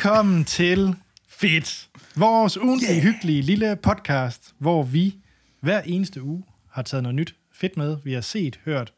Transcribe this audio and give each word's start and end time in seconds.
Velkommen 0.00 0.44
til 0.44 0.96
Fedt, 1.28 1.90
vores 2.16 2.58
ugentlige, 2.58 2.92
yeah. 2.92 3.02
hyggelige 3.02 3.42
lille 3.42 3.76
podcast, 3.76 4.54
hvor 4.58 4.82
vi 4.82 5.16
hver 5.60 5.80
eneste 5.80 6.22
uge 6.22 6.44
har 6.70 6.82
taget 6.82 7.02
noget 7.02 7.14
nyt 7.14 7.34
fedt 7.52 7.76
med, 7.76 7.96
vi 8.04 8.12
har 8.12 8.20
set, 8.20 8.60
hørt 8.64 8.92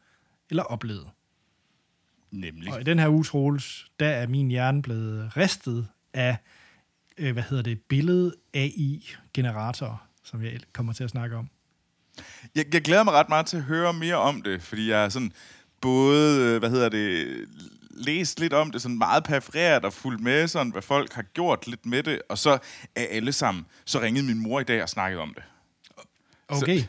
eller 0.49 0.63
oplevet. 0.63 1.07
Nemlig. 2.31 2.73
Og 2.73 2.81
i 2.81 2.83
den 2.83 2.99
her 2.99 3.09
uge, 3.09 3.23
Troels, 3.23 3.91
der 3.99 4.07
er 4.07 4.27
min 4.27 4.47
hjerne 4.47 4.81
blevet 4.81 5.37
ristet 5.37 5.87
af, 6.13 6.37
øh, 7.17 7.33
hvad 7.33 7.43
hedder 7.43 7.63
det, 7.63 7.81
billede 7.81 8.33
AI-generatorer, 8.53 10.07
som 10.23 10.43
jeg 10.43 10.59
kommer 10.73 10.93
til 10.93 11.03
at 11.03 11.09
snakke 11.09 11.35
om. 11.35 11.49
Jeg, 12.55 12.73
jeg 12.73 12.81
glæder 12.81 13.03
mig 13.03 13.13
ret 13.13 13.29
meget 13.29 13.45
til 13.45 13.57
at 13.57 13.63
høre 13.63 13.93
mere 13.93 14.15
om 14.15 14.41
det, 14.41 14.61
fordi 14.61 14.89
jeg 14.89 15.05
er 15.05 15.09
sådan 15.09 15.31
både, 15.81 16.41
øh, 16.41 16.59
hvad 16.59 16.69
hedder 16.69 16.89
det, 16.89 17.27
læst 17.93 18.39
lidt 18.39 18.53
om 18.53 18.71
det, 18.71 18.81
sådan 18.81 18.97
meget 18.97 19.23
perforeret 19.23 19.85
og 19.85 19.93
fulgt 19.93 20.21
med, 20.21 20.47
sådan, 20.47 20.71
hvad 20.71 20.81
folk 20.81 21.13
har 21.13 21.21
gjort 21.21 21.67
lidt 21.67 21.85
med 21.85 22.03
det, 22.03 22.21
og 22.29 22.37
så 22.37 22.57
er 22.95 23.05
alle 23.09 23.31
sammen, 23.31 23.65
så 23.85 24.01
ringede 24.01 24.25
min 24.25 24.39
mor 24.39 24.59
i 24.59 24.63
dag 24.63 24.83
og 24.83 24.89
snakkede 24.89 25.21
om 25.21 25.33
det. 25.33 25.43
Okay. 26.47 26.79
Så, 26.79 26.87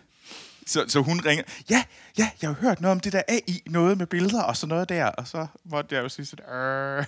så, 0.66 0.84
så 0.88 1.02
hun 1.02 1.20
ringer, 1.20 1.44
ja, 1.70 1.84
ja, 2.18 2.30
jeg 2.42 2.50
har 2.50 2.56
hørt 2.60 2.80
noget 2.80 2.92
om 2.92 3.00
det 3.00 3.12
der 3.12 3.22
AI, 3.28 3.62
noget 3.66 3.98
med 3.98 4.06
billeder 4.06 4.42
og 4.42 4.56
sådan 4.56 4.68
noget 4.68 4.88
der, 4.88 5.06
og 5.06 5.28
så 5.28 5.46
måtte 5.64 5.94
jeg 5.94 6.02
jo 6.02 6.08
sige 6.08 6.26
sådan, 6.26 6.54
øh. 6.54 7.04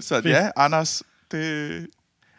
så 0.08 0.22
ja, 0.24 0.50
Anders, 0.56 1.02
det, 1.30 1.86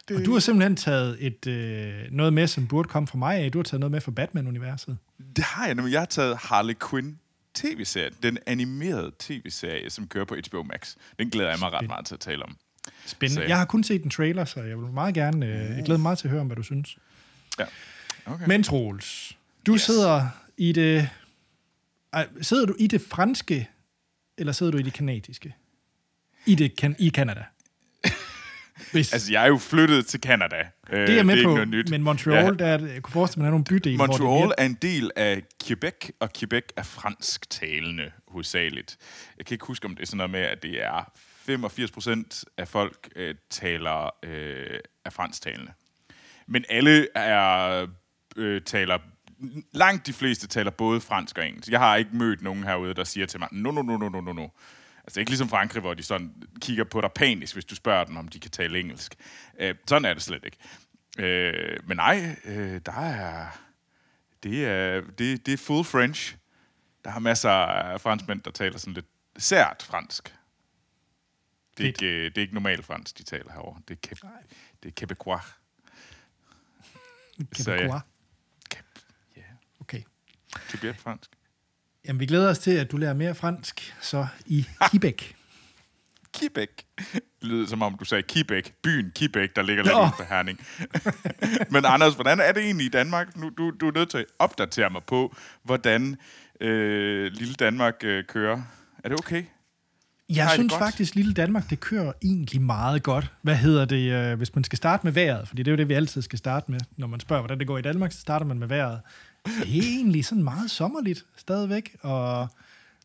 det... 0.08 0.18
Og 0.18 0.26
du 0.26 0.34
har 0.34 0.40
simpelthen 0.40 0.76
taget 0.76 1.18
et, 1.20 1.48
øh, 1.48 1.94
noget 2.12 2.34
med, 2.34 2.48
som 2.48 2.68
burde 2.68 2.90
komme 2.90 3.08
fra 3.08 3.18
mig 3.18 3.38
af. 3.38 3.52
Du 3.52 3.58
har 3.58 3.64
taget 3.64 3.80
noget 3.80 3.92
med 3.92 4.02
fra 4.02 4.12
Batman-universet. 4.12 4.98
Det 5.36 5.44
har 5.44 5.66
jeg 5.66 5.76
nemlig. 5.76 5.92
Jeg 5.92 6.02
har 6.02 6.06
taget 6.06 6.38
Harley 6.38 6.76
Quinn 6.90 7.20
tv-serie, 7.60 8.10
den 8.24 8.38
animerede 8.46 9.12
tv-serie, 9.20 9.90
som 9.90 10.08
kører 10.08 10.26
på 10.26 10.36
HBO 10.50 10.64
Max. 10.64 10.96
Den 11.20 11.30
glæder 11.30 11.50
jeg 11.50 11.60
mig 11.60 11.72
ret 11.72 11.88
meget 11.88 12.06
til 12.06 12.14
at 12.14 12.20
tale 12.20 12.44
om. 12.44 12.58
Spændende. 13.06 13.48
Jeg 13.48 13.58
har 13.58 13.66
kun 13.66 13.84
set 13.84 14.04
en 14.04 14.10
trailer, 14.10 14.46
så 14.46 14.60
jeg 14.62 14.78
vil 14.78 14.88
meget 14.88 15.14
gerne... 15.16 15.46
Øh, 15.46 15.52
jeg 15.52 15.84
glæder 15.86 15.98
mig 15.98 16.00
meget 16.00 16.18
til 16.18 16.28
at 16.28 16.32
høre 16.32 16.42
om, 16.42 16.48
hvad 16.48 16.56
du 16.56 16.64
synes. 16.64 16.98
Ja. 17.60 17.66
Okay. 18.26 18.48
Men 18.48 18.64
Troels, 18.64 19.38
du 19.66 19.74
yes. 19.74 19.82
sidder 19.82 20.28
i 20.58 20.72
det... 20.72 21.10
Sidder 22.42 22.66
du 22.66 22.76
i 22.80 22.88
det 22.88 23.02
franske, 23.02 23.70
eller 24.38 24.54
sidder 24.54 24.72
du 24.72 24.78
i 24.78 24.82
det 24.82 24.94
kanadiske? 24.94 25.56
I, 26.46 26.56
det, 26.56 26.76
kan, 26.76 26.96
i 27.00 27.10
Canada. 27.10 27.44
Hvis... 28.92 29.14
Altså, 29.14 29.32
jeg 29.32 29.44
er 29.44 29.48
jo 29.48 29.58
flyttet 29.58 30.06
til 30.06 30.20
Canada. 30.20 30.68
Det 30.92 31.10
er 31.10 31.14
jeg 31.14 31.26
med 31.26 31.36
det 31.36 31.46
er 31.46 31.56
på, 31.56 31.66
nyt. 31.66 31.90
men 31.90 32.04
Montreal, 32.04 32.46
ja. 32.46 32.52
der 32.52 32.66
er, 32.66 32.88
jeg 32.94 33.02
kunne 33.02 33.14
forestille 33.14 33.42
mig, 33.42 33.46
der 33.46 33.50
er 33.50 33.52
nogle 33.52 33.66
bydele, 33.66 33.98
Montreal 33.98 34.22
hvor 34.22 34.54
er 34.58 34.66
en 34.66 34.78
del 34.82 35.12
af 35.16 35.42
Quebec, 35.64 36.10
og 36.20 36.30
Quebec 36.38 36.64
er 36.78 36.84
fransktalende 36.84 38.12
hovedsageligt. 38.28 38.98
Jeg 39.38 39.46
kan 39.46 39.56
ikke 39.56 39.66
huske, 39.66 39.86
om 39.86 39.96
det 39.96 40.02
er 40.02 40.08
sådan 40.08 40.18
noget 40.18 40.32
med, 40.32 40.40
at 40.40 40.64
det 40.64 40.84
er 40.84 41.12
85 41.46 41.92
procent 41.92 42.46
af 42.58 42.68
folk 42.68 43.10
øh, 43.16 43.36
taler 43.50 44.10
øh, 44.24 44.80
er 45.06 45.10
fransktalende. 45.10 45.72
Men 46.48 46.66
alle 46.70 47.08
er 47.16 47.88
øh, 48.36 48.62
taler 48.62 48.98
langt 49.72 50.08
de 50.08 50.14
fleste 50.14 50.48
taler 50.48 50.72
både 50.72 51.02
fransk 51.02 51.38
og 51.38 51.48
engelsk. 51.48 51.72
Jeg 51.72 51.80
har 51.80 51.96
ikke 51.96 52.12
mødt 52.14 52.42
nogen 52.42 52.64
herude, 52.64 52.94
der 52.94 53.04
siger 53.04 53.26
til 53.26 53.40
mig, 53.40 53.50
no, 53.52 53.72
no, 53.72 53.82
no, 53.82 53.98
no, 53.98 54.10
no, 54.10 54.22
no, 54.22 54.34
no. 54.34 54.48
Altså 55.10 55.20
ikke 55.20 55.32
ligesom 55.32 55.50
Frankrig, 55.50 55.82
hvor 55.82 55.94
de 55.94 56.04
sådan 56.04 56.44
kigger 56.62 56.84
på 56.84 57.02
dig 57.02 57.12
panisk, 57.16 57.54
hvis 57.56 57.66
du 57.66 57.76
spørger 57.76 58.04
dem, 58.04 58.18
om 58.18 58.28
de 58.28 58.40
kan 58.40 58.52
tale 58.52 58.80
engelsk. 58.80 59.16
Øh, 59.60 59.76
sådan 59.88 60.06
er 60.06 60.14
det 60.14 60.24
slet 60.24 60.46
ikke. 60.46 60.58
Øh, 61.20 61.80
men 61.88 61.98
nej, 61.98 62.36
øh, 62.46 62.82
der 62.86 62.92
er... 62.92 63.48
Det 64.44 64.66
er, 64.66 65.02
det, 65.02 65.46
det 65.46 65.54
er 65.54 65.58
full 65.58 65.86
French. 65.86 66.36
Der 67.04 67.12
er 67.12 67.20
masser 67.20 67.50
af 67.50 68.02
franskmænd, 68.02 68.42
der 68.42 68.52
taler 68.52 68.78
sådan 68.78 68.94
lidt 68.94 69.06
sært 69.38 69.84
fransk. 69.84 70.36
Det 71.78 71.84
er, 71.84 71.88
ikke, 71.88 72.06
øh, 72.06 72.26
det 72.26 72.38
er 72.38 72.42
ikke 72.42 72.54
normalt 72.54 72.86
fransk, 72.86 73.18
de 73.18 73.24
taler 73.24 73.52
herovre. 73.52 73.82
Det 73.88 73.94
er, 73.94 74.16
ke- 74.16 74.28
det 74.84 74.90
er 74.90 74.94
quebecois. 74.98 75.42
Quebecois? 77.56 78.02
Ja. 79.38 79.42
Okay. 79.80 80.04
Quebec 80.56 80.98
fransk. 81.00 81.30
Jamen, 82.10 82.20
vi 82.20 82.26
glæder 82.26 82.50
os 82.50 82.60
til, 82.60 82.72
at 82.72 82.92
du 82.92 82.98
lærer 82.98 83.14
mere 83.14 83.36
fransk, 83.36 83.96
så 84.02 84.28
i 84.46 84.66
Quebec. 84.92 85.24
Quebec. 86.38 86.70
Det 87.14 87.22
lyder 87.42 87.68
som 87.68 87.82
om, 87.82 87.98
du 88.00 88.06
sagde 88.06 88.24
Quebec. 88.34 88.72
Byen 88.84 89.12
Quebec, 89.18 89.50
der 89.56 89.62
ligger 89.62 89.84
lidt 89.84 89.96
uden 89.96 90.12
for 90.18 90.24
Herning. 90.30 90.60
Men 91.74 91.86
Anders, 91.86 92.14
hvordan 92.14 92.40
er 92.40 92.52
det 92.52 92.64
egentlig 92.64 92.86
i 92.86 92.90
Danmark? 92.90 93.38
Nu, 93.38 93.50
du, 93.58 93.72
du 93.82 93.88
er 93.88 93.92
nødt 93.92 94.10
til 94.10 94.18
at 94.18 94.26
opdatere 94.40 94.90
mig 94.90 95.02
på, 95.08 95.36
hvordan 95.64 96.18
øh, 96.62 97.32
lille 97.32 97.54
Danmark 97.54 97.96
øh, 98.04 98.24
kører. 98.24 98.62
Er 99.04 99.10
det 99.10 99.20
okay? 99.20 99.44
Jeg 100.30 100.46
Har 100.46 100.54
synes 100.54 100.74
faktisk, 100.74 101.16
lille 101.16 101.34
Danmark, 101.34 101.70
det 101.70 101.80
kører 101.80 102.14
egentlig 102.24 102.62
meget 102.62 103.04
godt. 103.04 103.32
Hvad 103.42 103.56
hedder 103.56 103.86
det, 103.86 104.12
øh, 104.12 104.38
hvis 104.38 104.56
man 104.56 104.64
skal 104.64 104.78
starte 104.78 105.06
med 105.06 105.12
vejret? 105.12 105.48
Fordi 105.48 105.64
det 105.64 105.72
er 105.72 105.74
jo 105.74 105.78
det, 105.78 105.90
vi 105.90 105.94
altid 105.94 106.22
skal 106.22 106.40
starte 106.40 106.72
med. 106.72 106.80
Når 106.98 107.08
man 107.08 107.20
spørger, 107.20 107.42
hvordan 107.42 107.60
det 107.60 107.68
går 107.68 107.78
i 107.78 107.82
Danmark, 107.82 108.12
så 108.12 108.20
starter 108.20 108.46
man 108.46 108.60
med 108.60 108.68
vejret. 108.68 109.02
Det 109.46 109.78
er 109.78 109.82
egentlig 109.82 110.26
sådan 110.26 110.44
meget 110.44 110.72
sommerligt 110.72 111.26
stadigvæk. 111.36 111.96
Og, 112.02 112.48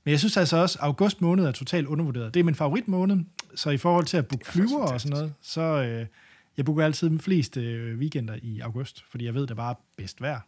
men 0.04 0.10
jeg 0.10 0.18
synes 0.18 0.36
altså 0.36 0.56
også, 0.56 0.78
at 0.78 0.84
august 0.84 1.20
måned 1.20 1.44
er 1.44 1.52
totalt 1.52 1.86
undervurderet. 1.86 2.34
Det 2.34 2.40
er 2.40 2.44
min 2.44 2.54
favoritmåned, 2.54 3.24
så 3.54 3.70
i 3.70 3.76
forhold 3.76 4.04
til 4.04 4.16
at 4.16 4.26
booke 4.26 4.46
flyver 4.46 4.86
og 4.86 5.00
sådan 5.00 5.16
noget, 5.16 5.34
så 5.42 5.60
øh, 5.60 6.06
jeg 6.56 6.64
booker 6.64 6.84
altid 6.84 7.10
de 7.10 7.18
fleste 7.18 7.60
øh, 7.60 7.98
weekender 7.98 8.38
i 8.42 8.60
august, 8.60 9.04
fordi 9.10 9.24
jeg 9.24 9.34
ved, 9.34 9.42
det 9.42 9.50
er 9.50 9.54
bare 9.54 9.74
bedst 9.96 10.20
vejr. 10.20 10.40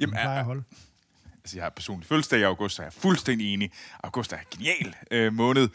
Jamen, 0.00 0.16
er, 0.16 0.28
at 0.28 0.44
holde. 0.44 0.62
Altså, 1.44 1.56
jeg 1.56 1.64
har 1.64 1.70
personligt 1.70 2.08
fødselsdag 2.08 2.40
i 2.40 2.42
august, 2.42 2.76
så 2.76 2.82
jeg 2.82 2.86
er 2.86 3.00
fuldstændig 3.00 3.54
enig. 3.54 3.70
August 4.02 4.32
er 4.32 4.36
en 4.36 4.44
genial 4.50 4.94
øh, 5.10 5.32
måned. 5.32 5.68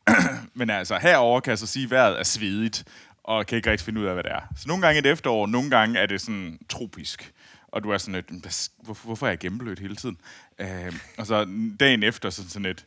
Men 0.54 0.70
altså, 0.70 0.98
herover 0.98 1.40
kan 1.40 1.50
jeg 1.50 1.58
så 1.58 1.66
sige, 1.66 1.84
at 1.84 1.90
vejret 1.90 2.18
er 2.18 2.22
svedigt, 2.22 2.84
og 3.24 3.46
kan 3.46 3.56
ikke 3.56 3.70
rigtig 3.70 3.84
finde 3.84 4.00
ud 4.00 4.06
af, 4.06 4.14
hvad 4.14 4.22
det 4.22 4.32
er. 4.32 4.40
Så 4.56 4.68
nogle 4.68 4.82
gange 4.86 4.98
er 4.98 5.02
det 5.02 5.12
efterår, 5.12 5.46
nogle 5.46 5.70
gange 5.70 5.98
er 5.98 6.06
det 6.06 6.20
sådan 6.20 6.58
tropisk 6.68 7.32
og 7.68 7.84
du 7.84 7.90
er 7.90 7.98
sådan 7.98 8.14
et, 8.14 8.70
hvorfor, 8.82 9.06
hvorfor 9.06 9.26
er 9.26 9.30
jeg 9.30 9.38
gennemblødt 9.38 9.78
hele 9.78 9.96
tiden? 9.96 10.20
Øh, 10.58 10.94
og 11.18 11.26
så 11.26 11.44
dagen 11.80 12.02
efter, 12.02 12.30
så 12.30 12.50
sådan 12.50 12.66
et, 12.66 12.86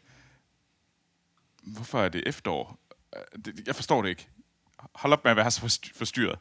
hvorfor 1.62 2.02
er 2.02 2.10
det 2.10 2.24
efterår? 2.28 2.80
Øh, 3.16 3.54
jeg 3.68 3.76
forstår 3.76 4.02
det 4.02 4.10
ikke. 4.10 4.28
Hold 4.96 5.14
op 5.14 5.24
med 5.24 5.32
at 5.32 5.38
være 5.38 5.52
så 5.52 5.92
forstyrret. 5.96 6.40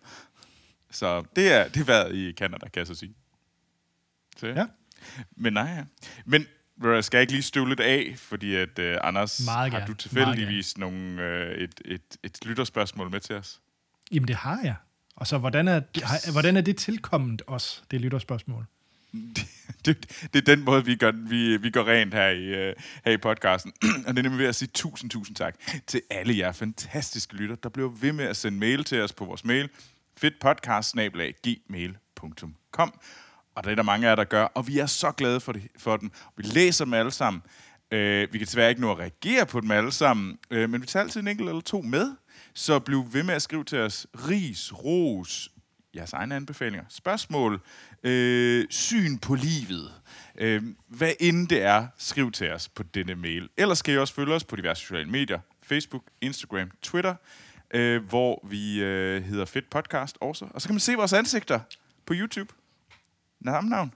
Så 0.91 1.25
det 1.37 1.53
er, 1.53 1.69
det 1.69 1.81
er 1.81 1.85
været 1.85 2.15
i 2.15 2.33
Canada, 2.33 2.69
kan 2.69 2.81
jeg 2.81 2.87
så 2.87 2.95
sige. 2.95 3.15
Så, 4.37 4.47
ja. 4.47 4.67
Men 5.37 5.53
nej, 5.53 5.71
ja. 5.71 5.85
Men 6.25 6.47
skal 7.03 7.19
jeg 7.19 7.21
ikke 7.21 7.33
lige 7.33 7.43
støve 7.43 7.69
lidt 7.69 7.81
af, 7.81 8.15
fordi 8.17 8.55
at 8.55 8.79
uh, 8.79 8.85
Anders, 9.01 9.45
Meget 9.45 9.73
har 9.73 9.87
du 9.87 9.95
tilfældigvis 9.95 10.79
nogle, 10.79 11.23
uh, 11.23 11.63
et, 11.63 11.81
et, 11.85 12.17
et 12.23 12.47
lytterspørgsmål 12.47 13.11
med 13.11 13.21
til 13.21 13.37
os? 13.37 13.61
Jamen 14.13 14.29
det 14.29 14.37
har 14.37 14.61
jeg. 14.65 14.75
Og 15.19 15.27
så, 15.27 15.39
hvordan 15.39 15.69
er, 15.69 15.81
yes. 15.97 16.25
hvordan 16.33 16.57
er 16.57 16.61
det 16.61 16.77
tilkommet 16.77 17.43
os, 17.47 17.85
det 17.91 18.01
lytterspørgsmål? 18.01 18.67
Det, 19.13 19.47
det, 19.85 20.27
det 20.33 20.49
er 20.49 20.57
den 20.57 20.65
måde, 20.65 20.85
vi 20.85 20.97
gør, 20.97 21.13
vi, 21.13 21.57
vi 21.57 21.71
går 21.71 21.89
rent 21.89 22.15
her 22.15 22.29
i, 22.29 22.71
uh, 22.71 22.75
her 23.05 23.13
i 23.13 23.17
podcasten. 23.17 23.73
og 24.07 24.15
det 24.15 24.19
er 24.19 24.23
nemlig 24.23 24.39
ved 24.39 24.47
at 24.47 24.55
sige 24.55 24.71
tusind, 24.75 25.11
tusind 25.11 25.37
tak 25.37 25.55
til 25.87 26.03
alle 26.11 26.39
jer 26.39 26.53
fantastiske 26.53 27.35
lytter, 27.35 27.57
der 27.57 27.69
bliver 27.69 27.89
ved 27.89 28.13
med 28.13 28.25
at 28.25 28.37
sende 28.37 28.59
mail 28.59 28.85
til 28.85 29.03
os 29.03 29.13
på 29.13 29.25
vores 29.25 29.45
mail, 29.45 29.69
fedtpodcast-gmail.com. 30.17 33.01
Og 33.55 33.65
det 33.65 33.71
er 33.71 33.75
der 33.75 33.83
mange 33.83 34.07
af 34.07 34.11
jer, 34.11 34.17
der 34.17 34.25
gør, 34.25 34.45
og 34.45 34.69
vi 34.69 34.79
er 34.79 34.87
så 34.87 35.13
glade 35.13 35.41
for, 35.41 35.53
det, 35.53 35.63
for 35.79 35.97
dem. 35.97 36.11
Vi 36.37 36.43
læser 36.43 36.85
dem 36.85 36.95
alle 36.95 37.11
sammen. 37.11 37.43
Uh, 37.93 37.99
vi 37.99 38.29
kan 38.33 38.41
desværre 38.41 38.69
ikke 38.69 38.81
nå 38.81 38.91
at 38.91 38.99
reagere 38.99 39.47
på 39.47 39.61
dem 39.61 39.71
alle 39.71 39.93
sammen, 39.93 40.39
uh, 40.51 40.71
men 40.71 40.81
vi 40.81 40.87
tager 40.87 41.05
altid 41.05 41.21
en 41.21 41.29
enkelt 41.29 41.49
eller 41.49 41.63
to 41.63 41.81
med. 41.81 42.15
Så 42.59 42.79
bliv 42.79 43.05
ved 43.13 43.23
med 43.23 43.35
at 43.35 43.43
skrive 43.43 43.65
til 43.65 43.79
os 43.79 44.07
ris, 44.15 44.73
ros, 44.85 45.51
jeres 45.97 46.13
egne 46.13 46.37
anbefalinger, 46.37 46.85
spørgsmål, 46.89 47.61
øh, 48.03 48.67
syn 48.71 49.19
på 49.19 49.35
livet. 49.35 49.93
Øh, 50.39 50.63
hvad 50.89 51.13
end 51.21 51.49
det 51.49 51.63
er, 51.63 51.87
skriv 51.99 52.33
til 52.33 52.53
os 52.53 52.69
på 52.69 52.83
denne 52.83 53.15
mail. 53.15 53.49
Ellers 53.57 53.79
skal 53.79 53.95
I 53.95 53.99
også 53.99 54.15
følge 54.15 54.35
os 54.35 54.45
på 54.45 54.57
diverse 54.57 54.83
sociale 54.83 55.11
medier. 55.11 55.41
Facebook, 55.63 56.03
Instagram, 56.21 56.71
Twitter, 56.83 57.15
øh, 57.75 58.05
hvor 58.05 58.47
vi 58.49 58.83
øh, 58.83 59.23
hedder 59.25 59.45
Fedt 59.45 59.71
Podcast 59.71 60.19
også. 60.21 60.47
Og 60.51 60.63
så 60.63 60.69
kan 60.69 60.75
man 60.75 60.81
se 60.81 60.95
vores 60.95 61.13
ansigter 61.13 61.61
på 62.07 62.15
YouTube. 62.17 62.55
Navn, 63.41 63.69
navn. 63.69 63.95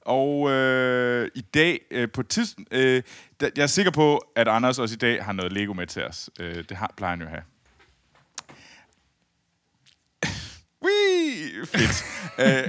Og 0.00 0.50
øh, 0.50 1.30
i 1.34 1.40
dag 1.40 1.80
øh, 1.90 2.10
på 2.10 2.22
tids, 2.22 2.56
øh, 2.70 3.02
jeg 3.40 3.62
er 3.62 3.66
sikker 3.66 3.92
på, 3.92 4.32
at 4.36 4.48
Anders 4.48 4.78
også 4.78 4.94
i 4.94 4.98
dag 4.98 5.24
har 5.24 5.32
noget 5.32 5.52
Lego 5.52 5.72
med 5.72 5.86
til 5.86 6.04
os. 6.04 6.30
Øh, 6.40 6.64
det 6.68 6.76
har, 6.76 6.94
plejer 6.96 7.10
han 7.10 7.20
jo 7.20 7.26
at 7.26 7.32
have. 7.32 7.55
Fedt. 11.64 12.04
Øh, 12.38 12.68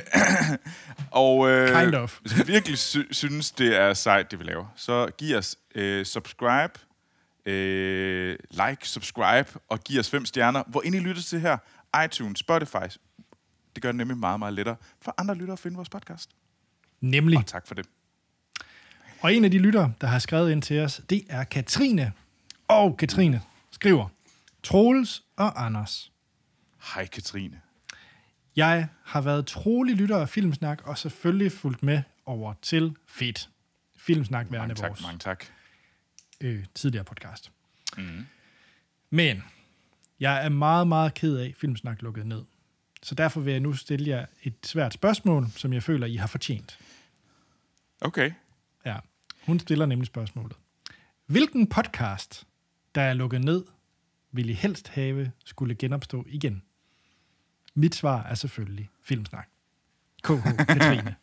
og 1.12 1.50
øh, 1.50 1.82
kind 1.84 1.96
of. 1.96 2.20
hvis 2.22 2.32
du 2.34 2.44
virkelig 2.44 2.78
sy- 2.78 2.98
synes, 3.12 3.52
det 3.52 3.76
er 3.76 3.94
sejt, 3.94 4.32
det 4.32 4.40
vi 4.40 4.44
laver, 4.44 4.66
så 4.76 5.08
giv 5.18 5.38
os 5.38 5.56
øh, 5.76 6.06
subscribe, 6.06 6.74
øh, 7.46 8.38
like, 8.52 8.90
subscribe, 8.90 9.60
og 9.70 9.80
giv 9.80 10.00
os 10.00 10.10
fem 10.10 10.26
stjerner. 10.26 10.64
Hvor 10.68 10.82
ind 10.82 10.96
I 10.96 11.00
lytter 11.00 11.22
til 11.22 11.40
her, 11.40 11.58
iTunes, 12.06 12.40
Spotify, 12.40 12.88
det 13.76 13.82
gør 13.84 13.90
det 13.90 13.96
nemlig 13.96 14.18
meget, 14.18 14.40
meget 14.40 14.54
lettere 14.54 14.76
for 15.02 15.14
andre 15.18 15.36
lyttere 15.36 15.54
at 15.54 15.60
finde 15.60 15.76
vores 15.76 15.90
podcast. 15.90 16.30
Nemlig. 17.02 17.38
Og 17.38 17.46
tak 17.46 17.68
for 17.68 17.76
det. 17.76 17.86
Og 19.22 19.34
en 19.34 19.46
af 19.46 19.52
de 19.52 19.58
lyttere, 19.58 19.94
der 20.02 20.08
har 20.08 20.20
skrevet 20.20 20.52
ind 20.52 20.62
til 20.62 20.80
os, 20.80 21.02
det 21.10 21.24
er 21.30 21.44
Katrine. 21.44 22.14
Og 22.68 22.98
Katrine 22.98 23.42
skriver, 23.72 24.08
Troels 24.64 25.24
og 25.36 25.66
Anders. 25.66 26.12
Hej 26.94 27.06
Katrine. 27.08 27.62
Jeg 28.58 28.88
har 29.04 29.22
været 29.22 29.48
trolig 29.48 29.96
lytter 29.96 30.18
af 30.18 30.30
Filmsnak, 30.30 30.82
og 30.88 30.98
selvfølgelig 30.98 31.52
fulgt 31.52 31.84
med 31.84 32.02
over 32.26 32.54
til 32.62 32.96
Fedt. 33.08 33.50
Filmsnak 33.98 34.48
værende 34.52 34.58
Mange 34.58 34.76
tak, 34.76 34.90
vores 34.90 35.02
mange 35.02 35.20
tak. 35.20 35.46
øh, 36.42 36.66
tidligere 36.76 37.04
podcast. 37.04 37.52
Mm. 37.98 38.26
Men 39.10 39.44
jeg 40.20 40.46
er 40.46 40.50
meget, 40.50 40.88
meget 40.88 41.14
ked 41.14 41.38
af, 41.38 41.54
Filmsnak 41.58 42.02
lukkede 42.02 42.28
ned. 42.28 42.44
Så 43.04 43.16
derfor 43.16 43.42
vil 43.42 43.52
jeg 43.52 43.60
nu 43.60 43.74
stille 43.74 44.10
jer 44.10 44.26
et 44.44 44.56
svært 44.64 44.94
spørgsmål, 44.94 45.48
som 45.56 45.74
jeg 45.74 45.84
føler, 45.84 46.08
I 46.08 46.16
har 46.16 46.28
fortjent. 46.28 46.80
Okay. 48.02 48.32
Ja, 48.86 48.98
hun 49.46 49.60
stiller 49.60 49.86
nemlig 49.86 50.08
spørgsmålet. 50.08 50.58
Hvilken 51.26 51.68
podcast, 51.68 52.48
der 52.96 53.02
er 53.02 53.14
lukket 53.14 53.44
ned, 53.44 53.66
vil 54.32 54.50
I 54.50 54.54
helst 54.54 54.88
have 54.88 55.32
skulle 55.46 55.76
genopstå 55.76 56.26
igen? 56.28 56.64
Mit 57.78 57.96
svar 57.96 58.24
er 58.24 58.34
selvfølgelig 58.36 58.90
Filmsnak. 59.04 59.48
KH 60.24 60.32
Katrine. 60.68 61.16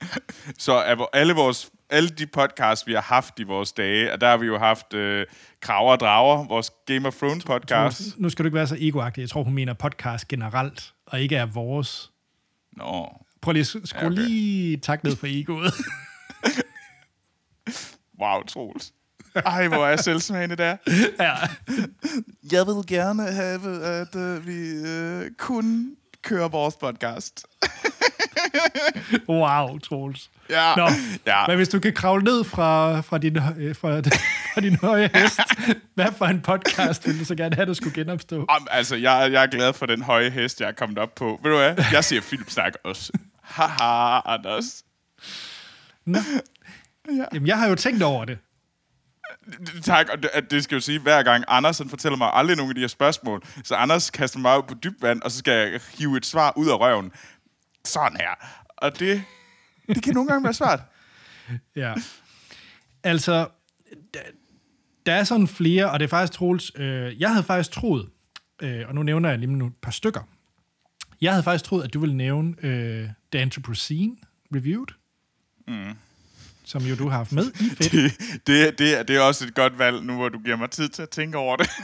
Så 0.58 0.94
hvor- 0.96 1.10
alle, 1.12 1.34
vores, 1.34 1.70
alle 1.90 2.08
de 2.08 2.26
podcasts, 2.26 2.86
vi 2.86 2.92
har 2.92 3.00
haft 3.00 3.38
i 3.38 3.42
vores 3.42 3.72
dage, 3.72 4.12
og 4.12 4.20
der 4.20 4.28
har 4.30 4.36
vi 4.36 4.46
jo 4.46 4.58
haft 4.58 4.94
øh, 4.94 5.26
Kraver 5.60 5.92
og 5.92 6.00
Drager, 6.00 6.48
vores 6.48 6.70
Game 6.86 7.08
of 7.08 7.14
Thrones 7.16 7.44
podcast. 7.44 8.18
Nu 8.18 8.30
skal 8.30 8.42
du 8.44 8.46
ikke 8.46 8.54
være 8.56 8.66
så 8.66 8.76
egoagtig. 8.78 9.20
Jeg 9.22 9.30
tror, 9.30 9.42
hun 9.44 9.54
mener 9.54 9.72
podcast 9.74 10.28
generelt, 10.28 10.94
og 11.06 11.20
ikke 11.20 11.36
er 11.36 11.46
vores. 11.46 12.12
Nå, 12.72 13.08
Prøv 13.42 13.52
lige 13.52 13.60
at 13.82 13.88
skrue 13.88 14.00
Ja, 14.02 14.06
okay. 14.06 14.16
lige 14.16 14.76
tak 14.76 15.04
ned 15.04 15.16
for 15.16 15.26
egoet. 15.30 15.72
wow, 18.22 18.42
Troels. 18.42 18.92
Ej, 19.46 19.68
hvor 19.68 19.86
er 19.86 19.96
selvsmagende 19.96 20.56
der. 20.56 20.76
ja. 21.20 21.34
Jeg 22.52 22.66
vil 22.66 22.86
gerne 22.86 23.22
have, 23.22 23.84
at 23.84 24.14
uh, 24.14 24.46
vi 24.46 24.78
uh, 24.80 25.26
kun 25.38 25.96
kører 26.22 26.48
vores 26.48 26.76
podcast. 26.76 27.46
Wow, 29.28 29.78
Troels. 29.78 30.30
Ja, 30.50 30.74
Nå, 30.76 30.88
ja. 31.26 31.46
Men 31.46 31.56
hvis 31.56 31.68
du 31.68 31.78
kan 31.80 31.92
kravle 31.92 32.24
ned 32.24 32.44
fra, 32.44 33.00
fra, 33.00 33.18
din, 33.18 33.36
øh, 33.36 33.76
fra, 33.76 34.00
fra 34.54 34.60
din 34.60 34.76
høje 34.76 35.10
hest, 35.14 35.40
hvad 35.94 36.06
for 36.18 36.24
en 36.24 36.40
podcast 36.40 37.06
vil 37.06 37.20
du 37.20 37.24
så 37.24 37.34
gerne 37.34 37.54
have, 37.54 37.66
du 37.66 37.74
skulle 37.74 37.94
genopstå? 37.94 38.44
Am, 38.48 38.66
altså, 38.70 38.96
jeg, 38.96 39.28
jeg 39.32 39.42
er 39.42 39.46
glad 39.46 39.72
for 39.72 39.86
den 39.86 40.02
høje 40.02 40.30
hest, 40.30 40.60
jeg 40.60 40.68
er 40.68 40.72
kommet 40.72 40.98
op 40.98 41.14
på. 41.14 41.40
Ved 41.42 41.50
du 41.50 41.56
hvad? 41.56 41.84
Jeg 41.92 42.04
siger 42.04 42.22
filmsnak 42.22 42.72
også. 42.84 43.12
Haha, 43.42 44.20
Anders. 44.24 44.84
Nå. 46.04 46.18
Jamen, 47.34 47.46
jeg 47.46 47.58
har 47.58 47.68
jo 47.68 47.74
tænkt 47.74 48.02
over 48.02 48.24
det. 48.24 48.38
Tak, 49.82 50.06
og 50.12 50.22
det, 50.22 50.30
at 50.32 50.50
det 50.50 50.64
skal 50.64 50.74
jo 50.74 50.80
sige, 50.80 50.98
hver 50.98 51.22
gang 51.22 51.44
Anders 51.48 51.78
han 51.78 51.88
fortæller 51.88 52.16
mig 52.18 52.30
aldrig 52.32 52.56
nogen 52.56 52.70
af 52.70 52.74
de 52.74 52.80
her 52.80 52.88
spørgsmål, 52.88 53.42
så 53.64 53.74
Anders 53.74 54.10
kaster 54.10 54.38
mig 54.38 54.58
ud 54.58 54.62
på 54.62 54.74
dybt 54.74 55.02
vand, 55.02 55.22
og 55.22 55.30
så 55.30 55.38
skal 55.38 55.52
jeg 55.52 55.80
hive 55.98 56.16
et 56.16 56.26
svar 56.26 56.52
ud 56.56 56.68
af 56.68 56.80
røven. 56.80 57.12
Sådan 57.84 58.16
her. 58.20 58.30
Og 58.76 58.98
det, 58.98 59.22
det 59.88 60.02
kan 60.02 60.14
nogle 60.14 60.28
gange 60.28 60.44
være 60.44 60.54
svært. 60.54 60.80
Ja. 61.76 61.94
Altså, 63.02 63.48
der, 64.14 64.20
der 65.06 65.12
er 65.12 65.24
sådan 65.24 65.48
flere, 65.48 65.90
og 65.90 66.00
det 66.00 66.04
er 66.04 66.08
faktisk 66.08 66.32
Troels, 66.32 66.72
øh, 66.76 67.20
jeg 67.20 67.30
havde 67.30 67.42
faktisk 67.44 67.70
troet, 67.70 68.08
øh, 68.62 68.84
og 68.88 68.94
nu 68.94 69.02
nævner 69.02 69.28
jeg 69.28 69.38
lige 69.38 69.52
nu 69.52 69.66
et 69.66 69.76
par 69.82 69.90
stykker. 69.90 70.20
Jeg 71.20 71.32
havde 71.32 71.42
faktisk 71.42 71.64
troet, 71.64 71.84
at 71.84 71.94
du 71.94 72.00
ville 72.00 72.16
nævne 72.16 72.54
øh, 72.62 73.08
The 73.32 73.40
Anthropocene 73.40 74.16
Reviewed, 74.54 74.86
mm. 75.68 75.96
Som 76.66 76.82
jo 76.82 76.94
du 76.96 77.08
har 77.08 77.16
haft 77.16 77.32
med 77.32 77.50
i 77.60 77.64
fedt. 77.70 77.92
Det, 77.92 78.46
det, 78.46 78.78
det, 78.78 78.98
er- 78.98 79.02
det 79.02 79.16
er 79.16 79.20
også 79.20 79.44
et 79.44 79.54
godt 79.54 79.78
valg, 79.78 80.02
nu 80.04 80.14
hvor 80.16 80.28
du 80.28 80.38
giver 80.38 80.56
mig 80.56 80.70
tid 80.70 80.88
til 80.88 81.02
at 81.02 81.10
tænke 81.10 81.38
over 81.38 81.56
det. 81.56 81.70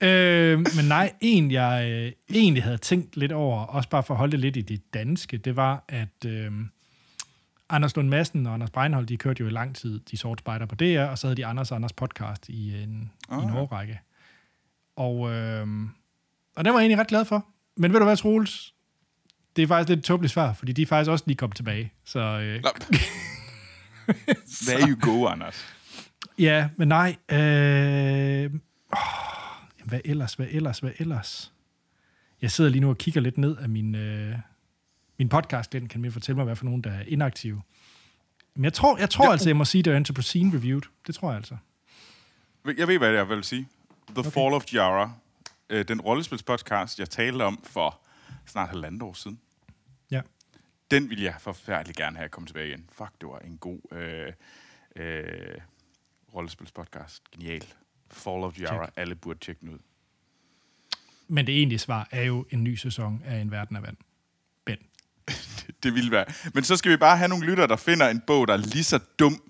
Øh, 0.00 0.58
men 0.58 0.84
nej, 0.88 1.12
en 1.20 1.50
jeg 1.50 1.88
øh, 1.90 2.12
egentlig 2.36 2.62
havde 2.62 2.76
tænkt 2.78 3.16
lidt 3.16 3.32
over, 3.32 3.60
også 3.60 3.88
bare 3.88 4.02
for 4.02 4.14
at 4.14 4.18
holde 4.18 4.32
det 4.32 4.40
lidt 4.40 4.56
i 4.56 4.60
det 4.60 4.94
danske, 4.94 5.36
det 5.36 5.56
var, 5.56 5.84
at 5.88 6.24
øh, 6.26 6.52
Anders 7.70 7.96
Lund 7.96 8.08
Madsen 8.08 8.46
og 8.46 8.54
Anders 8.54 8.70
Breinholt, 8.70 9.08
de 9.08 9.16
kørte 9.16 9.40
jo 9.40 9.46
i 9.48 9.50
lang 9.50 9.76
tid 9.76 10.00
De 10.10 10.16
Sorte 10.16 10.38
Spejder 10.40 10.66
på 10.66 10.74
DR, 10.74 11.00
og 11.10 11.18
så 11.18 11.26
havde 11.26 11.36
de 11.36 11.46
Anders 11.46 11.70
og 11.70 11.76
Anders 11.76 11.92
podcast 11.92 12.48
i 12.48 12.82
en, 12.82 13.10
oh, 13.28 13.42
i 13.42 13.44
en 13.44 13.50
Ah. 13.50 13.56
årrække. 13.56 14.00
Og, 14.96 15.30
øh, 15.32 15.66
og 16.56 16.64
den 16.64 16.72
var 16.72 16.78
jeg 16.80 16.84
egentlig 16.84 16.98
ret 16.98 17.06
glad 17.08 17.24
for. 17.24 17.46
Men 17.76 17.92
ved 17.92 17.98
du 18.00 18.04
hvad, 18.04 18.16
Troels? 18.16 18.74
Det 19.56 19.62
er 19.62 19.66
faktisk 19.66 19.88
lidt 19.88 19.98
et 19.98 20.04
tåbeligt 20.04 20.32
svar, 20.32 20.52
fordi 20.52 20.72
de 20.72 20.82
er 20.82 20.86
faktisk 20.86 21.10
også 21.10 21.24
lige 21.26 21.36
kommet 21.36 21.56
tilbage. 21.56 21.92
Så 22.04 22.18
øh. 22.20 22.62
There 24.66 24.80
you 24.90 24.96
go, 25.00 25.26
Anders. 25.26 25.74
ja, 26.38 26.68
men 26.76 26.88
nej. 26.88 27.16
Øh, 27.28 27.38
jamen, 27.38 28.60
hvad 29.84 30.00
ellers, 30.04 30.34
hvad 30.34 30.46
ellers, 30.50 30.78
hvad 30.78 30.90
ellers? 30.98 31.52
Jeg 32.42 32.50
sidder 32.50 32.70
lige 32.70 32.80
nu 32.80 32.88
og 32.88 32.98
kigger 32.98 33.20
lidt 33.20 33.38
ned 33.38 33.56
af 33.56 33.68
min, 33.68 33.94
øh, 33.94 34.34
min 35.18 35.28
podcast, 35.28 35.72
den 35.72 35.88
kan 35.88 36.00
man 36.00 36.12
fortælle 36.12 36.36
mig, 36.36 36.44
hvad 36.44 36.56
for 36.56 36.64
nogen, 36.64 36.82
der 36.82 36.90
er 36.90 37.02
inaktive. 37.06 37.62
Men 38.54 38.64
jeg 38.64 38.72
tror, 38.72 38.98
jeg 38.98 39.10
tror 39.10 39.24
Ja. 39.24 39.28
ja. 39.28 39.32
altså, 39.32 39.48
jeg 39.48 39.56
må 39.56 39.64
sige, 39.64 39.82
det 39.82 39.92
er 39.92 39.96
Anthropocene 39.96 40.56
Reviewed. 40.56 40.82
Det 41.06 41.14
tror 41.14 41.28
jeg 41.28 41.36
altså. 41.36 41.56
Jeg 42.78 42.88
ved, 42.88 42.98
hvad 42.98 43.10
jeg 43.10 43.28
vil 43.28 43.44
sige. 43.44 43.68
The 44.08 44.18
okay. 44.18 44.30
Fall 44.30 44.54
of 44.54 44.64
Jara. 44.72 45.10
Øh, 45.70 45.88
den 45.88 46.00
rollespilspodcast, 46.00 46.98
jeg 46.98 47.10
talte 47.10 47.42
om 47.42 47.60
for 47.64 48.00
snart 48.46 48.68
halvandet 48.68 49.02
år 49.02 49.12
siden. 49.12 49.38
Den 50.90 51.10
ville 51.10 51.24
jeg 51.24 51.34
forfærdeligt 51.38 51.98
gerne 51.98 52.16
have 52.16 52.28
kommet 52.28 52.48
tilbage 52.48 52.68
igen. 52.68 52.88
Fuck, 52.92 53.10
det 53.20 53.28
var 53.28 53.38
en 53.38 53.58
god 53.58 53.80
øh, 53.92 54.32
øh, 54.96 55.58
rollespilspodcast. 56.34 57.22
Genial. 57.30 57.64
Fall 58.10 58.44
of 58.44 58.60
Jara. 58.60 58.84
Check. 58.84 58.98
Alle 58.98 59.14
burde 59.14 59.38
tjekke 59.38 59.60
den 59.60 59.68
ud. 59.68 59.78
Men 61.28 61.46
det 61.46 61.54
egentlige 61.54 61.78
svar 61.78 62.08
er 62.10 62.22
jo 62.22 62.46
en 62.50 62.64
ny 62.64 62.74
sæson 62.74 63.22
af 63.26 63.38
En 63.38 63.50
Verden 63.50 63.76
af 63.76 63.82
Vand. 63.82 63.96
Ben. 64.64 64.78
Det 65.82 65.94
ville 65.94 66.10
være. 66.10 66.24
Men 66.54 66.64
så 66.64 66.76
skal 66.76 66.92
vi 66.92 66.96
bare 66.96 67.16
have 67.16 67.28
nogle 67.28 67.46
lytter, 67.46 67.66
der 67.66 67.76
finder 67.76 68.08
en 68.08 68.22
bog, 68.26 68.48
der 68.48 68.54
er 68.54 68.58
lige 68.58 68.84
så 68.84 68.98
dum 69.18 69.42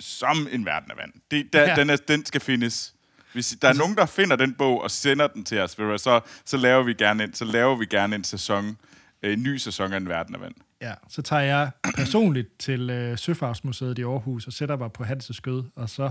som 0.00 0.48
en 0.52 0.64
verden 0.64 0.90
af 0.90 0.96
vand. 0.96 1.12
Det, 1.30 1.52
der, 1.52 1.68
ja. 1.68 1.74
Den, 1.74 1.90
er, 1.90 1.96
den 1.96 2.26
skal 2.26 2.40
findes. 2.40 2.94
Hvis 3.32 3.56
der 3.62 3.68
er 3.68 3.72
nogen, 3.72 3.96
der 3.96 4.06
finder 4.06 4.36
den 4.36 4.54
bog 4.54 4.82
og 4.82 4.90
sender 4.90 5.26
den 5.26 5.44
til 5.44 5.60
os, 5.60 5.70
så, 5.70 6.20
så, 6.44 6.56
laver 6.56 6.82
vi 6.82 6.94
gerne 6.94 7.24
en, 7.24 7.34
så 7.34 7.44
laver 7.44 7.76
vi 7.76 7.86
gerne 7.86 8.16
en 8.16 8.24
sæson, 8.24 8.76
en 9.22 9.42
ny 9.42 9.56
sæson 9.56 9.92
af 9.92 9.96
en 9.96 10.08
verden 10.08 10.34
af 10.34 10.40
vand. 10.40 10.54
Ja, 10.82 10.94
så 11.08 11.22
tager 11.22 11.42
jeg 11.42 11.70
personligt 11.96 12.58
til 12.58 12.90
øh, 12.90 13.18
Søfartsmuseet 13.18 13.98
i 13.98 14.02
Aarhus 14.02 14.46
og 14.46 14.52
sætter 14.52 14.76
mig 14.76 14.92
på 14.92 15.04
Hans' 15.04 15.32
skød, 15.32 15.64
og 15.76 15.90
så 15.90 16.10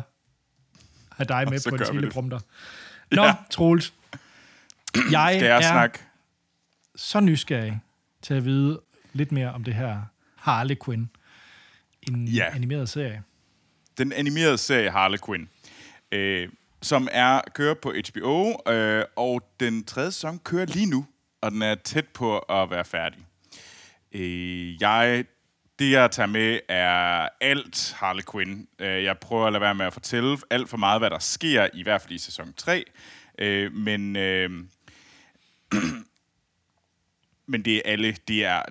har 1.11 1.23
dig 1.23 1.47
med 1.49 1.69
på 1.69 1.75
en 1.75 1.79
det. 1.79 1.87
teleprompter. 1.87 2.39
Nå, 3.11 3.23
Ja. 3.23 3.35
Troels. 3.51 3.93
Jeg 5.11 5.35
Skal 5.35 5.45
jeg 5.47 5.57
er 5.57 5.61
snakke? 5.61 5.99
så 6.95 7.19
nysgerrig 7.19 7.79
til 8.21 8.33
at 8.33 8.45
vide 8.45 8.79
lidt 9.13 9.31
mere 9.31 9.53
om 9.53 9.63
det 9.63 9.73
her 9.73 10.01
Harley 10.35 10.75
Quinn. 10.85 11.09
En 12.01 12.27
ja. 12.27 12.55
animeret 12.55 12.89
serie. 12.89 13.23
Den 13.97 14.13
animerede 14.13 14.57
serie 14.57 14.89
Harley 14.89 15.17
Quinn, 15.25 15.49
øh, 16.11 16.49
som 16.81 17.07
er 17.11 17.41
kører 17.53 17.73
på 17.73 17.93
HBO, 18.09 18.71
øh, 18.71 19.03
og 19.15 19.41
den 19.59 19.83
tredje 19.83 20.11
sæson 20.11 20.39
kører 20.39 20.65
lige 20.65 20.85
nu, 20.85 21.05
og 21.41 21.51
den 21.51 21.61
er 21.61 21.75
tæt 21.75 22.07
på 22.07 22.39
at 22.39 22.69
være 22.69 22.85
færdig. 22.85 23.19
Øh, 24.11 24.81
jeg, 24.81 25.25
det, 25.79 25.91
jeg 25.91 26.11
tager 26.11 26.27
med, 26.27 26.59
er 26.67 27.27
alt 27.41 27.95
Harley 27.97 28.23
Quinn. 28.31 28.67
Øh, 28.79 29.03
jeg 29.03 29.17
prøver 29.17 29.47
at 29.47 29.53
lade 29.53 29.61
være 29.61 29.75
med 29.75 29.85
at 29.85 29.93
fortælle 29.93 30.37
alt 30.49 30.69
for 30.69 30.77
meget, 30.77 31.01
hvad 31.01 31.09
der 31.09 31.19
sker, 31.19 31.67
i 31.73 31.83
hvert 31.83 32.01
fald 32.01 32.13
i 32.13 32.17
sæson 32.17 32.53
3. 32.53 32.83
Øh, 33.39 33.73
men, 33.73 34.15
øh, 34.15 34.49
men 37.51 37.65
det 37.65 37.75
er 37.75 37.81
alle, 37.85 38.11
det 38.27 38.45
er, 38.45 38.61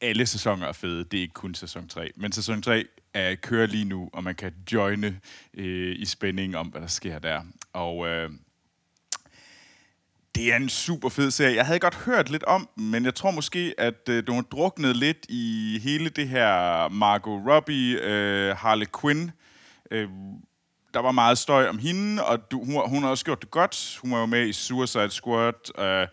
alle 0.00 0.26
sæsoner 0.26 0.66
er 0.66 0.72
fede. 0.72 1.04
Det 1.04 1.16
er 1.16 1.22
ikke 1.22 1.34
kun 1.34 1.54
sæson 1.54 1.88
3. 1.88 2.10
Men 2.16 2.32
sæson 2.32 2.62
3 2.62 2.84
er, 3.14 3.34
kører 3.34 3.66
lige 3.66 3.84
nu, 3.84 4.10
og 4.12 4.24
man 4.24 4.34
kan 4.34 4.54
joine 4.72 5.20
øh, 5.54 5.96
i 5.98 6.04
spænding 6.04 6.56
om, 6.56 6.66
hvad 6.66 6.80
der 6.80 6.86
sker 6.86 7.18
der. 7.18 7.42
Og 7.72 8.08
øh, 8.08 8.30
det 10.34 10.52
er 10.52 10.56
en 10.56 10.68
super 10.68 11.08
fed 11.08 11.30
serie. 11.30 11.56
Jeg 11.56 11.66
havde 11.66 11.78
godt 11.78 11.94
hørt 11.94 12.30
lidt 12.30 12.44
om 12.44 12.68
den, 12.76 12.90
men 12.90 13.04
jeg 13.04 13.14
tror 13.14 13.30
måske, 13.30 13.74
at 13.78 14.08
øh, 14.08 14.26
du 14.26 14.32
har 14.32 14.42
druknet 14.42 14.96
lidt 14.96 15.26
i 15.28 15.78
hele 15.82 16.08
det 16.08 16.28
her 16.28 16.88
Margot 16.88 17.42
Robbie, 17.46 18.00
øh, 18.02 18.56
Harley 18.56 18.86
Quinn. 19.00 19.30
Øh, 19.90 20.08
der 20.94 21.00
var 21.00 21.12
meget 21.12 21.38
støj 21.38 21.68
om 21.68 21.78
hende, 21.78 22.24
og 22.24 22.50
du, 22.50 22.64
hun, 22.64 22.88
hun 22.88 23.02
har 23.02 23.10
også 23.10 23.24
gjort 23.24 23.42
det 23.42 23.50
godt. 23.50 23.98
Hun 24.02 24.12
var 24.12 24.20
jo 24.20 24.26
med 24.26 24.48
i 24.48 24.52
Suicide 24.52 25.10
Squad 25.10 25.78
øh, 25.78 26.08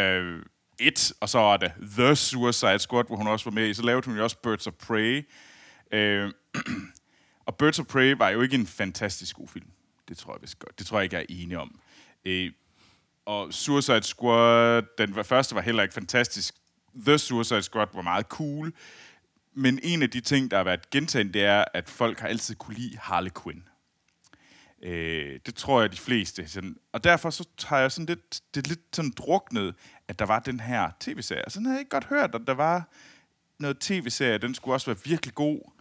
øh, 0.00 0.42
1, 0.78 1.12
og 1.20 1.28
så 1.28 1.38
var 1.38 1.56
det 1.56 1.72
The 1.98 2.16
Suicide 2.16 2.78
Squad, 2.78 3.04
hvor 3.06 3.16
hun 3.16 3.26
også 3.26 3.44
var 3.44 3.54
med 3.54 3.68
i. 3.68 3.74
Så 3.74 3.82
lavede 3.82 4.06
hun 4.06 4.16
jo 4.16 4.22
også 4.22 4.36
Birds 4.42 4.66
of 4.66 4.72
Prey. 4.72 5.28
Øh, 5.92 6.32
og 7.46 7.56
Birds 7.56 7.78
of 7.78 7.86
Prey 7.86 8.14
var 8.18 8.28
jo 8.28 8.42
ikke 8.42 8.54
en 8.54 8.66
fantastisk 8.66 9.36
god 9.36 9.48
film. 9.48 9.66
Det 10.08 10.18
tror 10.18 10.32
jeg 10.32 10.42
vist 10.42 10.58
godt. 10.58 10.78
Det 10.78 10.86
tror 10.86 10.98
jeg 10.98 11.04
ikke, 11.04 11.16
jeg 11.16 11.22
er 11.22 11.42
enig 11.42 11.58
om. 11.58 11.80
Øh, 12.24 12.50
og 13.26 13.52
Suicide 13.52 14.02
Squad, 14.02 14.82
den 14.98 15.24
første 15.24 15.54
var 15.54 15.60
heller 15.60 15.82
ikke 15.82 15.94
fantastisk. 15.94 16.54
The 17.06 17.18
Suicide 17.18 17.62
Squad 17.62 17.86
var 17.94 18.02
meget 18.02 18.26
cool. 18.26 18.72
Men 19.54 19.80
en 19.82 20.02
af 20.02 20.10
de 20.10 20.20
ting, 20.20 20.50
der 20.50 20.56
har 20.56 20.64
været 20.64 20.90
gentaget, 20.90 21.34
det 21.34 21.44
er, 21.44 21.64
at 21.74 21.88
folk 21.88 22.20
har 22.20 22.28
altid 22.28 22.54
kunne 22.54 22.76
lide 22.76 22.98
Harley 22.98 23.30
Quinn. 23.42 23.62
Øh, 24.82 25.40
det 25.46 25.54
tror 25.54 25.80
jeg, 25.80 25.92
de 25.92 25.96
fleste. 25.96 26.48
Sådan, 26.48 26.76
og 26.92 27.04
derfor 27.04 27.30
så 27.30 27.48
tager 27.58 27.80
jeg 27.80 27.92
sådan 27.92 28.06
lidt, 28.06 28.40
det 28.54 28.64
er 28.64 28.68
lidt 28.68 28.80
sådan 28.92 29.10
druknet, 29.10 29.74
at 30.08 30.18
der 30.18 30.26
var 30.26 30.38
den 30.38 30.60
her 30.60 30.90
tv-serie. 31.00 31.44
Og 31.44 31.52
sådan 31.52 31.66
havde 31.66 31.76
jeg 31.76 31.80
ikke 31.80 31.90
godt 31.90 32.04
hørt, 32.04 32.34
at 32.34 32.40
der 32.46 32.54
var 32.54 32.88
noget 33.58 33.78
tv-serie, 33.78 34.38
den 34.38 34.54
skulle 34.54 34.74
også 34.74 34.86
være 34.86 34.98
virkelig 35.04 35.34
god. 35.34 35.72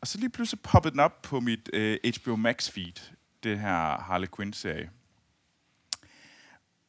Og 0.00 0.06
så 0.06 0.18
lige 0.18 0.30
pludselig 0.30 0.60
poppede 0.60 0.92
den 0.92 1.00
op 1.00 1.22
på 1.22 1.40
mit 1.40 1.70
øh, 1.72 1.98
HBO 2.16 2.36
Max 2.36 2.70
feed, 2.70 3.12
det 3.42 3.58
her 3.58 4.00
Harley 4.00 4.28
Quinn-serie. 4.36 4.90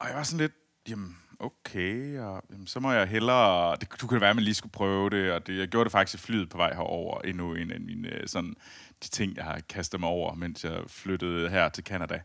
Og 0.02 0.08
jeg 0.08 0.16
var 0.16 0.24
sådan 0.24 0.40
lidt, 0.40 0.54
jamen, 0.90 1.18
okay, 1.40 2.20
og 2.20 2.44
jamen, 2.52 2.68
så 2.68 2.80
må 2.80 2.92
jeg 2.92 3.08
hellere... 3.08 3.76
Det, 3.76 4.02
du 4.02 4.08
kunne 4.08 4.22
være, 4.22 4.30
at 4.30 4.36
man 4.36 4.46
lige 4.46 4.56
skulle 4.56 4.72
prøve 4.72 5.10
det, 5.10 5.32
og 5.32 5.48
det, 5.48 5.58
jeg 5.58 5.68
gjorde 5.68 5.84
det 5.84 5.92
faktisk 5.92 6.24
i 6.24 6.26
flyet 6.26 6.50
på 6.50 6.58
vej 6.58 6.74
herover 6.74 7.22
endnu 7.22 7.54
en 7.54 7.72
af 7.72 7.80
mine 7.80 8.14
øh, 8.14 8.28
sådan, 8.28 8.56
de 9.04 9.10
ting, 9.10 9.36
jeg 9.36 9.44
har 9.44 9.60
kastet 9.70 10.00
mig 10.00 10.10
over, 10.10 10.36
mens 10.36 10.64
jeg 10.64 10.80
flyttede 10.88 11.50
her 11.50 11.70
til 11.70 11.84
Canada. 11.84 12.22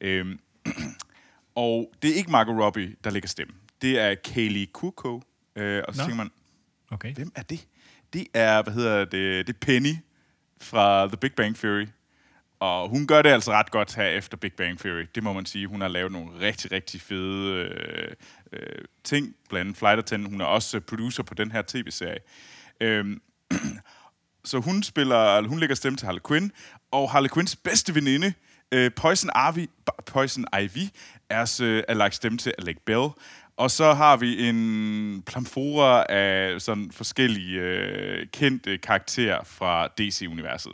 Øhm, 0.00 0.38
og 1.54 1.92
det 2.02 2.10
er 2.10 2.14
ikke 2.14 2.30
Margot 2.30 2.60
Robbie, 2.60 2.96
der 3.04 3.10
lægger 3.10 3.28
stemme. 3.28 3.54
Det 3.82 3.98
er 3.98 4.14
Kaylee 4.14 4.66
Kuko. 4.66 5.22
Øh, 5.56 5.82
og 5.88 5.94
så 5.94 6.00
no. 6.00 6.06
tænker 6.06 6.16
man, 6.16 6.30
okay. 6.90 7.14
hvem 7.14 7.32
er 7.34 7.42
det? 7.42 7.66
Det 8.12 8.26
er, 8.34 8.62
hvad 8.62 8.74
hedder 8.74 9.04
det, 9.04 9.46
det 9.46 9.54
er 9.54 9.58
Penny 9.60 9.94
fra 10.60 11.06
The 11.06 11.16
Big 11.16 11.32
Bang 11.32 11.56
Theory. 11.56 11.86
Og 12.60 12.88
hun 12.88 13.06
gør 13.06 13.22
det 13.22 13.30
altså 13.30 13.52
ret 13.52 13.70
godt 13.70 13.94
her 13.94 14.04
efter 14.04 14.36
Big 14.36 14.52
Bang 14.52 14.78
Theory. 14.78 15.06
Det 15.14 15.22
må 15.22 15.32
man 15.32 15.46
sige. 15.46 15.66
Hun 15.66 15.80
har 15.80 15.88
lavet 15.88 16.12
nogle 16.12 16.40
rigtig, 16.40 16.72
rigtig 16.72 17.00
fede 17.00 17.54
øh, 17.54 18.12
øh, 18.52 18.84
ting. 19.04 19.34
Blandt 19.48 19.66
andet 19.66 19.76
Flight 19.76 19.98
Attendant. 19.98 20.32
Hun 20.32 20.40
er 20.40 20.44
også 20.44 20.76
øh, 20.76 20.82
producer 20.82 21.22
på 21.22 21.34
den 21.34 21.52
her 21.52 21.62
tv-serie. 21.66 22.18
Øhm, 22.80 23.20
så 24.44 24.58
hun 24.58 24.82
spiller, 24.82 25.48
hun 25.48 25.58
lægger 25.58 25.76
stemme 25.76 25.96
til 25.96 26.06
Harley 26.06 26.20
Quinn. 26.28 26.52
Og 26.90 27.10
Harley 27.10 27.28
Quinns 27.34 27.56
bedste 27.56 27.94
veninde, 27.94 28.32
øh, 28.72 28.90
Poison, 28.96 29.30
Ivy, 29.50 29.66
Poison 30.06 30.44
Ivy, 30.62 30.88
er, 31.30 31.60
øh, 31.62 31.82
er 31.88 31.94
lagt 31.94 32.14
stemme 32.14 32.38
til 32.38 32.54
Alec 32.58 32.76
Bell. 32.86 33.08
Og 33.56 33.70
så 33.70 33.92
har 33.92 34.16
vi 34.16 34.48
en 34.48 35.22
plamfora 35.26 36.04
af 36.08 36.60
sådan 36.60 36.90
forskellige 36.92 37.60
øh, 37.60 38.26
kendte 38.32 38.78
karakterer 38.78 39.44
fra 39.44 39.86
DC-universet. 39.86 40.72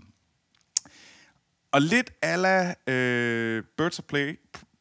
Og 1.74 1.82
lidt 1.82 2.10
ala 2.22 2.74
øh, 2.86 3.62
Birds 3.76 3.98
of 3.98 4.04
Play, 4.04 4.38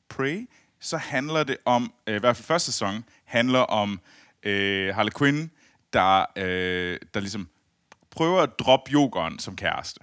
Prey, 0.10 0.50
så 0.80 0.98
handler 0.98 1.44
det 1.44 1.58
om, 1.66 1.94
øh, 2.08 2.16
i 2.16 2.20
hvert 2.20 2.36
fald 2.36 2.46
første 2.46 2.72
sæson, 2.72 3.04
handler 3.26 3.60
om 3.60 4.00
øh, 4.44 4.96
Harley 4.96 5.12
Quinn, 5.18 5.52
der, 5.94 6.26
øh, 6.36 7.00
der 7.14 7.20
ligesom 7.20 7.50
prøver 8.12 8.42
at 8.42 8.60
droppe 8.60 8.92
yogeren 8.92 9.40
som 9.40 9.56
kæreste. 9.56 10.00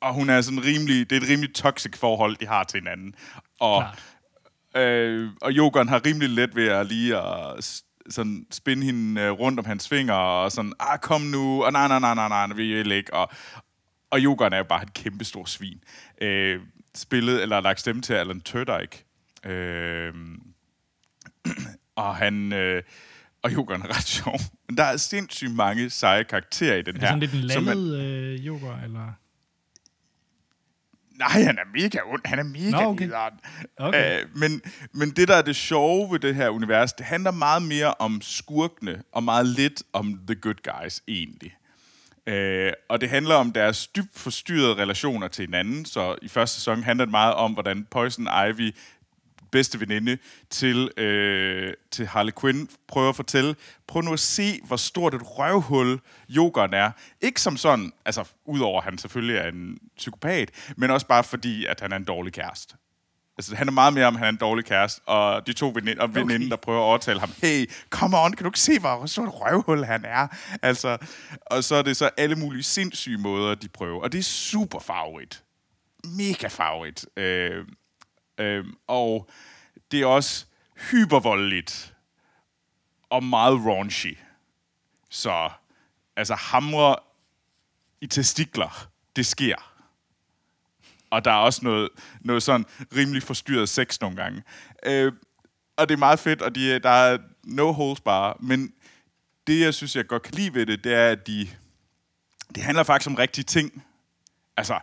Og 0.00 0.14
hun 0.14 0.30
er 0.30 0.40
sådan 0.40 0.64
rimelig, 0.64 1.10
det 1.10 1.16
er 1.16 1.20
et 1.20 1.28
rimelig 1.28 1.54
toxic 1.54 1.96
forhold, 1.96 2.36
de 2.36 2.46
har 2.46 2.64
til 2.64 2.80
hinanden. 2.80 3.14
Og, 3.60 3.84
øh, 4.76 5.30
og 5.42 5.52
yogeren 5.52 5.88
har 5.88 6.06
rimelig 6.06 6.28
let 6.28 6.56
ved 6.56 6.68
at 6.68 6.86
lige 6.86 7.16
at 7.16 7.82
sådan 8.10 8.46
spinde 8.50 8.86
hende 8.86 9.20
øh, 9.20 9.30
rundt 9.30 9.58
om 9.58 9.64
hans 9.64 9.88
fingre, 9.88 10.14
og 10.14 10.52
sådan, 10.52 10.72
ah, 10.80 10.98
kom 10.98 11.20
nu, 11.20 11.64
og 11.64 11.72
nej, 11.72 11.88
nej, 11.88 11.98
nej, 11.98 12.14
nej, 12.14 12.28
nej, 12.28 12.46
vi 12.46 12.74
vil 12.74 12.92
ikke. 12.92 13.14
Og, 13.14 13.30
og 14.10 14.20
Jokeren 14.20 14.52
er 14.52 14.58
jo 14.58 14.64
bare 14.64 14.82
et 14.82 14.94
kæmpe 14.94 15.24
stor 15.24 15.44
svin. 15.44 15.84
Øh, 16.22 16.60
spillet, 16.94 17.42
eller 17.42 17.60
lagt 17.60 17.80
stemme 17.80 18.02
til 18.02 18.12
Alan 18.12 18.40
Tudyk. 18.40 19.04
Øh, 19.44 20.14
og 21.96 22.16
han... 22.16 22.52
Øh, 22.52 22.82
og 23.42 23.52
Jokeren 23.52 23.82
er 23.82 23.96
ret 23.96 24.08
sjov. 24.18 24.38
Men 24.68 24.76
der 24.76 24.84
er 24.84 24.96
sindssygt 24.96 25.54
mange 25.54 25.90
seje 25.90 26.24
karakterer 26.24 26.76
i 26.76 26.82
den 26.82 26.96
her. 26.96 27.12
Er 27.12 27.16
det 27.16 27.30
sådan 27.30 27.40
lidt 27.50 27.56
en 27.56 27.64
landet 27.66 27.92
man... 27.92 28.00
øh, 28.00 28.46
Joker, 28.46 28.76
eller... 28.84 29.12
Nej, 31.18 31.42
han 31.42 31.58
er 31.58 31.64
mega 31.74 31.98
ond. 32.06 32.20
Han 32.24 32.38
er 32.38 32.42
mega 32.42 32.70
Nå, 32.70 32.90
okay. 32.90 33.10
okay. 33.76 34.24
Uh, 34.24 34.38
men, 34.38 34.62
men 34.92 35.10
det, 35.10 35.28
der 35.28 35.34
er 35.34 35.42
det 35.42 35.56
sjove 35.56 36.12
ved 36.12 36.18
det 36.18 36.34
her 36.34 36.48
univers, 36.48 36.92
det 36.92 37.06
handler 37.06 37.30
meget 37.30 37.62
mere 37.62 37.94
om 37.94 38.20
skurkene, 38.22 39.02
og 39.12 39.22
meget 39.22 39.46
lidt 39.46 39.82
om 39.92 40.20
the 40.26 40.34
good 40.34 40.54
guys, 40.62 41.02
egentlig. 41.08 41.56
Øh, 42.26 42.72
og 42.88 43.00
det 43.00 43.08
handler 43.08 43.34
om 43.34 43.52
deres 43.52 43.86
dybt 43.86 44.18
forstyrrede 44.18 44.74
relationer 44.74 45.28
til 45.28 45.44
hinanden. 45.44 45.84
Så 45.84 46.16
i 46.22 46.28
første 46.28 46.56
sæson 46.56 46.82
handler 46.82 47.04
det 47.04 47.10
meget 47.10 47.34
om, 47.34 47.52
hvordan 47.52 47.86
Poison 47.90 48.28
Ivy 48.48 48.74
bedste 49.50 49.80
veninde 49.80 50.18
til, 50.50 50.90
øh, 50.96 51.74
til 51.90 52.06
Harley 52.06 52.32
Quinn 52.40 52.68
prøver 52.88 53.08
at 53.08 53.16
fortælle, 53.16 53.56
prøv 53.86 54.02
nu 54.02 54.12
at 54.12 54.20
se, 54.20 54.60
hvor 54.64 54.76
stort 54.76 55.14
et 55.14 55.38
røvhul 55.38 56.00
yogeren 56.30 56.74
er. 56.74 56.90
Ikke 57.20 57.40
som 57.40 57.56
sådan, 57.56 57.92
altså 58.04 58.24
udover 58.44 58.80
at 58.80 58.84
han 58.84 58.98
selvfølgelig 58.98 59.36
er 59.36 59.48
en 59.48 59.78
psykopat, 59.96 60.50
men 60.76 60.90
også 60.90 61.06
bare 61.06 61.24
fordi, 61.24 61.66
at 61.66 61.80
han 61.80 61.92
er 61.92 61.96
en 61.96 62.04
dårlig 62.04 62.32
kæreste. 62.32 62.74
Altså, 63.40 63.56
han 63.56 63.68
er 63.68 63.72
meget 63.72 63.94
mere 63.94 64.06
om, 64.06 64.14
han 64.14 64.24
er 64.24 64.28
en 64.28 64.36
dårlig 64.36 64.64
kæreste, 64.64 65.00
og 65.06 65.46
de 65.46 65.52
to 65.52 65.72
veninder, 65.74 66.02
okay. 66.02 66.20
veninder 66.20 66.48
der 66.48 66.56
prøver 66.56 66.78
at 66.78 66.84
overtale 66.84 67.20
ham, 67.20 67.32
hey, 67.42 67.70
come 67.90 68.18
on, 68.18 68.32
kan 68.32 68.44
du 68.44 68.48
ikke 68.48 68.60
se, 68.60 68.78
hvor 68.78 69.06
stort 69.06 69.28
et 69.28 69.34
røvhul 69.34 69.84
han 69.84 70.04
er? 70.04 70.28
Altså, 70.62 70.98
og 71.46 71.64
så 71.64 71.74
er 71.74 71.82
det 71.82 71.96
så 71.96 72.10
alle 72.16 72.36
mulige 72.36 72.62
sindssyge 72.62 73.18
måder, 73.18 73.54
de 73.54 73.68
prøver, 73.68 74.02
og 74.02 74.12
det 74.12 74.18
er 74.18 74.22
super 74.22 74.78
favorit. 74.78 75.42
Mega 76.04 76.48
favorit. 76.48 77.06
Øh, 77.16 77.66
øh, 78.38 78.64
og 78.86 79.30
det 79.90 80.00
er 80.00 80.06
også 80.06 80.46
hypervoldeligt 80.90 81.94
og 83.10 83.24
meget 83.24 83.54
raunchy. 83.66 84.18
Så, 85.10 85.50
altså, 86.16 86.34
hamre 86.34 86.96
i 88.00 88.06
testikler, 88.06 88.88
det 89.16 89.26
sker 89.26 89.69
og 91.10 91.24
der 91.24 91.30
er 91.30 91.36
også 91.36 91.60
noget, 91.64 91.88
noget 92.20 92.42
sådan 92.42 92.66
rimelig 92.96 93.22
forstyrret 93.22 93.68
sex 93.68 94.00
nogle 94.00 94.16
gange. 94.16 94.42
Øh, 94.86 95.12
og 95.76 95.88
det 95.88 95.94
er 95.94 95.98
meget 95.98 96.18
fedt, 96.18 96.42
og 96.42 96.54
de, 96.54 96.78
der 96.78 96.90
er 96.90 97.18
no 97.44 97.72
holes 97.72 98.00
bare, 98.00 98.34
men 98.40 98.72
det, 99.46 99.60
jeg 99.60 99.74
synes, 99.74 99.96
jeg 99.96 100.06
godt 100.06 100.22
kan 100.22 100.34
lide 100.34 100.54
ved 100.54 100.66
det, 100.66 100.84
det 100.84 100.94
er, 100.94 101.08
at 101.08 101.26
de, 101.26 101.48
det 102.54 102.62
handler 102.62 102.82
faktisk 102.82 103.10
om 103.10 103.14
rigtige 103.14 103.44
ting. 103.44 103.84
Altså, 104.56 104.78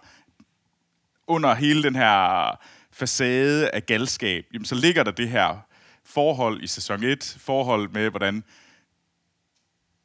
under 1.27 1.53
hele 1.53 1.83
den 1.83 1.95
her 1.95 2.59
facade 2.91 3.69
af 3.69 3.85
galskab, 3.85 4.45
jamen, 4.53 4.65
så 4.65 4.75
ligger 4.75 5.03
der 5.03 5.11
det 5.11 5.29
her 5.29 5.57
forhold 6.05 6.63
i 6.63 6.67
sæson 6.67 7.03
1, 7.03 7.37
forhold 7.39 7.89
med, 7.89 8.09
hvordan 8.09 8.43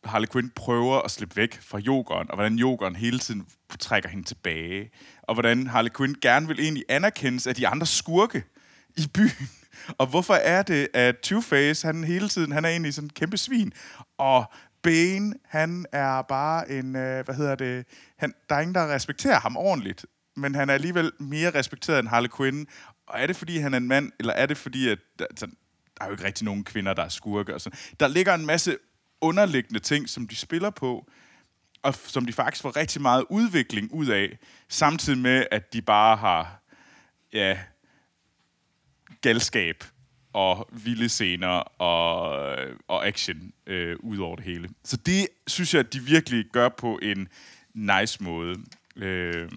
Harley 0.05 0.29
Quinn 0.33 0.51
prøver 0.51 1.01
at 1.03 1.11
slippe 1.11 1.37
væk 1.37 1.61
fra 1.61 1.79
jokeren, 1.79 2.31
og 2.31 2.37
hvordan 2.37 2.55
jokeren 2.55 2.97
hele 2.97 3.19
tiden 3.19 3.47
trækker 3.81 4.09
hende 4.09 4.25
tilbage, 4.25 4.91
og 5.23 5.35
hvordan 5.35 5.67
Harley 5.67 5.91
Quinn 5.97 6.15
gerne 6.23 6.49
vil 6.49 6.61
egentlig 6.61 6.85
anerkendes 6.89 7.47
af 7.47 7.55
de 7.55 7.69
andre 7.69 7.87
skurke 7.87 8.45
i 8.97 9.09
byen. 9.15 9.49
Og 9.99 10.07
hvorfor 10.07 10.35
er 10.35 10.63
det, 10.63 10.89
at 10.95 11.17
Two-Face, 11.27 11.87
han 11.87 12.05
hele 12.05 12.29
tiden, 12.29 12.53
han 12.53 12.65
er 12.65 12.69
egentlig 12.69 12.95
sådan 12.95 13.07
en 13.07 13.11
kæmpe 13.11 13.37
svin, 13.37 13.73
og 14.19 14.53
Bane, 14.83 15.35
han 15.45 15.87
er 15.93 16.23
bare 16.23 16.71
en, 16.71 16.97
øh, 16.97 17.25
hvad 17.25 17.35
hedder 17.35 17.55
det, 17.55 17.87
han, 18.19 18.35
der 18.49 18.55
er 18.55 18.61
ingen, 18.61 18.75
der 18.75 18.95
respekterer 18.95 19.41
ham 19.41 19.57
ordentligt, 19.57 20.07
men 20.37 20.55
han 20.55 20.71
er 20.71 20.75
alligevel 20.75 21.13
mere 21.19 21.51
respekteret 21.55 21.99
end 21.99 22.09
Harley 22.09 22.29
Quinn. 22.37 22.67
Og 23.07 23.21
er 23.21 23.27
det, 23.27 23.37
fordi 23.37 23.59
han 23.59 23.75
er 23.75 23.79
en 23.79 23.89
mand, 23.89 24.13
eller 24.19 24.33
er 24.33 24.47
det, 24.47 24.57
fordi, 24.57 24.89
at 24.89 24.99
altså, 25.21 25.47
der 25.99 26.05
er 26.05 26.07
jo 26.07 26.13
ikke 26.13 26.25
rigtig 26.25 26.45
nogen 26.45 26.65
kvinder, 26.65 26.95
der 26.95 27.03
er 27.03 27.09
skurke 27.09 27.55
og 27.55 27.61
sådan. 27.61 27.79
Der 28.01 28.09
ligger 28.09 28.35
en 28.35 28.47
masse 28.47 28.77
underliggende 29.23 29.81
ting, 29.81 30.09
som 30.09 30.29
de 30.29 30.37
spiller 30.37 30.71
på, 30.71 31.11
og 31.83 31.95
som 31.95 32.27
de 32.27 32.33
faktisk 32.33 32.63
får 32.63 32.77
rigtig 32.77 33.03
meget 33.03 33.25
udvikling 33.31 33.93
ud 33.93 34.07
af, 34.07 34.39
samtidig 34.69 35.19
med, 35.19 35.47
at 35.51 35.73
de 35.73 35.83
bare 35.83 36.17
har 36.17 36.63
ja, 37.33 37.59
galskab 39.21 39.85
og 40.33 40.69
vilde 40.73 41.09
scener 41.09 41.49
og, 41.49 42.57
og 42.89 43.07
action 43.07 43.53
øh, 43.67 43.97
ud 44.01 44.19
over 44.19 44.37
det 44.37 44.45
hele. 44.45 44.69
Så 44.85 44.97
det 44.97 45.29
synes 45.47 45.75
jeg, 45.75 45.81
at 45.81 45.93
de 45.93 46.01
virkelig 46.01 46.45
gør 46.53 46.69
på 46.69 46.99
en 47.03 47.29
nice 47.75 48.23
måde. 48.23 48.57
Øh, 48.97 49.49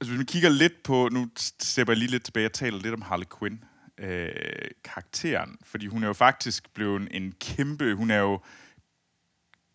altså 0.00 0.10
hvis 0.10 0.16
man 0.16 0.26
kigger 0.26 0.48
lidt 0.48 0.82
på, 0.82 1.08
nu 1.12 1.28
stepper 1.36 1.92
jeg 1.92 1.98
lige 1.98 2.10
lidt 2.10 2.24
tilbage 2.24 2.46
og 2.46 2.52
taler 2.52 2.78
lidt 2.78 2.94
om 2.94 3.02
Harley 3.02 3.26
Quinn 3.38 3.64
øh, 4.02 4.70
karakteren, 4.84 5.58
fordi 5.64 5.86
hun 5.86 6.02
er 6.02 6.06
jo 6.06 6.12
faktisk 6.12 6.74
blevet 6.74 7.08
en 7.10 7.34
kæmpe, 7.40 7.94
hun 7.94 8.10
er 8.10 8.18
jo 8.18 8.40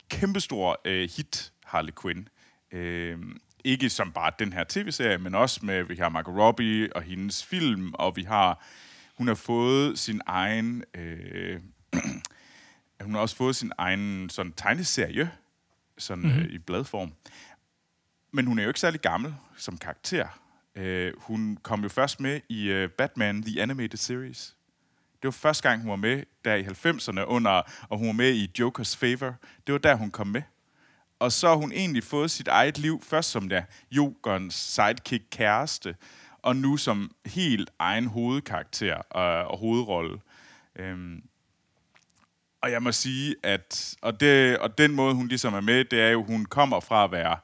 kæmpestor 0.10 0.82
øh, 0.86 1.10
hit, 1.16 1.54
Harley 1.66 1.94
Quinn. 2.02 2.28
Øh, 2.72 3.20
ikke 3.64 3.90
som 3.90 4.12
bare 4.12 4.32
den 4.40 4.54
her 4.54 4.64
tv-serie, 4.70 5.18
men 5.18 5.36
også 5.36 5.66
med, 5.66 5.84
vi 5.84 5.96
har 5.96 6.10
Margot 6.10 6.36
Robbie 6.36 6.96
og 6.96 7.02
hendes 7.02 7.46
film, 7.46 7.94
og 7.94 8.16
vi 8.16 8.24
har, 8.24 8.64
hun 9.18 9.28
har 9.28 9.36
fået 9.36 10.00
sin 10.00 10.22
egen, 10.26 10.84
øh, 10.94 11.62
hun 13.04 13.14
har 13.14 13.22
også 13.22 13.36
fået 13.36 13.56
sin 13.56 13.72
egen 13.78 14.30
sådan 14.30 14.52
tegneserie, 14.52 15.32
sådan 15.98 16.24
mm-hmm. 16.24 16.42
øh, 16.42 16.50
i 16.50 16.58
bladform. 16.58 17.14
Men 18.32 18.48
hun 18.48 18.60
er 18.60 18.64
jo 18.64 18.70
ikke 18.70 18.80
særlig 18.80 19.02
gammel 19.02 19.36
som 19.58 19.78
karakter. 19.78 20.28
Øh, 20.78 21.14
hun 21.18 21.58
kom 21.64 21.84
jo 21.84 21.90
først 21.90 22.20
med 22.20 22.42
i 22.50 22.70
øh, 22.70 22.90
Batman 22.90 23.44
The 23.44 23.62
Animated 23.62 23.98
Series. 23.98 24.56
Det 25.22 25.28
var 25.28 25.32
første 25.32 25.70
gang, 25.70 25.82
hun 25.82 25.90
var 25.90 25.96
med 25.96 26.24
der 26.46 26.56
i 26.56 26.64
90'erne, 26.64 27.22
under, 27.22 27.62
og 27.90 27.98
hun 27.98 28.08
var 28.08 28.14
med 28.14 28.34
i 28.34 28.52
Jokers 28.60 28.98
Favor. 28.98 29.36
Det 29.68 29.74
var 29.74 29.80
der, 29.80 29.96
hun 29.96 30.12
kom 30.12 30.28
med. 30.28 30.42
Og 31.20 31.32
så 31.32 31.48
har 31.48 31.56
hun 31.56 31.72
egentlig 31.72 32.04
fået 32.04 32.32
sit 32.32 32.48
eget 32.48 32.78
liv, 32.78 33.02
først 33.04 33.32
som 33.32 33.50
der 33.50 33.62
Jokerens 33.92 34.56
sidekick 34.56 35.24
kæreste, 35.32 35.96
og 36.42 36.56
nu 36.56 36.78
som 36.78 37.12
helt 37.26 37.70
egen 37.80 38.06
hovedkarakter 38.06 38.96
og, 38.96 39.52
og 39.52 39.58
hovedrolle. 39.58 40.20
Øhm, 40.76 41.24
og 42.62 42.72
jeg 42.72 42.84
må 42.84 42.92
sige, 42.92 43.36
at 43.44 43.96
og, 44.02 44.20
det, 44.20 44.58
og 44.58 44.78
den 44.78 44.92
måde, 44.92 45.16
hun 45.16 45.28
ligesom 45.28 45.54
er 45.54 45.62
med, 45.62 45.86
det 45.86 46.02
er 46.02 46.10
jo, 46.10 46.24
hun 46.24 46.46
kommer 46.46 46.80
fra 46.80 47.04
at 47.04 47.12
være 47.12 47.38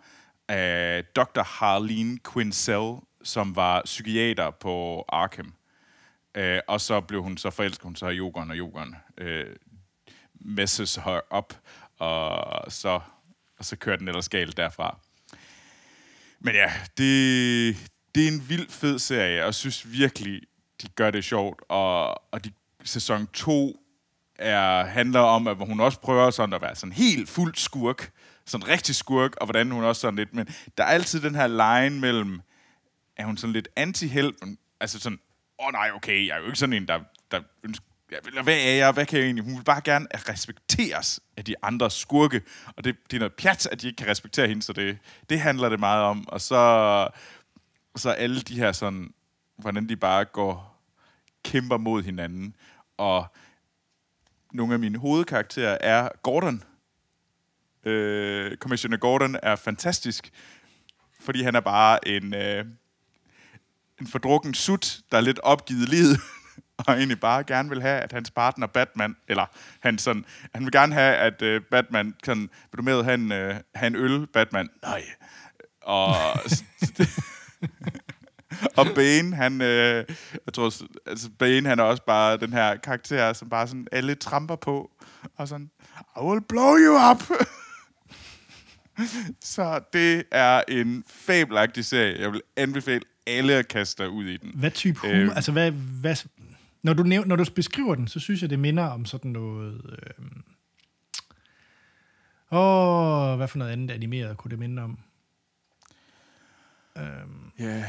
øh, 0.52 1.04
Dr. 1.16 1.44
Harleen 1.44 2.20
Quinzel, 2.34 2.96
som 3.24 3.56
var 3.56 3.82
psykiater 3.86 4.52
på 4.52 5.06
Arkham. 5.10 5.54
Øh, 6.36 6.60
og 6.68 6.82
så 6.82 7.02
blev 7.02 7.24
hun 7.24 7.38
så 7.38 7.50
forelsket 7.50 7.84
hun 7.84 7.96
så 7.96 8.08
i 8.08 8.16
Jokeren, 8.16 8.52
og 8.52 8.58
Jokeren 8.58 8.96
øh, 9.18 9.56
messes 10.36 10.96
her 10.96 11.20
op, 11.30 11.54
og 12.00 12.72
så, 12.72 13.00
og 13.60 13.66
så 13.66 13.76
kører 13.76 13.98
den 13.98 14.08
ellers 14.08 14.30
galt 14.30 14.58
derfra. 14.58 14.98
Men 16.40 16.56
ja, 16.56 16.72
det, 16.98 17.92
det 18.16 18.28
er 18.28 18.32
en 18.32 18.50
vild 18.50 18.70
fed 18.70 19.00
serie, 19.00 19.42
og 19.42 19.46
jeg 19.46 19.56
synes 19.56 19.92
virkelig, 19.92 20.42
de 20.82 20.88
gør 20.88 21.12
det 21.12 21.24
sjovt. 21.24 21.62
Og, 21.70 22.08
og 22.34 22.46
de, 22.46 22.52
sæson 22.84 23.28
2 23.28 23.80
er, 24.36 24.86
handler 24.86 25.20
om, 25.20 25.48
at 25.48 25.58
hun 25.58 25.80
også 25.80 26.00
prøver 26.00 26.32
sådan 26.32 26.54
at 26.54 26.62
være 26.62 26.76
sådan 26.76 26.94
helt 26.94 27.30
fuld 27.30 27.56
skurk, 27.56 28.12
sådan 28.46 28.68
rigtig 28.68 28.96
skurk, 28.96 29.36
og 29.36 29.46
hvordan 29.46 29.72
hun 29.72 29.84
også 29.84 30.00
sådan 30.00 30.16
lidt, 30.16 30.34
men 30.34 30.48
der 30.78 30.84
er 30.84 30.88
altid 30.88 31.22
den 31.22 31.36
her 31.36 31.48
line 31.48 32.00
mellem, 32.00 32.42
er 33.18 33.26
hun 33.26 33.38
sådan 33.38 33.54
lidt 33.54 33.68
anti-held, 33.76 34.58
altså 34.80 35.00
sådan, 35.00 35.20
åh 35.60 35.66
oh, 35.66 35.72
nej, 35.72 35.92
okay, 35.94 36.28
jeg 36.28 36.36
er 36.36 36.40
jo 36.40 36.46
ikke 36.46 36.60
sådan 36.60 36.74
en, 36.74 36.88
der, 36.88 37.00
der 37.32 37.42
ønsker, 37.64 37.86
eller 38.26 38.44
hvad 38.44 38.58
er 38.58 38.76
jeg, 38.76 38.92
hvad 38.92 39.06
kan 39.06 39.20
jeg 39.20 39.26
egentlig? 39.26 39.46
Hun 39.46 39.58
vil 39.58 39.64
bare 39.64 39.82
gerne 39.82 40.08
respekteres 40.14 41.20
af 41.38 41.46
de 41.46 41.56
andre 41.62 41.92
skurke, 41.92 42.42
og 42.66 42.84
det, 42.84 42.96
det 43.12 43.18
er 43.18 43.20
noget 43.20 43.34
pjat, 43.34 43.68
at 43.72 43.82
de 43.82 43.88
ikke 43.88 43.98
kan 43.98 44.08
respektere 44.08 44.48
hende, 44.48 44.62
så 44.62 44.74
det, 44.74 44.98
det 45.30 45.40
handler 45.40 45.70
det 45.70 45.80
meget 45.80 46.04
om. 46.04 46.28
Og 46.28 46.42
så, 46.42 47.08
så 47.96 48.10
alle 48.10 48.42
de 48.42 48.56
her 48.56 48.72
sådan, 48.72 49.14
hvordan 49.58 49.90
de 49.90 49.96
bare 49.96 50.26
går, 50.26 50.74
kæmper 51.44 51.78
mod 51.78 52.04
hinanden, 52.04 52.56
og 52.98 53.28
nogle 54.54 54.74
af 54.74 54.80
mine 54.80 54.98
hovedkarakterer 54.98 55.78
er 55.82 56.10
Gordon. 56.24 56.64
Øh, 57.84 58.58
Commissioner 58.58 58.98
Gordon 58.98 59.36
er 59.44 59.56
fantastisk, 59.56 60.32
fordi 61.20 61.44
han 61.44 61.56
er 61.56 61.60
bare 61.60 62.08
en, 62.08 62.34
øh, 62.34 62.66
en 64.02 64.08
fordrukken 64.08 64.54
sut, 64.54 65.00
der 65.12 65.18
er 65.18 65.22
lidt 65.22 65.40
opgivet 65.40 65.90
livet, 65.90 66.20
og 66.88 66.94
egentlig 66.94 67.20
bare 67.20 67.44
gerne 67.44 67.70
vil 67.70 67.82
have, 67.82 68.00
at 68.00 68.12
hans 68.12 68.32
partner 68.32 68.68
Batman, 68.68 69.16
eller 69.28 69.46
han, 69.80 69.98
sådan, 69.98 70.26
han 70.54 70.64
vil 70.64 70.72
gerne 70.72 70.94
have, 70.94 71.16
at 71.16 71.42
øh, 71.42 71.62
Batman 71.72 72.14
kan, 72.24 72.40
vil 72.40 72.78
du 72.78 72.82
med 72.82 73.04
have 73.04 73.14
en, 73.14 73.32
øh, 73.32 73.56
have 73.76 73.88
en 73.88 73.96
øl, 73.96 74.28
Batman? 74.28 74.70
Nej. 74.82 75.04
Og, 75.82 76.16
og 78.78 78.86
Bane, 78.96 79.36
han, 79.36 79.62
øh, 79.62 80.06
jeg 80.46 80.54
tror, 80.54 80.72
altså 81.08 81.30
Bane, 81.40 81.70
han 81.70 81.80
er 81.80 81.84
også 81.84 82.04
bare 82.08 82.38
den 82.38 82.54
her 82.54 82.76
karakter, 82.76 83.34
som 83.34 83.50
bare 83.50 83.68
sådan 83.68 83.88
alle 83.92 84.16
tramper 84.16 84.56
på, 84.56 84.92
og 85.38 85.48
sådan, 85.48 85.72
I 86.18 86.20
will 86.20 86.42
blow 86.42 86.78
you 86.78 87.12
up. 87.12 87.24
Så 89.42 89.82
det 89.94 90.24
er 90.32 90.62
en 90.68 91.04
fabelagtig 91.08 91.86
serie. 91.86 92.22
Jeg 92.22 92.32
vil 92.32 92.42
anbefale 92.58 93.02
alle 93.28 93.54
at 93.54 93.68
kaste 93.68 94.10
ud 94.10 94.26
i 94.26 94.38
den. 94.38 94.52
Hvad 94.56 94.72
type 94.72 95.00
humor? 95.00 95.16
Øh, 95.16 95.36
altså, 95.36 95.52
hvad, 95.52 95.72
hvad, 95.72 96.16
når, 96.84 96.94
du 96.94 97.04
næv, 97.04 97.26
når 97.26 97.36
du 97.36 97.46
beskriver 97.56 97.96
den, 97.96 98.08
så 98.08 98.20
synes 98.20 98.42
jeg, 98.42 98.50
det 98.50 98.60
minder 98.60 98.84
om 98.84 99.06
sådan 99.06 99.32
noget... 99.32 99.82
Øh, 99.92 100.26
åh, 102.52 103.38
hvad 103.38 103.48
for 103.48 103.58
noget 103.58 103.72
andet 103.72 103.92
animeret 103.92 104.38
kunne 104.38 104.52
det 104.52 104.60
minde 104.60 104.82
om? 104.82 105.00
Ja... 106.96 107.24
Um, 107.24 107.52
yeah. 107.62 107.84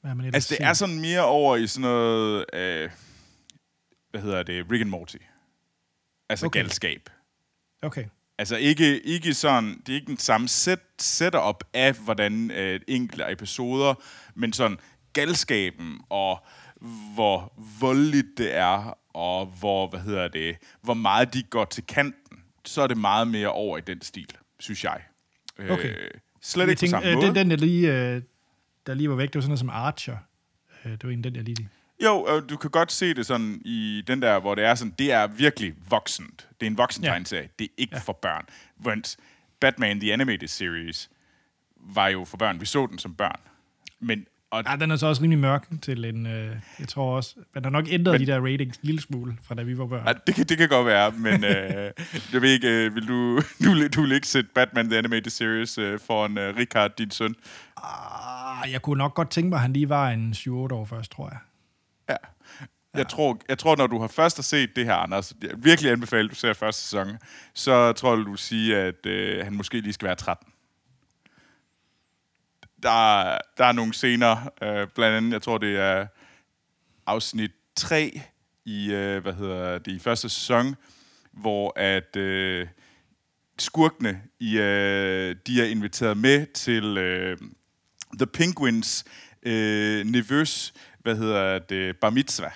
Hvad 0.00 0.14
man 0.14 0.34
altså, 0.34 0.56
det 0.58 0.66
er 0.66 0.72
sådan 0.72 1.00
mere 1.00 1.24
over 1.24 1.56
i 1.56 1.66
sådan 1.66 1.82
noget... 1.82 2.44
Øh, 2.52 2.90
hvad 4.10 4.20
hedder 4.22 4.42
det? 4.42 4.70
Rick 4.70 4.80
and 4.80 4.90
Morty. 4.90 5.16
Altså 6.28 6.46
okay. 6.46 6.60
galskab. 6.60 7.10
Okay. 7.82 8.04
Altså 8.38 8.56
ikke, 8.56 9.00
ikke 9.00 9.34
sådan, 9.34 9.80
det 9.86 9.88
er 9.88 9.94
ikke 9.94 10.06
den 10.06 10.18
samme 10.18 10.48
set, 10.48 10.80
setup 10.98 11.64
af, 11.74 11.92
hvordan 11.92 12.50
øh, 12.50 12.80
enkelte 12.88 13.32
episoder, 13.32 13.94
men 14.34 14.52
sådan 14.52 14.78
galskaben 15.12 16.00
og 16.08 16.46
hvor 17.14 17.52
voldeligt 17.80 18.26
det 18.38 18.56
er, 18.56 18.98
og 19.14 19.46
hvor, 19.46 19.88
hvad 19.88 20.00
hedder 20.00 20.28
det, 20.28 20.56
hvor 20.82 20.94
meget 20.94 21.34
de 21.34 21.42
går 21.42 21.64
til 21.64 21.86
kanten, 21.86 22.38
så 22.64 22.82
er 22.82 22.86
det 22.86 22.96
meget 22.96 23.28
mere 23.28 23.48
over 23.48 23.78
i 23.78 23.80
den 23.80 24.02
stil, 24.02 24.28
synes 24.58 24.84
jeg. 24.84 25.00
Okay. 25.70 25.88
Øh, 25.88 26.10
slet 26.42 26.68
ikke 26.68 26.80
tænker, 26.80 26.98
på 26.98 27.02
samme 27.02 27.10
øh, 27.10 27.16
måde. 27.16 27.26
Den, 27.26 27.36
den 27.36 27.50
der, 27.50 27.56
lige, 27.56 27.92
øh, 27.92 28.22
der 28.86 28.94
lige 28.94 29.10
var 29.10 29.16
væk, 29.16 29.28
det 29.28 29.34
var 29.34 29.40
sådan 29.40 29.48
noget 29.48 29.58
som 29.58 29.70
Archer. 29.70 30.16
Øh, 30.84 30.92
det 30.92 31.04
var 31.04 31.10
en 31.10 31.24
den, 31.24 31.34
der 31.34 31.42
lige... 31.42 31.68
Jo, 32.02 32.26
øh, 32.28 32.48
du 32.48 32.56
kan 32.56 32.70
godt 32.70 32.92
se 32.92 33.14
det 33.14 33.26
sådan 33.26 33.62
i 33.64 34.02
den 34.06 34.22
der, 34.22 34.40
hvor 34.40 34.54
det 34.54 34.64
er 34.64 34.74
sådan, 34.74 34.94
det 34.98 35.12
er 35.12 35.26
virkelig 35.26 35.74
voksent. 35.88 36.48
Det 36.60 36.66
er 36.66 36.70
en 36.70 36.78
voksen 36.78 37.04
ja. 37.04 37.18
Det 37.28 37.60
er 37.60 37.66
ikke 37.78 37.96
ja. 37.96 38.00
for 38.00 38.12
børn. 38.12 38.44
Mens 38.84 39.16
Batman 39.60 40.00
The 40.00 40.12
Animated 40.12 40.48
Series 40.48 41.10
var 41.76 42.08
jo 42.08 42.24
for 42.24 42.36
børn. 42.36 42.60
Vi 42.60 42.66
så 42.66 42.86
den 42.86 42.98
som 42.98 43.14
børn. 43.14 43.40
Men 44.00 44.26
og 44.50 44.62
ja, 44.66 44.76
den 44.76 44.90
er 44.90 44.96
så 44.96 45.06
også 45.06 45.22
rimelig 45.22 45.38
mørk 45.38 45.68
til 45.82 46.04
en... 46.04 46.26
Øh, 46.26 46.56
jeg 46.78 46.88
tror 46.88 47.16
også... 47.16 47.34
Man 47.54 47.64
har 47.64 47.70
nok 47.70 47.84
ændret 47.88 48.12
men, 48.12 48.20
de 48.20 48.32
der 48.32 48.40
ratings 48.40 48.78
en 48.78 48.86
lille 48.86 49.00
smule, 49.00 49.36
fra 49.42 49.54
da 49.54 49.62
vi 49.62 49.78
var 49.78 49.86
børn. 49.86 50.06
Ja, 50.06 50.12
det, 50.26 50.34
kan, 50.34 50.46
det 50.46 50.58
kan 50.58 50.68
godt 50.68 50.86
være, 50.86 51.10
men 51.10 51.44
øh, 51.44 51.90
jeg 52.32 52.42
ved 52.42 52.50
ikke... 52.50 52.68
Øh, 52.68 52.94
vil 52.94 53.08
du, 53.08 53.40
du, 53.64 53.88
du 53.88 54.02
vil 54.02 54.12
ikke 54.12 54.28
sætte 54.28 54.50
Batman 54.54 54.88
The 54.88 54.98
Animated 54.98 55.30
Series 55.30 55.78
øh, 55.78 56.00
foran 56.00 56.38
øh, 56.38 56.56
Richard, 56.56 56.90
din 56.98 57.10
søn? 57.10 57.34
Ah, 57.76 58.72
jeg 58.72 58.82
kunne 58.82 58.98
nok 58.98 59.14
godt 59.14 59.30
tænke 59.30 59.48
mig, 59.48 59.56
at 59.56 59.62
han 59.62 59.72
lige 59.72 59.88
var 59.88 60.10
en 60.10 60.32
7-8 60.32 60.50
år 60.50 60.84
først, 60.84 61.10
tror 61.12 61.28
jeg. 61.28 61.38
Ja. 62.08 62.16
Jeg, 62.94 62.98
ja. 62.98 63.04
tror, 63.04 63.38
jeg 63.48 63.58
tror, 63.58 63.76
når 63.76 63.86
du 63.86 64.00
har 64.00 64.08
først 64.08 64.36
har 64.36 64.42
set 64.42 64.76
det 64.76 64.84
her, 64.84 64.94
Anders, 64.94 65.32
jeg 65.42 65.50
virkelig 65.56 65.90
anbefaler, 65.90 66.24
at 66.24 66.30
du 66.30 66.34
ser 66.34 66.52
første 66.52 66.82
sæson, 66.82 67.18
så 67.54 67.92
tror 67.92 68.16
du 68.16 68.30
vil 68.30 68.38
sige, 68.38 68.76
at 68.76 69.06
øh, 69.06 69.44
han 69.44 69.54
måske 69.54 69.80
lige 69.80 69.92
skal 69.92 70.06
være 70.06 70.16
13 70.16 70.54
der, 72.84 73.38
der 73.58 73.64
er 73.64 73.72
nogle 73.72 73.94
scener, 73.94 74.50
øh, 74.62 74.88
blandt 74.94 75.16
andet, 75.16 75.32
jeg 75.32 75.42
tror, 75.42 75.58
det 75.58 75.76
er 75.76 76.06
afsnit 77.06 77.50
3 77.76 78.20
i, 78.64 78.92
øh, 78.92 79.22
hvad 79.22 79.32
hedder 79.32 79.78
det, 79.78 79.92
i 79.92 79.98
første 79.98 80.28
sæson, 80.28 80.76
hvor 81.32 81.72
at 81.76 82.16
øh, 82.16 82.66
skurkene, 83.58 84.22
i, 84.40 84.58
øh, 84.58 85.36
de 85.46 85.62
er 85.62 85.64
inviteret 85.64 86.16
med 86.16 86.46
til 86.46 86.98
øh, 86.98 87.38
The 88.18 88.26
Penguins 88.26 89.04
øh, 89.42 90.04
nervøs, 90.04 90.72
hvad 91.04 91.16
hedder 91.16 91.58
det, 91.58 91.96
bar 91.96 92.10
mitzvah. 92.10 92.52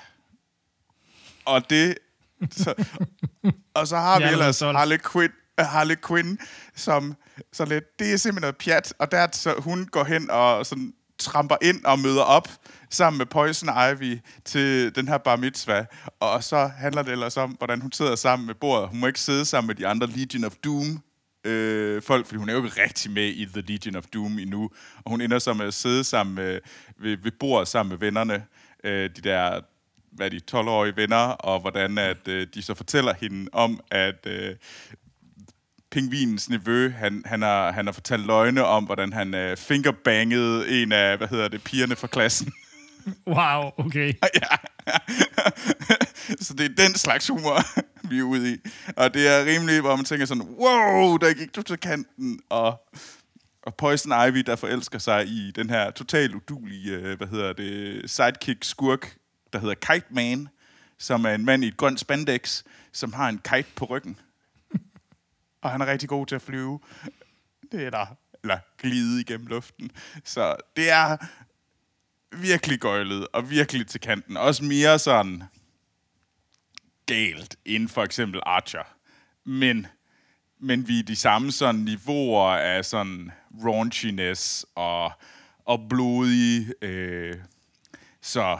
Og 1.44 1.70
det, 1.70 1.98
så, 2.50 2.74
og 3.74 3.88
så 3.88 3.96
har 3.96 4.18
vi 4.18 4.24
ellers 4.34 4.61
Harley 4.61 4.98
Quinn, 5.12 5.32
Harley 5.58 5.96
Quinn, 6.08 6.38
som 6.74 7.14
så 7.52 7.64
lidt, 7.64 7.98
det 7.98 8.12
er 8.12 8.16
simpelthen 8.16 8.40
noget 8.40 8.56
pjat, 8.56 8.94
og 8.98 9.12
der 9.12 9.28
så 9.32 9.54
hun 9.58 9.87
går 9.87 10.04
hen 10.04 10.30
og 10.30 10.66
sådan 10.66 10.92
tramper 11.18 11.56
ind 11.62 11.84
og 11.84 11.98
møder 11.98 12.22
op 12.22 12.48
sammen 12.90 13.18
med 13.18 13.26
Poison 13.26 13.68
Ivy 13.90 14.18
til 14.44 14.94
den 14.94 15.08
her 15.08 15.18
bar 15.18 15.37
mitzvah. 15.37 15.84
Og 16.20 16.44
så 16.44 16.70
handler 16.78 17.02
det 17.02 17.12
ellers 17.12 17.37
om, 17.37 17.50
hvordan 17.50 17.80
hun 17.80 17.92
sidder 17.92 18.16
sammen 18.16 18.46
med 18.46 18.54
bordet. 18.54 18.88
Hun 18.88 19.00
må 19.00 19.06
ikke 19.06 19.20
sidde 19.20 19.44
sammen 19.44 19.66
med 19.66 19.74
de 19.74 19.87
andre 19.87 20.06
Legion 20.06 20.44
of 20.44 20.52
Doom 20.64 21.02
øh, 21.48 22.02
folk, 22.02 22.26
fordi 22.26 22.38
hun 22.38 22.48
er 22.48 22.52
jo 22.52 22.64
ikke 22.64 22.82
rigtig 22.82 23.11
med 23.11 23.26
i 23.26 23.46
The 23.46 23.61
Legion 23.61 23.96
of 23.96 24.04
Doom 24.14 24.38
endnu. 24.38 24.70
Og 25.04 25.11
hun 25.11 25.20
ender 25.20 25.38
så 25.38 25.54
med 25.54 25.66
at 25.66 25.74
sidde 25.74 26.04
sammen 26.04 26.34
med, 26.34 26.61
ved, 26.98 27.16
ved 27.22 27.32
bordet 27.40 27.68
sammen 27.68 27.90
med 27.90 27.98
vennerne, 27.98 28.44
øh, 28.84 29.11
de 29.16 29.22
der 29.22 29.61
hvad 30.12 30.30
de 30.30 30.40
12-årige 30.50 30.96
venner, 30.96 31.16
og 31.16 31.61
hvordan 31.61 31.98
at 31.98 32.28
øh, 32.28 32.46
de 32.54 32.62
så 32.62 32.74
fortæller 32.74 33.14
hende 33.20 33.48
om, 33.52 33.80
at 33.90 34.26
øh, 34.26 34.56
pingvinens 35.90 36.50
nevø, 36.50 36.90
han, 36.90 37.22
han, 37.26 37.42
har, 37.42 37.72
han 37.72 37.87
har 37.87 37.92
fortalt 37.92 38.26
løgne 38.26 38.64
om, 38.64 38.84
hvordan 38.84 39.12
han 39.12 39.34
øh, 39.34 39.56
fingerbangede 39.56 40.82
en 40.82 40.92
af, 40.92 41.16
hvad 41.16 41.28
hedder 41.28 41.48
det, 41.48 41.64
pigerne 41.64 41.96
fra 41.96 42.06
klassen. 42.06 42.52
Wow, 43.27 43.71
okay. 43.77 44.14
ja. 44.42 44.57
Så 46.44 46.55
det 46.55 46.64
er 46.64 46.85
den 46.87 46.94
slags 46.94 47.29
humor, 47.29 47.59
vi 48.09 48.18
er 48.18 48.23
ude 48.23 48.53
i. 48.53 48.59
Og 48.97 49.14
det 49.14 49.29
er 49.29 49.44
rimelig, 49.44 49.81
hvor 49.81 49.97
man 49.97 50.05
tænker 50.05 50.27
sådan, 50.27 50.42
wow, 50.42 51.16
der 51.16 51.35
gik 51.35 51.57
du 51.57 51.62
til 51.62 51.79
kanten. 51.79 52.40
Og, 52.49 52.88
og 53.62 53.75
Poison 53.75 54.29
Ivy, 54.29 54.38
der 54.38 54.57
forelsker 54.57 54.99
sig 54.99 55.27
i 55.27 55.51
den 55.51 55.71
her 55.71 55.90
totalt 55.90 56.35
udulige, 56.35 56.92
øh, 56.92 57.16
hvad 57.16 57.27
hedder 57.27 57.53
det, 57.53 58.11
sidekick-skurk, 58.11 59.16
der 59.53 59.59
hedder 59.59 59.75
Kite 59.75 60.07
Man, 60.11 60.49
som 60.99 61.25
er 61.25 61.35
en 61.35 61.44
mand 61.44 61.64
i 61.64 61.68
et 61.68 61.77
grønt 61.77 62.01
spandex, 62.01 62.62
som 62.92 63.12
har 63.12 63.29
en 63.29 63.38
kite 63.38 63.68
på 63.77 63.85
ryggen 63.85 64.18
og 65.62 65.71
han 65.71 65.81
er 65.81 65.87
rigtig 65.87 66.09
god 66.09 66.27
til 66.27 66.35
at 66.35 66.42
flyve. 66.42 66.81
Det 67.73 67.87
er 67.87 67.90
der. 67.90 68.07
Eller 68.42 68.59
glide 68.79 69.21
igennem 69.21 69.47
luften. 69.47 69.90
Så 70.25 70.57
det 70.77 70.90
er 70.90 71.16
virkelig 72.33 72.81
gøjlet, 72.81 73.27
og 73.33 73.51
virkelig 73.51 73.87
til 73.87 74.01
kanten. 74.01 74.37
Også 74.37 74.64
mere 74.64 74.99
sådan 74.99 75.43
galt, 77.07 77.57
end 77.64 77.88
for 77.88 78.05
eksempel 78.05 78.41
Archer. 78.47 78.95
Men 79.45 79.87
men 80.61 80.88
vi 80.88 80.99
er 80.99 81.03
de 81.03 81.17
samme 81.17 81.53
sådan 81.53 81.81
niveauer 81.81 82.51
af 82.51 82.85
sådan 82.85 83.33
raunchiness 83.64 84.67
og, 84.75 85.12
og 85.64 85.88
blodige. 85.88 86.75
Øh, 86.83 87.35
så 88.23 88.59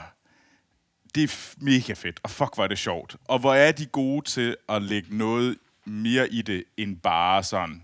det 1.15 1.23
er 1.23 1.55
mega 1.57 1.93
fedt, 1.93 2.19
og 2.23 2.29
fuck, 2.29 2.55
hvor 2.55 2.63
er 2.63 2.67
det 2.67 2.79
sjovt. 2.79 3.15
Og 3.25 3.39
hvor 3.39 3.53
er 3.53 3.71
de 3.71 3.85
gode 3.85 4.25
til 4.25 4.57
at 4.69 4.81
lægge 4.81 5.17
noget 5.17 5.57
mere 5.85 6.29
i 6.29 6.41
det, 6.41 6.63
end 6.77 6.97
bare 6.97 7.43
sådan 7.43 7.83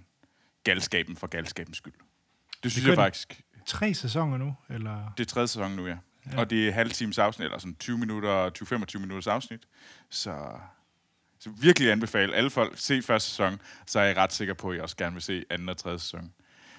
galskaben 0.64 1.18
for 1.18 1.28
galskabens 1.28 1.78
skyld. 1.78 1.94
Det 2.64 2.72
synes 2.72 2.84
Det 2.84 2.90
jeg 2.90 2.98
faktisk. 2.98 3.42
Tre 3.66 3.94
sæsoner 3.94 4.38
nu, 4.38 4.56
eller? 4.70 5.14
Det 5.18 5.24
er 5.24 5.28
tredje 5.28 5.48
sæson 5.48 5.72
nu, 5.72 5.88
ja. 5.88 5.98
ja. 6.32 6.40
Og 6.40 6.50
det 6.50 6.68
er 6.68 6.72
halvtimes 6.72 7.18
afsnit, 7.20 7.46
eller 7.46 7.58
sådan 7.58 7.76
20 7.76 7.98
minutter, 7.98 8.50
20-25 8.96 9.00
minutters 9.00 9.28
afsnit. 9.28 9.62
Så, 10.10 10.36
så 11.40 11.50
virkelig 11.50 11.92
anbefale 11.92 12.36
alle 12.36 12.50
folk, 12.50 12.74
se 12.76 13.02
første 13.02 13.30
sæson, 13.30 13.62
så 13.88 14.00
er 14.00 14.04
jeg 14.04 14.18
ret 14.18 14.34
sikker 14.34 14.54
på, 14.54 14.70
at 14.70 14.76
jeg 14.76 14.84
også 14.84 14.98
gerne 14.98 15.14
vil 15.14 15.22
se 15.22 15.44
anden 15.50 15.70
og 15.70 15.78
tredje 15.78 16.00
sæson. 16.00 16.32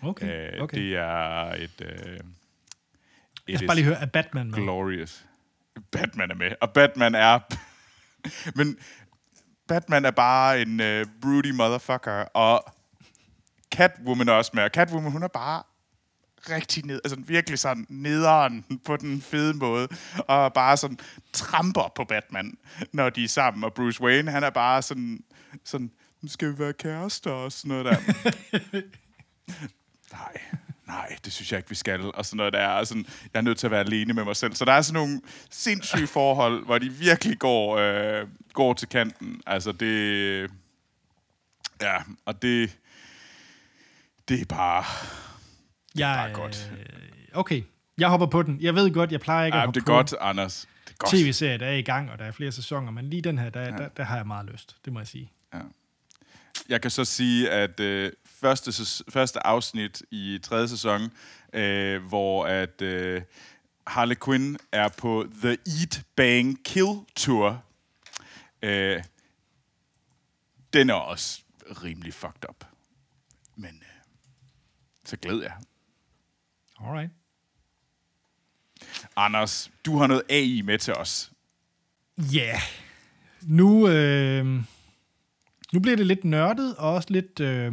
Okay, 0.03 0.53
Øh, 0.57 0.63
okay. 0.63 0.77
Det 0.79 0.97
er 0.97 1.55
et... 1.55 1.81
Øh, 1.81 2.21
Jeg 3.49 3.59
skal 3.59 3.67
bare 3.67 3.77
lige 3.77 3.85
høre, 3.85 3.99
er 4.01 4.07
Batman 4.07 4.51
med? 4.51 4.59
Glorious. 4.59 5.25
Batman 5.93 6.31
er 6.31 6.35
med. 6.35 6.51
Og 6.61 6.73
Batman 6.73 7.15
er... 7.15 7.39
Men 8.59 8.79
Batman 9.69 10.05
er 10.05 10.11
bare 10.11 10.63
en 10.63 10.81
uh, 10.81 11.07
broody 11.23 11.51
motherfucker, 11.51 12.13
og 12.13 12.65
Catwoman 13.75 14.29
er 14.29 14.33
også 14.33 14.51
med. 14.55 14.63
Og 14.63 14.71
Catwoman, 14.75 15.13
hun 15.13 15.23
er 15.23 15.29
bare 15.29 15.63
rigtig 16.51 16.85
ned, 16.85 17.01
altså 17.05 17.21
virkelig 17.21 17.59
sådan 17.59 17.87
nederen 17.89 18.65
på 18.85 18.97
den 18.97 19.23
fede 19.23 19.55
måde, 19.55 19.89
og 20.19 20.53
bare 20.53 20.77
sådan 20.77 20.99
tramper 21.33 21.93
på 21.95 22.05
Batman, 22.05 22.59
når 22.93 23.11
de 23.11 23.25
er 23.25 23.29
sammen. 23.29 23.65
Og 23.65 23.75
Bruce 23.75 24.03
Wayne, 24.03 24.31
han 24.31 24.45
er 24.45 24.51
bare 24.51 24.83
sådan, 24.83 25.25
sådan 25.65 25.91
skal 26.27 26.53
vi 26.53 26.59
være 26.59 26.73
kærester 26.73 27.31
og 27.31 27.53
sådan 27.53 27.69
noget 27.69 27.85
der. 27.85 27.99
nej, 30.13 30.41
nej, 30.87 31.17
det 31.25 31.33
synes 31.33 31.53
jeg 31.53 31.59
ikke, 31.59 31.69
vi 31.69 31.75
skal. 31.75 32.15
Og 32.15 32.27
sådan 32.27 32.37
noget 32.37 32.53
der. 32.53 32.69
Og 32.69 32.87
sådan, 32.87 33.07
jeg 33.33 33.39
er 33.39 33.43
nødt 33.43 33.59
til 33.59 33.67
at 33.67 33.71
være 33.71 33.81
alene 33.81 34.13
med 34.13 34.25
mig 34.25 34.37
selv. 34.37 34.55
Så 34.55 34.65
der 34.65 34.73
er 34.73 34.83
sådan 34.83 35.01
nogle 35.01 35.21
sindssyge 35.51 36.07
forhold, 36.07 36.65
hvor 36.65 36.79
de 36.79 36.91
virkelig 36.91 37.39
går, 37.39 37.77
øh, 37.77 38.29
går 38.53 38.73
til 38.73 38.89
kanten. 38.89 39.41
Altså 39.47 39.73
det... 39.73 40.51
Ja, 41.81 41.97
og 42.25 42.43
det... 42.43 42.79
Det 44.29 44.41
er 44.41 44.45
bare... 44.45 44.85
Jeg, 45.99 46.17
bare 46.17 46.33
godt. 46.43 46.73
øh, 46.79 46.87
Okay, 47.33 47.63
jeg 47.99 48.09
hopper 48.09 48.27
på 48.27 48.43
den. 48.43 48.61
Jeg 48.61 48.75
ved 48.75 48.95
godt, 48.95 49.13
jeg 49.13 49.21
plejer 49.21 49.47
ikke 49.47 49.57
at 49.57 49.61
Ja, 49.61 49.65
hoppe 49.67 49.81
det 49.81 49.87
er 49.87 49.91
på 49.91 49.93
godt, 49.93 50.15
Anders. 50.21 50.69
Det 50.85 50.93
er 50.93 50.97
godt. 50.99 51.11
tv-serier, 51.13 51.57
der 51.57 51.67
er 51.67 51.73
i 51.77 51.83
gang, 51.83 52.11
og 52.11 52.19
der 52.19 52.25
er 52.25 52.33
flere 52.33 52.53
sæsoner, 52.53 52.91
men 52.91 53.11
lige 53.11 53.23
den 53.23 53.39
her, 53.39 53.51
der, 53.51 53.61
Ja. 53.61 53.67
der, 53.71 53.89
der 53.89 54.03
har 54.05 54.17
jeg 54.17 54.27
meget 54.27 54.47
lyst. 54.47 54.77
Det 54.85 54.93
må 54.93 55.01
jeg 55.01 55.07
sige. 55.09 55.33
Jeg 56.69 56.83
kan 56.83 56.91
så 56.91 57.05
sige, 57.05 57.51
at 57.51 57.81
øh, 57.81 58.13
første, 58.27 58.73
første 59.09 59.47
afsnit 59.47 60.03
i 60.11 60.39
tredje 60.43 60.69
sæson, 60.69 61.01
øh, 61.53 62.03
hvor 62.05 62.47
at 62.47 62.83
øh, 62.83 63.23
Harley 63.87 64.17
Quinn 64.25 64.57
er 64.73 64.89
på 64.89 65.27
The 65.43 65.51
Eat, 65.81 66.03
Bang, 66.17 66.59
Kill 66.65 66.87
Tour, 67.17 67.63
øh, 68.63 69.03
den 70.73 70.91
er 70.91 70.95
også 70.95 71.43
rimelig 71.85 72.15
fucked 72.15 72.49
up. 72.49 72.65
Men 73.57 73.71
øh, 73.83 73.89
så 75.05 75.17
glæder 75.17 75.43
jeg. 75.43 75.53
Alright. 76.81 77.11
Anders, 79.17 79.71
du 79.87 79.99
har 79.99 80.07
noget 80.07 80.23
AI 80.29 80.63
med 80.65 80.79
til 80.79 80.95
os. 80.95 81.33
Ja, 82.19 82.39
yeah. 82.39 82.61
nu, 83.43 83.89
øh, 83.89 84.47
nu 85.73 85.81
bliver 85.81 85.97
det 85.97 86.07
lidt 86.07 86.25
nørdet, 86.25 86.77
og 86.77 86.95
også 86.95 87.09
lidt, 87.11 87.41
øh, 87.41 87.73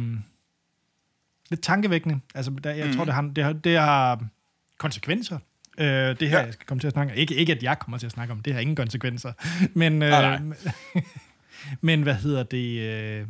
lidt 1.50 1.62
tankevækkende. 1.62 2.20
Altså, 2.34 2.50
der, 2.50 2.70
jeg 2.70 2.86
mm. 2.86 2.92
tror, 2.92 3.04
det 3.04 3.14
har, 3.14 3.22
det, 3.22 3.44
har, 3.44 3.52
det 3.52 3.78
har 3.78 4.26
konsekvenser. 4.78 5.38
Øh, 5.78 5.86
det 5.86 6.28
her, 6.28 6.38
Ja. 6.38 6.44
jeg 6.44 6.52
skal 6.52 6.66
komme 6.66 6.80
til 6.80 6.86
at 6.86 6.92
snakke 6.92 7.12
om. 7.12 7.18
Ikke, 7.18 7.34
ikke, 7.34 7.52
at 7.52 7.62
jeg 7.62 7.78
kommer 7.78 7.98
til 7.98 8.06
at 8.06 8.12
snakke 8.12 8.32
om. 8.32 8.40
Det 8.40 8.52
har 8.52 8.60
ingen 8.60 8.76
konsekvenser. 8.76 9.32
Men, 9.78 10.02
øh, 10.02 10.08
Nej, 10.08 10.40
men 11.80 12.02
hvad 12.02 12.14
hedder 12.14 12.42
det? 12.42 12.80
Øh, 12.80 13.26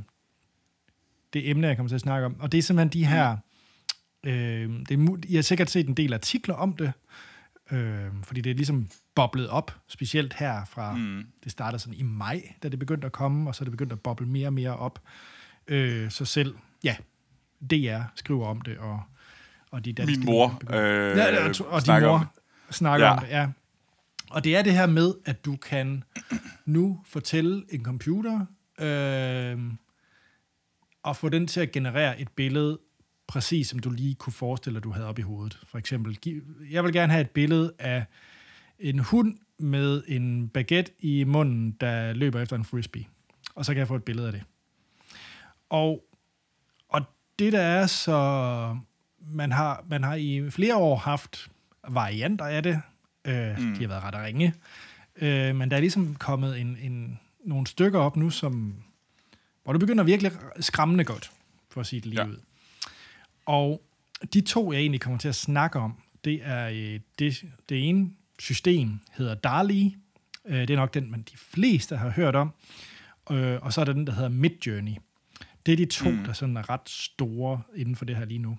det 1.33 1.51
emne, 1.51 1.67
jeg 1.67 1.77
kommer 1.77 1.89
til 1.89 1.95
at 1.95 2.01
snakke 2.01 2.27
om. 2.27 2.41
Og 2.41 2.53
det 2.53 2.59
er 2.59 2.63
simpelthen 2.63 3.01
de 3.01 3.07
her... 3.07 3.37
Øh, 4.27 4.71
det 4.89 4.91
er, 4.91 5.17
I 5.27 5.35
har 5.35 5.43
sikkert 5.43 5.71
set 5.71 5.89
en 5.89 5.95
del 5.95 6.15
artikler 6.15 6.55
om 6.55 6.73
det, 6.73 6.93
øh, 7.73 8.07
fordi 8.23 8.41
det 8.41 8.51
er 8.51 8.55
ligesom 8.55 8.89
boblet 9.15 9.49
op, 9.49 9.77
specielt 9.89 10.35
her 10.35 10.65
fra, 10.65 10.95
mm. 10.95 11.27
det 11.45 11.53
startede 11.53 11.79
sådan 11.83 11.99
i 11.99 12.03
maj, 12.03 12.43
da 12.63 12.69
det 12.69 12.79
begyndte 12.79 13.07
at 13.07 13.13
komme, 13.13 13.51
og 13.51 13.55
så 13.55 13.63
er 13.63 13.65
det 13.65 13.73
begyndt 13.73 13.93
at 13.93 14.01
boble 14.01 14.27
mere 14.27 14.47
og 14.47 14.53
mere 14.53 14.77
op. 14.77 15.03
Øh, 15.69 16.11
så 16.11 16.25
selv, 16.25 16.55
ja, 16.85 16.97
DR 17.71 18.01
skriver 18.15 18.47
om 18.47 18.61
det, 18.61 18.79
og, 18.79 19.03
og 19.71 19.85
de 19.85 19.93
danske... 19.93 20.19
Min 20.19 20.27
mor 20.27 20.61
øh, 20.71 21.17
ja, 21.17 21.45
og, 21.49 21.55
og 21.69 21.83
snakker 21.83 22.09
om 22.09 22.21
mor 22.21 22.33
det. 22.67 22.75
snakker 22.75 23.07
Ja. 23.07 23.13
om 23.13 23.19
det, 23.19 23.29
ja. 23.29 23.49
Og 24.31 24.45
det 24.45 24.57
er 24.57 24.63
det 24.63 24.73
her 24.73 24.87
med, 24.87 25.15
at 25.25 25.45
du 25.45 25.57
kan 25.57 26.05
nu 26.65 27.01
fortælle 27.07 27.65
en 27.69 27.85
computer, 27.85 28.47
øh, 28.81 29.59
og 31.03 31.17
få 31.17 31.29
den 31.29 31.47
til 31.47 31.61
at 31.61 31.73
generere 31.73 32.21
et 32.21 32.29
billede, 32.29 32.79
præcis 33.27 33.69
som 33.69 33.79
du 33.79 33.91
lige 33.91 34.15
kunne 34.15 34.33
forestille 34.33 34.75
dig, 34.75 34.85
du 34.85 34.91
havde 34.91 35.07
op 35.07 35.19
i 35.19 35.23
hovedet. 35.23 35.59
For 35.67 35.79
eksempel, 35.79 36.19
jeg 36.71 36.85
vil 36.85 36.93
gerne 36.93 37.13
have 37.13 37.21
et 37.21 37.31
billede 37.31 37.73
af 37.79 38.05
en 38.79 38.99
hund 38.99 39.39
med 39.59 40.03
en 40.09 40.49
baguette 40.49 40.93
i 40.99 41.25
munden, 41.25 41.71
der 41.71 42.13
løber 42.13 42.41
efter 42.41 42.57
en 42.57 42.65
frisbee. 42.65 43.05
Og 43.55 43.65
så 43.65 43.73
kan 43.73 43.79
jeg 43.79 43.89
få 43.89 43.97
et 43.97 44.05
billede 44.05 44.27
af 44.27 44.33
det. 44.33 44.43
Og, 45.71 46.05
og 46.89 47.03
det 47.39 47.53
der 47.53 47.61
er 47.61 47.87
så... 47.87 48.77
Man 49.19 49.53
har, 49.53 49.85
man 49.89 50.03
har 50.03 50.15
i 50.15 50.51
flere 50.51 50.77
år 50.77 50.97
haft 50.97 51.51
varianter 51.89 52.45
af 52.45 52.63
det. 52.63 52.81
Øh, 53.25 53.59
mm. 53.59 53.75
De 53.75 53.81
har 53.81 53.89
været 53.89 54.03
ret 54.03 54.15
ringe. 54.15 54.55
Øh, 55.17 55.57
men 55.57 55.71
der 55.71 55.77
er 55.77 55.81
ligesom 55.81 56.15
kommet 56.15 56.61
en, 56.61 56.79
en, 56.83 57.21
nogle 57.45 57.67
stykker 57.67 57.99
op 57.99 58.17
nu, 58.17 58.31
som, 58.31 58.75
hvor 59.65 59.73
det 59.73 59.81
begynder 59.81 60.05
virkelig 60.05 60.33
skræmmende 60.61 61.05
godt, 61.05 61.31
for 61.71 61.81
at 61.81 61.87
sige 61.87 62.01
det 62.01 62.09
lige 62.09 62.23
ja. 62.23 62.29
ud. 62.29 62.37
Og 63.47 63.83
de 64.35 64.41
to, 64.41 64.73
jeg 64.73 64.81
egentlig 64.81 65.01
kommer 65.01 65.19
til 65.19 65.29
at 65.29 65.35
snakke 65.35 65.79
om, 65.79 65.95
det 66.25 66.41
er 66.43 66.69
øh, 66.69 67.01
det, 67.19 67.45
det 67.69 67.89
ene 67.89 68.11
system, 68.39 68.99
hedder 69.13 69.35
DALI. 69.35 69.97
Øh, 70.45 70.61
det 70.61 70.71
er 70.71 70.77
nok 70.77 70.95
den, 70.95 71.11
man 71.11 71.23
de 71.23 71.37
fleste 71.37 71.97
har 71.97 72.11
hørt 72.11 72.37
om. 72.37 72.51
Øh, 73.31 73.59
og 73.63 73.73
så 73.73 73.81
er 73.81 73.85
der 73.85 73.93
den, 73.93 74.07
der 74.07 74.13
hedder 74.13 74.29
Midjourney. 74.29 74.95
Det 75.67 75.73
er 75.73 75.77
de 75.77 75.85
to, 75.85 76.11
mm. 76.11 76.25
der 76.25 76.33
sådan 76.33 76.57
er 76.57 76.71
ret 76.71 76.89
store 76.89 77.63
inden 77.77 77.97
for 77.97 78.05
det 78.05 78.17
her 78.17 78.25
lige 78.25 78.39
nu. 78.39 78.59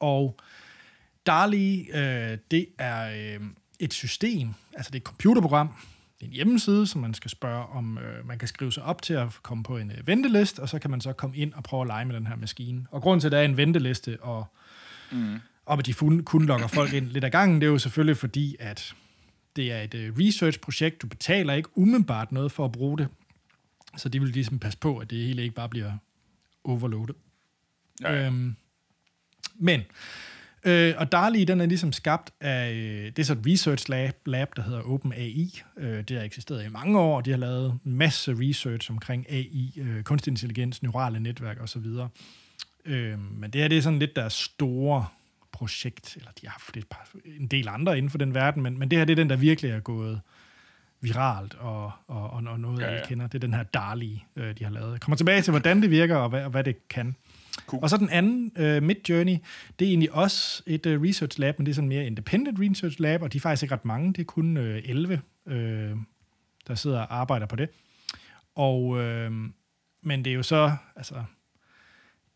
Og 0.00 0.38
DALI, 1.26 1.88
øh, 1.94 2.38
det 2.50 2.66
er 2.78 3.34
øh, 3.34 3.46
et 3.78 3.92
system, 3.92 4.54
altså 4.74 4.90
det 4.90 4.96
er 4.96 5.00
et 5.00 5.06
computerprogram, 5.06 5.66
er 5.66 5.72
en 6.22 6.30
hjemmeside, 6.30 6.86
som 6.86 7.00
man 7.00 7.14
skal 7.14 7.30
spørge 7.30 7.66
om, 7.66 7.98
øh, 7.98 8.28
man 8.28 8.38
kan 8.38 8.48
skrive 8.48 8.72
sig 8.72 8.82
op 8.82 9.02
til 9.02 9.14
at 9.14 9.28
komme 9.42 9.64
på 9.64 9.76
en 9.76 9.90
øh, 9.90 10.06
venteliste, 10.06 10.60
og 10.60 10.68
så 10.68 10.78
kan 10.78 10.90
man 10.90 11.00
så 11.00 11.12
komme 11.12 11.36
ind 11.36 11.52
og 11.52 11.62
prøve 11.62 11.80
at 11.80 11.86
lege 11.86 12.04
med 12.04 12.16
den 12.16 12.26
her 12.26 12.36
maskine. 12.36 12.86
Og 12.90 13.02
grunden 13.02 13.20
til, 13.20 13.28
at 13.28 13.32
der 13.32 13.38
er 13.38 13.44
en 13.44 13.56
venteliste, 13.56 14.18
og, 14.20 14.46
mm. 15.12 15.40
og 15.66 15.78
at 15.78 15.86
de 15.86 15.94
kun, 15.94 16.24
kun 16.24 16.46
lokker 16.46 16.66
folk 16.66 16.92
ind 16.92 17.06
lidt 17.06 17.24
ad 17.24 17.30
gangen, 17.30 17.60
det 17.60 17.66
er 17.66 17.70
jo 17.70 17.78
selvfølgelig 17.78 18.16
fordi, 18.16 18.56
at 18.60 18.94
det 19.56 19.72
er 19.72 19.80
et 19.80 19.94
øh, 19.94 20.18
research-projekt, 20.18 21.02
du 21.02 21.06
betaler 21.06 21.54
ikke 21.54 21.78
umiddelbart 21.78 22.32
noget 22.32 22.52
for 22.52 22.64
at 22.64 22.72
bruge 22.72 22.98
det, 22.98 23.08
så 23.96 24.08
de 24.08 24.20
vil 24.20 24.28
ligesom 24.28 24.58
passe 24.58 24.78
på, 24.78 24.98
at 24.98 25.10
det 25.10 25.18
hele 25.18 25.42
ikke 25.42 25.54
bare 25.54 25.68
bliver 25.68 25.92
overloadet. 26.64 27.16
Ja. 28.02 28.26
Øhm, 28.26 28.56
men, 29.54 29.82
øh, 30.64 30.94
og 30.96 31.12
DALI, 31.12 31.44
den 31.44 31.60
er 31.60 31.66
ligesom 31.66 31.92
skabt 31.92 32.30
af, 32.40 32.72
øh, 32.72 33.04
det 33.04 33.18
er 33.18 33.24
så 33.24 33.32
et 33.32 33.46
research 33.46 33.90
lab, 33.90 34.14
lab 34.26 34.48
der 34.56 34.62
hedder 34.62 34.82
OpenAI. 34.82 35.62
Øh, 35.78 36.02
det 36.02 36.16
har 36.16 36.24
eksisteret 36.24 36.66
i 36.66 36.68
mange 36.68 36.98
år, 36.98 37.16
og 37.16 37.24
de 37.24 37.30
har 37.30 37.38
lavet 37.38 37.78
masse 37.84 38.34
research 38.40 38.90
omkring 38.90 39.26
AI, 39.30 39.72
øh, 39.76 40.02
kunstig 40.02 40.30
intelligens, 40.30 40.82
neurale 40.82 41.20
netværk 41.20 41.62
osv. 41.62 41.86
Øh, 42.84 43.18
men 43.18 43.50
det 43.50 43.60
her, 43.60 43.68
det 43.68 43.78
er 43.78 43.82
sådan 43.82 43.98
lidt 43.98 44.16
deres 44.16 44.32
store 44.32 45.06
projekt, 45.52 46.16
eller 46.16 46.30
de 46.40 46.46
har 46.46 46.52
haft 46.52 46.76
et 46.76 46.86
par, 46.90 47.08
en 47.40 47.46
del 47.46 47.68
andre 47.68 47.98
inden 47.98 48.10
for 48.10 48.18
den 48.18 48.34
verden, 48.34 48.62
men, 48.62 48.78
men 48.78 48.90
det 48.90 48.98
her, 48.98 49.04
det 49.04 49.12
er 49.12 49.16
den, 49.16 49.30
der 49.30 49.36
virkelig 49.36 49.70
er 49.70 49.80
gået 49.80 50.20
viralt, 51.02 51.54
og, 51.54 51.92
og, 52.06 52.30
og, 52.30 52.42
og 52.46 52.60
noget, 52.60 52.80
ja, 52.80 52.84
ja. 52.84 52.90
alle 52.90 53.06
kender. 53.06 53.26
Det 53.26 53.34
er 53.34 53.40
den 53.40 53.54
her 53.54 53.62
DALI, 53.62 54.24
øh, 54.36 54.58
de 54.58 54.64
har 54.64 54.70
lavet. 54.70 54.92
Jeg 54.92 55.00
kommer 55.00 55.16
tilbage 55.16 55.42
til, 55.42 55.50
hvordan 55.50 55.82
det 55.82 55.90
virker, 55.90 56.16
og 56.16 56.28
hvad, 56.28 56.44
og 56.44 56.50
hvad 56.50 56.64
det 56.64 56.88
kan. 56.88 57.16
Cool. 57.66 57.82
Og 57.82 57.90
så 57.90 57.96
den 57.96 58.10
anden, 58.10 58.52
uh, 58.56 58.82
Midjourney, 58.82 59.36
det 59.78 59.84
er 59.84 59.88
egentlig 59.88 60.12
også 60.12 60.62
et 60.66 60.86
uh, 60.86 61.02
research 61.02 61.40
lab, 61.40 61.58
men 61.58 61.66
det 61.66 61.72
er 61.72 61.74
sådan 61.74 61.88
mere 61.88 62.06
independent 62.06 62.58
research 62.60 63.00
lab, 63.00 63.22
og 63.22 63.32
de 63.32 63.38
er 63.38 63.40
faktisk 63.40 63.62
ikke 63.62 63.74
ret 63.74 63.84
mange, 63.84 64.12
det 64.12 64.20
er 64.20 64.24
kun 64.24 64.56
uh, 64.56 64.64
11, 64.64 65.20
uh, 65.46 65.52
der 66.66 66.74
sidder 66.74 67.00
og 67.00 67.16
arbejder 67.20 67.46
på 67.46 67.56
det. 67.56 67.68
Og, 68.54 68.82
uh, 68.84 69.32
men 70.02 70.24
det 70.24 70.26
er 70.26 70.34
jo 70.34 70.42
så, 70.42 70.76
altså, 70.96 71.14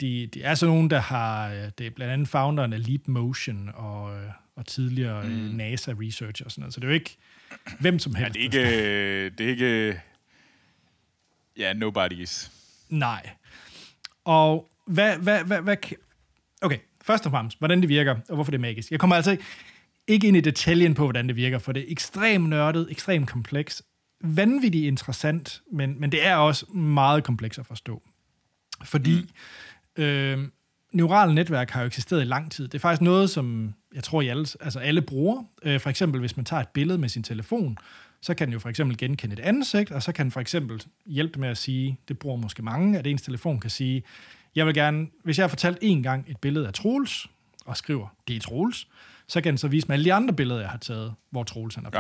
de, 0.00 0.26
de 0.34 0.42
er 0.42 0.54
så 0.54 0.66
nogen, 0.66 0.90
der 0.90 0.98
har, 1.00 1.48
det 1.78 1.86
er 1.86 1.90
blandt 1.90 2.12
andet 2.12 2.28
founderen 2.28 2.72
af 2.72 2.88
Leap 2.88 3.00
Motion 3.08 3.70
og, 3.74 4.20
og 4.56 4.66
tidligere 4.66 5.24
mm. 5.24 5.30
NASA 5.30 5.92
research 6.00 6.42
og 6.44 6.50
sådan 6.50 6.62
noget, 6.62 6.74
så 6.74 6.80
det 6.80 6.86
er 6.86 6.88
jo 6.88 6.94
ikke 6.94 7.16
hvem 7.80 7.98
som 7.98 8.12
Ja, 8.12 8.18
helst. 8.18 8.34
det 8.34 8.40
er 8.40 8.44
ikke... 8.44 9.30
Det 9.30 9.46
er 9.46 9.50
ikke... 9.50 10.00
Ja, 11.58 11.72
nobody's. 11.72 12.50
Nej. 12.88 13.30
Og 14.24 14.70
hvad, 14.86 15.16
hvad, 15.16 15.44
hvad, 15.44 15.62
hvad... 15.62 15.76
Okay, 16.62 16.78
først 17.02 17.26
og 17.26 17.32
fremmest, 17.32 17.58
hvordan 17.58 17.80
det 17.80 17.88
virker, 17.88 18.14
og 18.28 18.34
hvorfor 18.34 18.50
det 18.50 18.58
er 18.58 18.62
magisk. 18.62 18.90
Jeg 18.90 19.00
kommer 19.00 19.16
altså 19.16 19.36
ikke 20.06 20.28
ind 20.28 20.36
i 20.36 20.40
detaljen 20.40 20.94
på, 20.94 21.02
hvordan 21.04 21.28
det 21.28 21.36
virker, 21.36 21.58
for 21.58 21.72
det 21.72 21.80
er 21.80 21.86
ekstremt 21.88 22.48
nørdet, 22.48 22.86
ekstremt 22.90 23.30
kompleks, 23.30 23.82
vanvittigt 24.24 24.84
interessant, 24.84 25.62
men, 25.72 26.00
men 26.00 26.12
det 26.12 26.26
er 26.26 26.36
også 26.36 26.66
meget 26.72 27.24
kompleks 27.24 27.58
at 27.58 27.66
forstå. 27.66 28.02
Fordi 28.84 29.26
mm. 29.96 30.02
øh, 30.02 30.48
neurale 30.92 31.34
netværk 31.34 31.70
har 31.70 31.80
jo 31.80 31.86
eksisteret 31.86 32.22
i 32.22 32.24
lang 32.24 32.52
tid. 32.52 32.68
Det 32.68 32.74
er 32.74 32.78
faktisk 32.78 33.02
noget, 33.02 33.30
som 33.30 33.74
jeg 33.94 34.04
tror, 34.04 34.20
I 34.20 34.28
alle, 34.28 34.46
altså 34.60 34.78
alle 34.78 35.02
bruger. 35.02 35.44
Øh, 35.62 35.80
for 35.80 35.90
eksempel, 35.90 36.20
hvis 36.20 36.36
man 36.36 36.44
tager 36.44 36.60
et 36.60 36.68
billede 36.68 36.98
med 36.98 37.08
sin 37.08 37.22
telefon, 37.22 37.78
så 38.22 38.34
kan 38.34 38.46
den 38.46 38.52
jo 38.52 38.58
for 38.58 38.68
eksempel 38.68 38.96
genkende 38.96 39.32
et 39.32 39.40
ansigt, 39.40 39.90
og 39.90 40.02
så 40.02 40.12
kan 40.12 40.26
den 40.26 40.32
for 40.32 40.40
eksempel 40.40 40.82
hjælpe 41.06 41.40
med 41.40 41.48
at 41.48 41.58
sige, 41.58 41.98
det 42.08 42.18
bruger 42.18 42.36
måske 42.36 42.62
mange, 42.62 42.98
at 42.98 43.06
ens 43.06 43.22
telefon 43.22 43.60
kan 43.60 43.70
sige, 43.70 44.02
jeg 44.56 44.66
vil 44.66 44.74
gerne, 44.74 45.06
hvis 45.22 45.38
jeg 45.38 45.42
har 45.42 45.48
fortalt 45.48 45.78
en 45.82 46.02
gang 46.02 46.24
et 46.28 46.36
billede 46.36 46.66
af 46.66 46.72
Troels, 46.72 47.26
og 47.66 47.76
skriver, 47.76 48.08
det 48.28 48.36
er 48.36 48.40
Troels, 48.40 48.88
så 49.26 49.40
kan 49.40 49.52
den 49.52 49.58
så 49.58 49.68
vise 49.68 49.88
mig 49.88 49.94
alle 49.94 50.04
de 50.04 50.14
andre 50.14 50.34
billeder, 50.34 50.60
jeg 50.60 50.70
har 50.70 50.78
taget, 50.78 51.14
hvor 51.30 51.44
Troels 51.44 51.74
han 51.74 51.86
er 51.86 51.90
på. 51.90 51.98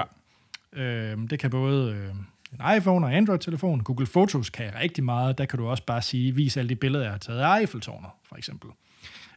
Ja. 0.76 0.82
Øh, 0.82 1.18
det 1.30 1.38
kan 1.38 1.50
både 1.50 1.92
øh, 1.92 2.10
en 2.52 2.76
iPhone 2.76 3.06
og 3.06 3.16
Android-telefon. 3.16 3.80
Google 3.80 4.06
Photos 4.06 4.50
kan 4.50 4.74
rigtig 4.80 5.04
meget. 5.04 5.38
Der 5.38 5.44
kan 5.44 5.58
du 5.58 5.68
også 5.68 5.82
bare 5.82 6.02
sige, 6.02 6.34
vis 6.34 6.56
alle 6.56 6.68
de 6.68 6.76
billeder, 6.76 7.04
jeg 7.04 7.12
har 7.12 7.18
taget 7.18 7.40
af 7.40 7.58
Eiffeltårnet, 7.58 8.10
for 8.28 8.36
eksempel. 8.36 8.70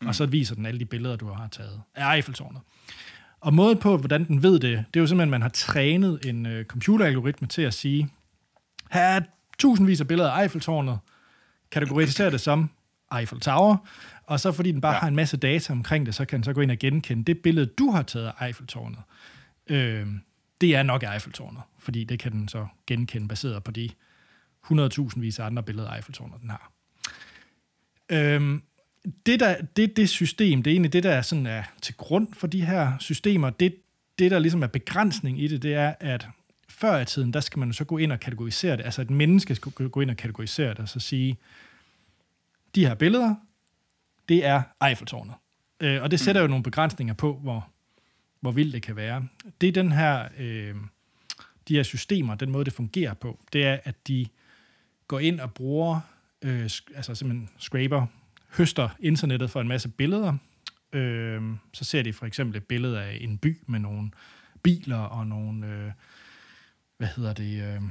Mm. 0.01 0.07
Og 0.07 0.15
så 0.15 0.25
viser 0.25 0.55
den 0.55 0.65
alle 0.65 0.79
de 0.79 0.85
billeder, 0.85 1.15
du 1.15 1.27
har 1.27 1.47
taget 1.47 1.81
af 1.95 2.15
Eiffeltårnet. 2.15 2.61
Og 3.41 3.53
måden 3.53 3.77
på, 3.77 3.97
hvordan 3.97 4.27
den 4.27 4.43
ved 4.43 4.59
det, 4.59 4.61
det 4.61 4.99
er 4.99 4.99
jo 4.99 5.07
simpelthen, 5.07 5.21
at 5.21 5.29
man 5.29 5.41
har 5.41 5.49
trænet 5.49 6.25
en 6.25 6.45
øh, 6.45 6.65
computeralgoritme 6.65 7.47
til 7.47 7.61
at 7.61 7.73
sige, 7.73 8.09
her 8.91 9.01
er 9.01 9.21
tusindvis 9.59 10.01
af 10.01 10.07
billeder 10.07 10.31
af 10.31 10.41
Eiffeltårnet, 10.41 10.99
kategorisere 11.71 12.31
det 12.31 12.41
som 12.41 12.69
Eiffel 13.17 13.39
Tower, 13.39 13.77
og 14.23 14.39
så 14.39 14.51
fordi 14.51 14.71
den 14.71 14.81
bare 14.81 14.93
ja. 14.93 14.99
har 14.99 15.07
en 15.07 15.15
masse 15.15 15.37
data 15.37 15.73
omkring 15.73 16.05
det, 16.05 16.15
så 16.15 16.25
kan 16.25 16.37
den 16.37 16.43
så 16.43 16.53
gå 16.53 16.61
ind 16.61 16.71
og 16.71 16.77
genkende 16.77 17.23
det 17.23 17.37
billede, 17.37 17.65
du 17.65 17.91
har 17.91 18.01
taget 18.01 18.31
af 18.37 18.45
Eiffeltårnet. 18.45 18.99
Øh, 19.67 20.07
det 20.61 20.75
er 20.75 20.83
nok 20.83 21.03
Eiffeltårnet, 21.13 21.61
fordi 21.79 22.03
det 22.03 22.19
kan 22.19 22.31
den 22.31 22.47
så 22.47 22.67
genkende 22.87 23.27
baseret 23.27 23.63
på 23.63 23.71
de 23.71 23.89
100.000 24.65 25.19
vis 25.19 25.39
af 25.39 25.45
andre 25.45 25.63
billeder 25.63 25.89
af 25.89 25.95
Eiffeltårnet, 25.95 26.41
den 26.41 26.49
har. 26.49 26.71
Øh, 28.11 28.59
det, 29.25 29.39
der, 29.39 29.55
det, 29.75 29.97
det 29.97 30.09
system, 30.09 30.63
det 30.63 30.71
er 30.71 30.73
egentlig 30.73 30.93
det, 30.93 31.03
der 31.03 31.11
er, 31.11 31.21
sådan 31.21 31.45
er 31.45 31.63
til 31.81 31.95
grund 31.95 32.27
for 32.33 32.47
de 32.47 32.65
her 32.65 32.93
systemer, 32.99 33.49
det, 33.49 33.75
det, 34.19 34.31
der 34.31 34.39
ligesom 34.39 34.63
er 34.63 34.67
begrænsning 34.67 35.41
i 35.41 35.47
det, 35.47 35.63
det 35.63 35.73
er, 35.73 35.93
at 35.99 36.27
før 36.69 36.99
i 36.99 37.05
tiden, 37.05 37.33
der 37.33 37.39
skal 37.39 37.59
man 37.59 37.73
så 37.73 37.83
gå 37.83 37.97
ind 37.97 38.11
og 38.11 38.19
kategorisere 38.19 38.77
det. 38.77 38.85
Altså 38.85 39.01
et 39.01 39.09
menneske 39.09 39.55
skal 39.55 39.71
gå 39.71 40.01
ind 40.01 40.09
og 40.09 40.17
kategorisere 40.17 40.69
det, 40.69 40.79
og 40.79 40.89
så 40.89 40.99
sige, 40.99 41.37
de 42.75 42.85
her 42.85 42.95
billeder, 42.95 43.35
det 44.29 44.45
er 44.45 44.61
Eiffeltårnet. 44.87 45.35
Øh, 45.79 46.01
og 46.01 46.11
det 46.11 46.19
sætter 46.19 46.41
mm. 46.41 46.43
jo 46.43 46.47
nogle 46.47 46.63
begrænsninger 46.63 47.13
på, 47.13 47.33
hvor, 47.33 47.69
hvor 48.39 48.51
vildt 48.51 48.73
det 48.73 48.81
kan 48.81 48.95
være. 48.95 49.27
Det 49.61 49.69
er 49.69 49.73
den 49.73 49.91
her, 49.91 50.27
øh, 50.37 50.75
de 51.67 51.75
her 51.75 51.83
systemer, 51.83 52.35
den 52.35 52.51
måde, 52.51 52.65
det 52.65 52.73
fungerer 52.73 53.13
på, 53.13 53.39
det 53.53 53.65
er, 53.65 53.79
at 53.83 54.07
de 54.07 54.27
går 55.07 55.19
ind 55.19 55.39
og 55.39 55.53
bruger, 55.53 55.99
øh, 56.41 56.69
altså 56.95 57.15
simpelthen 57.15 57.49
scraper, 57.57 58.05
høster 58.57 58.89
internettet 58.99 59.49
for 59.49 59.61
en 59.61 59.67
masse 59.67 59.89
billeder. 59.89 60.37
Øh, 60.93 61.41
så 61.73 61.83
ser 61.83 62.01
de 62.01 62.13
for 62.13 62.25
eksempel 62.25 62.57
et 62.57 62.63
billede 62.63 63.01
af 63.01 63.17
en 63.21 63.37
by 63.37 63.57
med 63.67 63.79
nogle 63.79 64.11
biler 64.63 64.97
og 64.97 65.27
nogle, 65.27 65.67
øh, 65.67 65.91
hvad 66.97 67.07
hedder 67.15 67.33
det, 67.33 67.63
øh, 67.63 67.81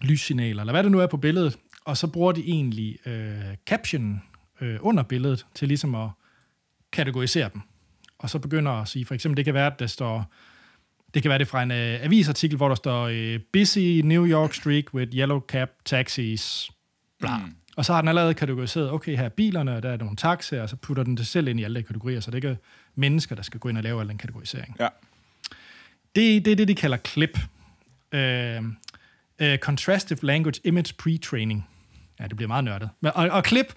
lyssignaler, 0.00 0.62
eller 0.62 0.72
hvad 0.72 0.82
det 0.82 0.92
nu 0.92 1.00
er 1.00 1.06
på 1.06 1.16
billedet. 1.16 1.58
Og 1.86 1.96
så 1.96 2.06
bruger 2.06 2.32
de 2.32 2.40
egentlig 2.40 3.06
øh, 3.06 3.56
caption 3.66 4.22
øh, 4.60 4.78
under 4.80 5.02
billedet 5.02 5.46
til 5.54 5.68
ligesom 5.68 5.94
at 5.94 6.08
kategorisere 6.92 7.50
dem. 7.52 7.60
Og 8.18 8.30
så 8.30 8.38
begynder 8.38 8.72
at 8.72 8.88
sige, 8.88 9.04
for 9.04 9.14
eksempel, 9.14 9.36
det 9.36 9.44
kan 9.44 9.54
være, 9.54 9.66
at 9.66 9.78
der 9.78 9.86
står, 9.86 10.32
det 11.14 11.22
kan 11.22 11.28
være 11.28 11.38
det 11.38 11.48
fra 11.48 11.62
en 11.62 11.70
øh, 11.70 12.04
avisartikel, 12.04 12.56
hvor 12.56 12.68
der 12.68 12.74
står, 12.74 13.08
øh, 13.12 13.40
busy 13.52 13.78
New 14.04 14.26
York 14.26 14.54
street 14.54 14.94
with 14.94 15.16
yellow 15.16 15.40
cab 15.40 15.68
taxis, 15.84 16.70
bla. 17.18 17.38
Mm. 17.38 17.54
Og 17.76 17.84
så 17.84 17.92
har 17.92 18.00
den 18.00 18.08
allerede 18.08 18.34
kategoriseret, 18.34 18.90
okay, 18.92 19.16
her 19.16 19.24
er 19.24 19.28
bilerne, 19.28 19.76
og 19.76 19.82
der 19.82 19.90
er 19.90 19.96
nogle 19.96 20.16
taxaer, 20.16 20.62
og 20.62 20.68
så 20.68 20.76
putter 20.76 21.02
den 21.02 21.16
det 21.16 21.26
selv 21.26 21.48
ind 21.48 21.60
i 21.60 21.64
alle 21.64 21.80
de 21.80 21.84
kategorier, 21.84 22.20
så 22.20 22.30
det 22.30 22.44
er 22.44 22.48
ikke 22.48 22.62
mennesker, 22.94 23.34
der 23.34 23.42
skal 23.42 23.60
gå 23.60 23.68
ind 23.68 23.76
og 23.76 23.82
lave 23.82 24.00
al 24.00 24.08
den 24.08 24.18
kategorisering. 24.18 24.76
Ja. 24.80 24.88
Det, 26.16 26.44
det 26.44 26.52
er 26.52 26.56
det, 26.56 26.68
de 26.68 26.74
kalder 26.74 26.96
CLIP. 26.96 27.38
Uh, 28.14 28.66
uh, 29.42 29.56
Contrastive 29.56 30.18
Language 30.22 30.60
Image 30.64 30.94
Pre-Training. 31.02 31.75
Ja, 32.20 32.24
det 32.24 32.36
bliver 32.36 32.48
meget 32.48 32.64
nørdet. 32.64 32.90
Men, 33.00 33.12
og, 33.14 33.28
og 33.28 33.44
klip, 33.44 33.74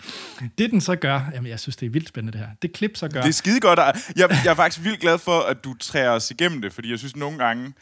det 0.58 0.72
den 0.72 0.82
så 0.82 0.96
gør, 0.96 1.22
jamen 1.34 1.50
jeg 1.50 1.60
synes, 1.60 1.76
det 1.76 1.86
er 1.86 1.90
vildt 1.90 2.08
spændende 2.08 2.38
det 2.38 2.48
her. 2.48 2.54
Det 2.62 2.74
klip 2.74 2.98
så 2.98 3.08
gør... 3.08 3.22
Det 3.22 3.30
er 3.30 3.34
skide 3.34 3.60
godt. 3.60 3.80
Jeg, 3.80 4.30
jeg 4.46 4.52
er 4.52 4.56
faktisk 4.56 4.86
vildt 4.86 5.00
glad 5.00 5.18
for, 5.18 5.40
at 5.40 5.64
du 5.64 5.74
træder 5.74 6.10
os 6.10 6.32
igennem 6.32 6.62
det, 6.62 6.74
fordi 6.74 6.92
jeg 6.92 7.00
synes 7.00 7.16
nogle 7.16 7.38
gange, 7.38 7.74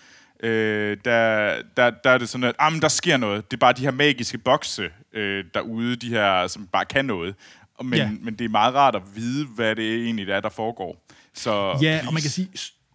øh, 0.44 0.98
der, 1.06 1.54
der, 1.78 1.90
der 1.90 2.10
er 2.10 2.18
det 2.18 2.30
sådan, 2.30 2.44
at 2.44 2.56
ah, 2.60 2.82
der 2.82 2.88
sker 2.88 3.18
noget. 3.18 3.52
Det 3.52 3.58
er 3.58 3.60
bare 3.60 3.74
de 3.74 3.82
her 3.82 3.92
magiske 3.92 4.38
bokse 4.38 4.90
øh, 5.14 5.46
derude, 5.54 5.96
de 5.96 6.10
her, 6.10 6.48
som 6.48 6.68
bare 6.68 6.86
kan 6.86 7.06
noget. 7.06 7.36
Men, 7.84 7.94
ja. 7.94 8.10
men 8.22 8.36
det 8.36 8.46
er 8.46 8.50
meget 8.50 8.76
rart 8.76 8.96
at 8.96 9.02
vide, 9.16 9.46
hvad 9.46 9.76
det 9.76 10.04
egentlig 10.04 10.30
er, 10.30 10.40
der 10.40 10.50
foregår. 10.50 11.06
Så, 11.34 11.52
ja, 11.52 11.76
please. 11.76 12.08
og 12.08 12.14
man 12.14 12.22
kan 12.22 12.32
sige, 12.32 12.50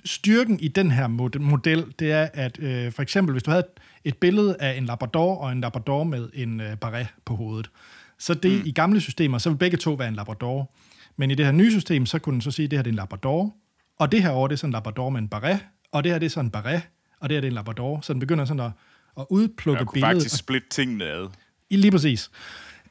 styrken 0.05 0.61
i 0.61 0.69
den 0.69 0.91
her 0.91 1.07
model, 1.41 1.87
det 1.99 2.13
er, 2.13 2.29
at 2.35 2.59
øh, 2.59 2.93
for 2.93 3.03
eksempel, 3.03 3.33
hvis 3.33 3.43
du 3.43 3.51
havde 3.51 3.61
et 3.61 3.83
billede 4.21 4.57
af 4.61 4.77
en 4.77 4.87
labrador 4.87 5.37
og 5.37 5.53
en 5.53 5.61
labrador 5.61 6.05
med 6.05 6.29
en 6.35 6.61
øh, 6.61 6.77
barret 6.77 7.07
på 7.25 7.37
hovedet, 7.37 7.71
så 8.19 8.35
det 8.35 8.53
mm. 8.53 8.67
i 8.67 8.73
gamle 8.73 9.01
systemer, 9.01 9.39
så 9.39 9.51
vil 9.51 9.57
begge 9.57 9.77
to 9.77 9.93
være 9.93 10.09
en 10.09 10.15
labrador. 10.15 10.71
Men 11.17 11.31
i 11.31 11.35
det 11.35 11.45
her 11.45 11.53
nye 11.53 11.71
system, 11.71 12.07
så 12.07 12.19
kunne 12.19 12.33
den 12.33 12.41
så 12.41 12.51
sige, 12.51 12.65
at 12.65 12.71
det 12.71 12.79
her 12.79 12.83
det 12.83 12.91
er 12.91 12.93
en 12.93 12.97
labrador, 12.97 13.55
og 13.99 14.13
det 14.13 14.23
her 14.23 14.31
over 14.31 14.49
det 14.49 14.55
er 14.55 14.57
sådan 14.57 14.69
en 14.69 14.73
labrador 14.73 15.11
med 15.11 15.21
en 15.21 15.29
barret, 15.29 15.61
og 15.93 16.05
det 16.05 16.13
her 16.13 16.19
det 16.19 16.27
er 16.27 16.31
sådan 16.31 16.47
en 16.47 16.51
barret, 16.51 16.83
og 17.21 17.29
det 17.29 17.37
her 17.37 17.41
det 17.41 17.49
er 17.49 17.51
en 17.51 17.55
labrador. 17.55 18.01
Så 18.01 18.13
den 18.13 18.21
begynder 18.21 18.45
sådan 18.45 18.61
at, 18.61 18.71
at 19.19 19.27
udplukke 19.31 19.79
billedet. 19.79 19.79
Jeg 19.79 19.87
kunne 19.87 20.01
faktisk 20.01 20.39
splitte 20.39 20.69
tingene 20.69 21.05
ad. 21.05 21.29
I, 21.71 21.77
lige 21.77 21.91
præcis. 21.91 22.31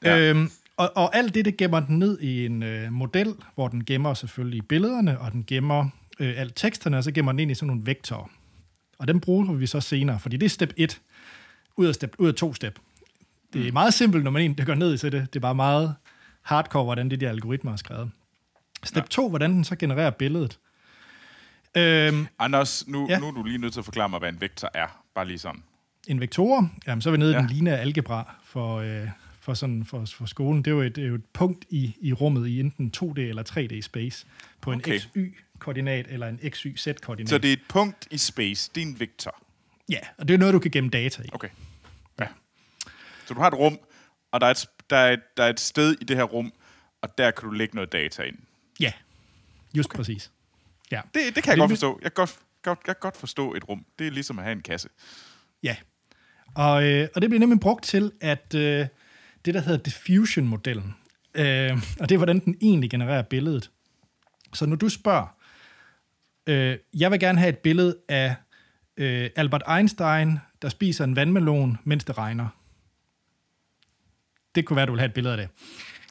Ja. 0.04 0.20
Øhm, 0.20 0.52
og, 0.78 0.92
og 0.96 1.16
alt 1.16 1.36
det, 1.36 1.46
det 1.46 1.58
gemmer 1.58 1.80
den 1.80 2.00
ned 2.00 2.20
i 2.20 2.46
en 2.46 2.64
øh, 2.64 2.92
model, 2.92 3.36
hvor 3.56 3.68
den 3.68 3.86
gemmer 3.86 4.14
selvfølgelig 4.14 4.68
billederne, 4.68 5.20
og 5.20 5.32
den 5.32 5.44
gemmer 5.48 5.90
øh, 6.20 6.34
alt 6.38 6.54
teksterne, 6.56 6.98
og 6.98 7.04
så 7.04 7.12
gemmer 7.12 7.32
den 7.32 7.40
ind 7.40 7.52
i 7.52 7.54
sådan 7.54 7.68
nogle 7.68 7.86
vektorer. 7.86 8.30
Og 9.02 9.08
dem 9.08 9.20
bruger 9.20 9.54
vi 9.54 9.68
så 9.68 9.80
senere, 9.80 10.20
fordi 10.20 10.38
det 10.38 10.46
er 10.46 10.50
step 10.50 10.74
1 10.78 11.02
ud 11.78 11.86
af, 11.86 11.96
step, 11.96 12.16
ud 12.18 12.28
af 12.28 12.34
to 12.36 12.54
step. 12.54 12.80
Det 13.54 13.62
er 13.62 13.66
mm. 13.68 13.74
meget 13.74 13.94
simpelt, 13.94 14.24
når 14.24 14.32
man 14.32 14.42
egentlig 14.42 14.66
går 14.66 14.76
ned 14.76 14.94
i 14.94 14.98
det. 14.98 15.12
Det 15.12 15.36
er 15.36 15.40
bare 15.40 15.56
meget 15.56 15.96
hardcore, 16.42 16.84
hvordan 16.84 17.12
de 17.12 17.18
der 17.18 17.30
algoritmer 17.30 17.72
er 17.72 17.76
skrevet. 17.76 18.12
Step 18.84 19.10
2, 19.10 19.22
ja. 19.22 19.30
hvordan 19.30 19.54
den 19.54 19.64
så 19.64 19.76
genererer 19.76 20.10
billedet. 20.10 20.60
Øhm, 21.78 22.28
Anders, 22.40 22.88
nu, 22.88 23.08
ja. 23.10 23.20
nu 23.20 23.28
er 23.28 23.32
du 23.32 23.44
lige 23.44 23.58
nødt 23.58 23.74
til 23.74 23.80
at 23.80 23.86
forklare 23.86 24.10
mig, 24.10 24.20
hvad 24.20 24.30
en 24.30 24.42
vektor 24.42 24.70
er. 24.74 25.04
Bare 25.16 25.28
lige 25.28 25.40
sådan. 25.40 25.64
En 26.08 26.20
vektor, 26.20 26.70
jamen 26.88 27.02
så 27.02 27.10
er 27.10 27.12
vi 27.12 27.18
nede 27.18 27.32
ja. 27.32 27.40
i 27.40 27.42
den 27.42 27.50
lineære 27.50 27.80
algebra 27.80 28.36
for, 28.44 28.78
øh, 28.78 29.08
for, 29.52 29.56
sådan, 29.56 29.86
for, 29.86 30.06
for 30.06 30.26
skolen. 30.26 30.66
Det 30.66 30.72
er 30.72 30.76
jo 30.76 30.82
et, 30.82 30.98
jo 30.98 31.16
et 31.16 31.26
punkt 31.34 31.66
i, 31.70 31.96
i 32.02 32.14
rummet 32.14 32.48
i 32.48 32.60
enten 32.60 32.92
2D 32.98 33.20
eller 33.20 33.44
3D 33.44 33.82
space 33.82 34.26
på 34.62 34.72
en 34.72 34.80
okay. 34.80 35.00
XY-koordinat 35.00 36.06
eller 36.10 36.28
en 36.28 36.40
XY-Z-koordinat. 36.50 37.30
Så 37.30 37.38
det 37.38 37.50
er 37.50 37.54
et 37.54 37.64
punkt 37.70 38.08
i 38.12 38.18
space, 38.18 38.72
det 38.76 38.84
er 38.84 38.88
en 38.88 39.00
vektor? 39.00 39.44
Ja, 39.90 40.00
og 40.18 40.28
det 40.28 40.34
er 40.34 40.38
noget, 40.38 40.54
du 40.54 40.60
kan 40.60 40.72
gemme 40.72 40.90
data 40.90 41.24
i. 41.24 41.30
Okay. 41.34 41.48
Ja. 42.20 42.28
Så 43.26 43.34
du 43.34 43.40
har 43.40 43.48
et 43.48 43.54
rum, 43.54 43.80
og 44.32 44.42
der 44.42 44.48
er 44.48 44.52
et, 44.52 44.70
der, 44.90 44.98
er 44.98 45.14
et, 45.14 45.38
der 45.38 45.44
er 45.44 45.50
et 45.50 45.60
sted 45.60 45.96
i 46.02 46.04
det 46.04 46.18
her 46.18 46.24
rum, 46.24 46.54
og 47.02 47.18
der 47.18 47.32
kan 47.32 47.50
du 47.50 47.54
lægge 47.54 47.76
noget 47.76 47.92
data 47.92 48.24
ind. 48.24 48.38
Ja, 48.80 48.92
just 49.78 49.90
okay. 49.90 49.98
præcis. 49.98 50.32
Ja. 50.92 51.02
Det, 51.14 51.36
det 51.36 51.44
kan 51.44 51.52
jeg 51.52 51.56
det, 51.56 51.62
godt 51.62 51.72
forstå. 51.72 52.00
Jeg 52.04 52.12
kan 52.12 52.16
godt, 52.16 52.40
godt, 52.64 52.80
jeg 52.88 52.96
kan 52.96 53.02
godt 53.02 53.18
forstå 53.18 53.54
et 53.54 53.70
rum. 53.70 53.86
Det 54.00 54.08
er 54.08 54.12
ligesom 54.12 54.40
at 54.40 54.46
have 54.46 54.52
en 54.52 54.62
kasse. 54.62 54.90
Ja. 55.64 55.76
Og, 56.56 56.84
øh, 56.84 57.08
og 57.16 57.22
det 57.22 57.30
bliver 57.30 57.40
nemlig 57.40 57.60
brugt 57.60 57.84
til, 57.84 58.12
at 58.22 58.56
øh, 58.56 58.88
det, 59.46 59.54
der 59.54 59.62
hedder 59.62 59.84
diffusion-modellen, 59.84 60.96
øh, 61.36 61.78
og 62.00 62.10
det 62.10 62.16
er, 62.16 62.18
hvordan 62.18 62.40
den 62.40 62.58
egentlig 62.62 62.90
genererer 62.90 63.22
billedet. 63.22 63.72
Så 64.54 64.66
når 64.66 64.76
du 64.76 64.90
spørger, 64.90 65.36
øh, 66.48 66.78
jeg 66.94 67.12
vil 67.12 67.20
gerne 67.20 67.40
have 67.40 67.50
et 67.50 67.58
billede 67.58 67.98
af 68.10 68.36
øh, 68.98 69.30
Albert 69.36 69.64
Einstein, 69.78 70.40
der 70.62 70.70
spiser 70.70 71.04
en 71.04 71.16
vandmelon, 71.16 71.78
mens 71.84 72.04
det 72.04 72.18
regner. 72.18 72.48
Det 74.56 74.66
kunne 74.66 74.78
være, 74.78 74.86
du 74.86 74.92
vil 74.92 75.00
have 75.00 75.08
et 75.08 75.14
billede 75.14 75.34
af 75.34 75.38
det. 75.38 75.50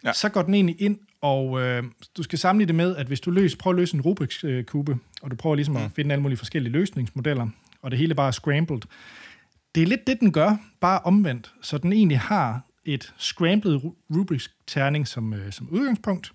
Ja. 0.05 0.13
Så 0.13 0.29
går 0.29 0.43
den 0.43 0.55
egentlig 0.55 0.81
ind, 0.81 0.99
og 1.21 1.61
øh, 1.61 1.85
du 2.17 2.23
skal 2.23 2.39
samle 2.39 2.67
det 2.67 2.75
med, 2.75 2.97
at 2.97 3.07
hvis 3.07 3.21
du 3.21 3.31
løser, 3.31 3.57
prøver 3.59 3.75
at 3.75 3.81
løse 3.81 3.97
en 3.97 4.01
Rubik's 4.01 4.47
øh, 4.47 4.65
kube, 4.65 4.99
og 5.23 5.31
du 5.31 5.37
prøver 5.37 5.57
ligesom 5.57 5.75
mm. 5.75 5.83
at 5.83 5.93
finde 5.93 6.13
alle 6.13 6.23
mulige 6.23 6.39
forskellige 6.39 6.73
løsningsmodeller, 6.73 7.49
og 7.83 7.91
det 7.91 7.99
hele 7.99 8.15
bare 8.15 8.27
er 8.27 8.33
scrambled, 8.33 8.81
det 9.75 9.83
er 9.83 9.87
lidt 9.87 10.07
det, 10.07 10.21
den 10.21 10.33
gør, 10.33 10.57
bare 10.81 10.99
omvendt. 10.99 11.53
Så 11.63 11.79
den 11.79 11.93
egentlig 11.93 12.19
har 12.19 12.70
et 12.85 13.15
scrambled 13.19 13.81
Rubik's 14.13 14.65
terning 14.67 15.09
som, 15.09 15.35
øh, 15.35 15.53
som 15.53 15.69
udgangspunkt. 15.71 16.33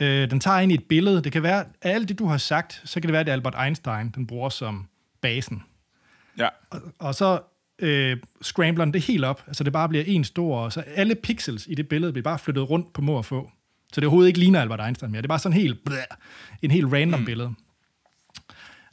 Øh, 0.00 0.30
den 0.30 0.40
tager 0.40 0.58
ind 0.58 0.72
i 0.72 0.74
et 0.74 0.84
billede. 0.84 1.22
Det 1.22 1.32
kan 1.32 1.42
være, 1.42 1.64
af 1.82 1.90
alt 1.90 2.08
det, 2.08 2.18
du 2.18 2.26
har 2.26 2.38
sagt, 2.38 2.82
så 2.84 3.00
kan 3.00 3.02
det 3.02 3.12
være, 3.12 3.20
at 3.20 3.26
det 3.26 3.32
er 3.32 3.36
Albert 3.36 3.54
Einstein, 3.64 4.10
den 4.10 4.26
bruger 4.26 4.48
som 4.48 4.88
basen. 5.20 5.62
Ja. 6.38 6.48
Og, 6.70 6.80
og 6.98 7.14
så 7.14 7.40
øh, 7.78 8.16
scrambler 8.42 8.84
den 8.84 8.94
det 8.94 9.02
helt 9.02 9.24
op, 9.24 9.44
altså 9.46 9.64
det 9.64 9.72
bare 9.72 9.88
bliver 9.88 10.04
en 10.06 10.24
stor, 10.24 10.68
så 10.68 10.80
alle 10.80 11.14
pixels 11.14 11.66
i 11.66 11.74
det 11.74 11.88
billede 11.88 12.12
bliver 12.12 12.24
bare 12.24 12.38
flyttet 12.38 12.70
rundt 12.70 12.92
på 12.92 13.02
må 13.02 13.12
og 13.12 13.24
få. 13.24 13.50
Så 13.92 14.00
det 14.00 14.06
overhovedet 14.06 14.28
ikke 14.28 14.38
ligner 14.38 14.60
Albert 14.60 14.80
Einstein 14.86 15.12
mere. 15.12 15.22
Det 15.22 15.26
er 15.26 15.28
bare 15.28 15.38
sådan 15.38 15.58
helt, 15.58 15.84
blæh, 15.84 15.98
en 16.62 16.70
helt 16.70 16.92
random 16.92 17.20
mm. 17.20 17.26
billede. 17.26 17.54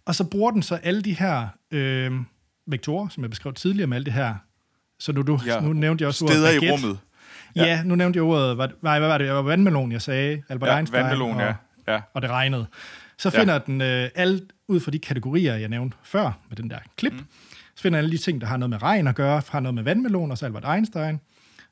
Og 0.05 0.15
så 0.15 0.23
bruger 0.23 0.51
den 0.51 0.63
så 0.63 0.75
alle 0.75 1.01
de 1.01 1.13
her 1.13 1.47
øh, 1.71 2.11
vektorer, 2.67 3.07
som 3.09 3.23
jeg 3.23 3.29
beskrev 3.29 3.53
tidligere 3.53 3.87
med 3.87 3.97
alt 3.97 4.05
det 4.05 4.13
her. 4.13 4.35
Så 5.01 5.11
nu, 5.11 5.21
du, 5.21 5.39
Ja, 5.45 5.59
nu 5.59 5.73
nævnte 5.73 6.01
jeg 6.01 6.07
også 6.07 6.25
Steder 6.27 6.47
ordet 6.47 6.55
i 6.55 6.59
baguette. 6.59 6.85
rummet. 6.85 6.99
Ja. 7.55 7.65
ja, 7.65 7.83
nu 7.83 7.95
nævnte 7.95 8.17
jeg 8.17 8.23
ordet, 8.23 8.55
hvad, 8.55 8.67
nej, 8.81 8.99
hvad 8.99 9.07
var 9.09 9.17
det? 9.17 9.27
Det 9.27 9.35
var 9.35 9.41
vandmelon, 9.41 9.91
jeg 9.91 10.01
sagde. 10.01 10.41
Albert 10.49 10.69
Ja, 10.69 10.77
Einstein. 10.77 11.03
vandmelon, 11.03 11.35
og, 11.35 11.41
ja. 11.41 11.53
Ja. 11.93 12.01
og 12.13 12.21
det 12.21 12.29
regnede. 12.29 12.65
Så 13.17 13.31
Ja. 13.33 13.39
finder 13.41 13.57
den 13.59 13.81
øh, 13.81 14.09
alt 14.15 14.43
ud 14.67 14.79
fra 14.79 14.91
de 14.91 14.99
kategorier, 14.99 15.55
jeg 15.55 15.69
nævnte 15.69 15.97
før 16.03 16.39
med 16.49 16.57
den 16.57 16.69
der 16.69 16.77
klip. 16.97 17.13
Mm. 17.13 17.19
Så 17.75 17.81
finder 17.83 17.97
alle 17.99 18.11
de 18.11 18.17
ting, 18.17 18.41
der 18.41 18.47
har 18.47 18.57
noget 18.57 18.69
med 18.69 18.81
regn 18.83 19.07
at 19.07 19.15
gøre, 19.15 19.41
har 19.49 19.59
noget 19.59 19.75
med 19.75 19.83
vandmelon 19.83 20.31
og 20.31 20.37
så 20.37 20.45
Albert 20.45 20.65
Einstein. 20.75 21.19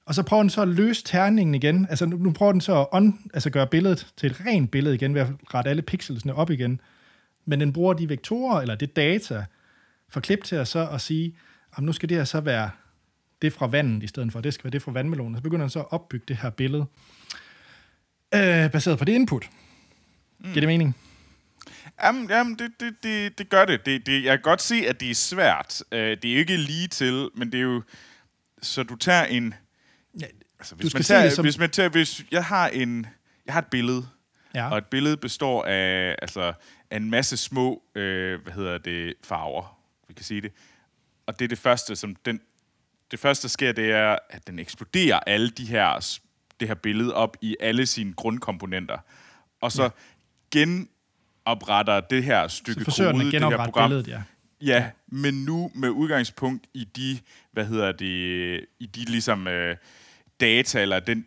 Og 0.06 0.16
så 0.16 0.24
prøver 0.24 0.44
den 0.44 0.50
så 0.50 0.62
at 0.62 0.68
løse 0.68 1.04
terningen 1.06 1.56
igen. 1.56 1.88
Altså 1.90 2.06
nu, 2.06 2.18
nu 2.18 2.32
prøver 2.32 2.52
den 2.52 2.62
så 2.62 2.80
at 2.82 2.88
on, 2.92 3.20
altså 3.34 3.50
gøre 3.50 3.68
billedet 3.68 4.08
til 4.18 4.32
et 4.32 4.42
rent 4.46 4.72
billede 4.72 4.96
igen, 4.96 5.14
ved 5.16 5.22
at 5.22 5.28
rette 5.54 5.70
alle 5.70 5.82
pixelsene 5.82 6.36
op 6.36 6.50
igen. 6.50 6.82
Men 7.46 7.60
den 7.60 7.74
bruger 7.74 7.94
de 7.94 8.10
vektorer, 8.10 8.62
eller 8.62 8.76
det 8.76 8.96
data, 8.96 9.46
fra 10.10 10.20
klip 10.20 10.44
til 10.44 10.56
at 10.56 10.68
så 10.68 10.88
at 10.88 11.02
sige, 11.02 11.34
at 11.78 11.84
nu 11.84 11.92
skal 11.94 12.10
det 12.10 12.18
her 12.18 12.24
så 12.24 12.40
være 12.42 12.70
det 13.42 13.54
fra 13.54 13.68
vandet, 13.68 14.04
i 14.04 14.08
stedet 14.08 14.32
for, 14.32 14.42
det 14.42 14.54
skal 14.54 14.64
være 14.64 14.72
det 14.72 14.82
fra 14.82 14.92
vandmelonen. 14.92 15.36
Så 15.36 15.42
begynder 15.42 15.64
den 15.66 15.70
så 15.70 15.80
at 15.80 15.92
opbygge 15.92 16.26
det 16.28 16.38
her 16.38 16.50
billede, 16.50 16.86
øh, 18.36 18.72
baseret 18.72 19.00
på 19.00 19.06
det 19.06 19.14
input. 19.14 19.50
Mm. 20.40 20.46
Giver 20.46 20.60
det 20.62 20.68
mening? 20.68 20.96
Jamen, 22.04 22.30
jamen 22.30 22.60
det, 22.60 22.72
det, 22.80 23.04
det, 23.04 23.38
det 23.38 23.50
gør 23.50 23.66
det. 23.66 23.86
det, 23.86 24.06
det. 24.06 24.24
Jeg 24.24 24.38
kan 24.38 24.42
godt 24.42 24.62
se, 24.62 24.76
at 24.88 25.00
det 25.00 25.10
er 25.10 25.16
svært. 25.16 25.82
Uh, 25.92 25.98
det 26.00 26.26
er 26.26 26.34
jo 26.34 26.40
ikke 26.40 26.58
lige 26.58 26.88
til, 26.88 27.30
men 27.36 27.52
det 27.52 27.58
er 27.58 27.62
jo... 27.62 27.84
Så 28.62 28.84
du 28.84 28.96
tager 28.96 29.26
en... 29.26 29.54
Ja, 30.20 30.26
Altså, 30.60 30.76
du 30.76 30.80
hvis, 30.80 30.92
skal 30.92 30.98
man 31.00 31.04
tager, 31.04 31.30
som- 31.30 31.46
hvis 31.46 31.58
man 31.58 31.70
tager... 31.70 31.90
Hvis 31.90 32.24
jeg 32.32 32.46
har 32.46 32.68
en... 32.68 33.06
Jeg 33.46 33.54
har 33.54 33.62
et 33.62 33.68
billede, 33.68 34.08
Ja. 34.56 34.70
og 34.70 34.78
et 34.78 34.86
billede 34.86 35.18
består 35.18 35.64
af, 35.66 36.16
altså, 36.22 36.54
af 36.92 36.98
en 36.98 37.10
masse 37.10 37.38
små, 37.38 37.84
øh, 37.96 38.42
hvad 38.44 38.54
hedder 38.54 38.78
det, 38.78 39.14
farver, 39.24 39.80
vi 40.08 40.14
kan 40.14 40.26
sige 40.26 40.42
det. 40.42 40.52
Og 41.26 41.40
det 41.40 41.46
er 41.46 41.50
det 41.50 41.58
første, 41.58 41.96
som 41.96 42.16
den, 42.16 42.42
det 43.12 43.20
første, 43.20 43.44
der 43.44 43.50
sker, 43.50 43.72
det 43.72 43.92
er, 43.92 44.18
at 44.30 44.48
den 44.48 44.60
eksploderer 44.60 45.20
alle 45.20 45.50
de 45.50 45.66
her, 45.66 46.18
det 46.60 46.68
her 46.68 46.76
billede 46.76 47.14
op 47.14 47.38
i 47.42 47.56
alle 47.60 47.86
sine 47.86 48.14
grundkomponenter. 48.14 48.98
Og 49.62 49.72
så 49.72 49.84
ja. 49.84 49.90
genopretter 50.52 52.00
det 52.00 52.24
her 52.24 52.48
stykke 52.48 52.92
Så 52.92 53.12
kode, 53.12 53.32
det 53.32 53.42
her 53.42 53.66
program, 53.66 53.90
billedet, 53.90 54.08
ja. 54.08 54.22
Ja, 54.62 54.90
men 55.08 55.46
nu 55.46 55.72
med 55.74 55.90
udgangspunkt 55.90 56.68
i 56.74 56.84
de, 56.84 57.20
hvad 57.52 57.66
hedder 57.66 57.92
det, 57.92 58.66
i 58.80 58.86
de 58.86 59.06
ligesom 59.06 59.48
øh, 59.48 59.78
data, 60.40 60.82
eller 60.82 61.00
den, 61.00 61.26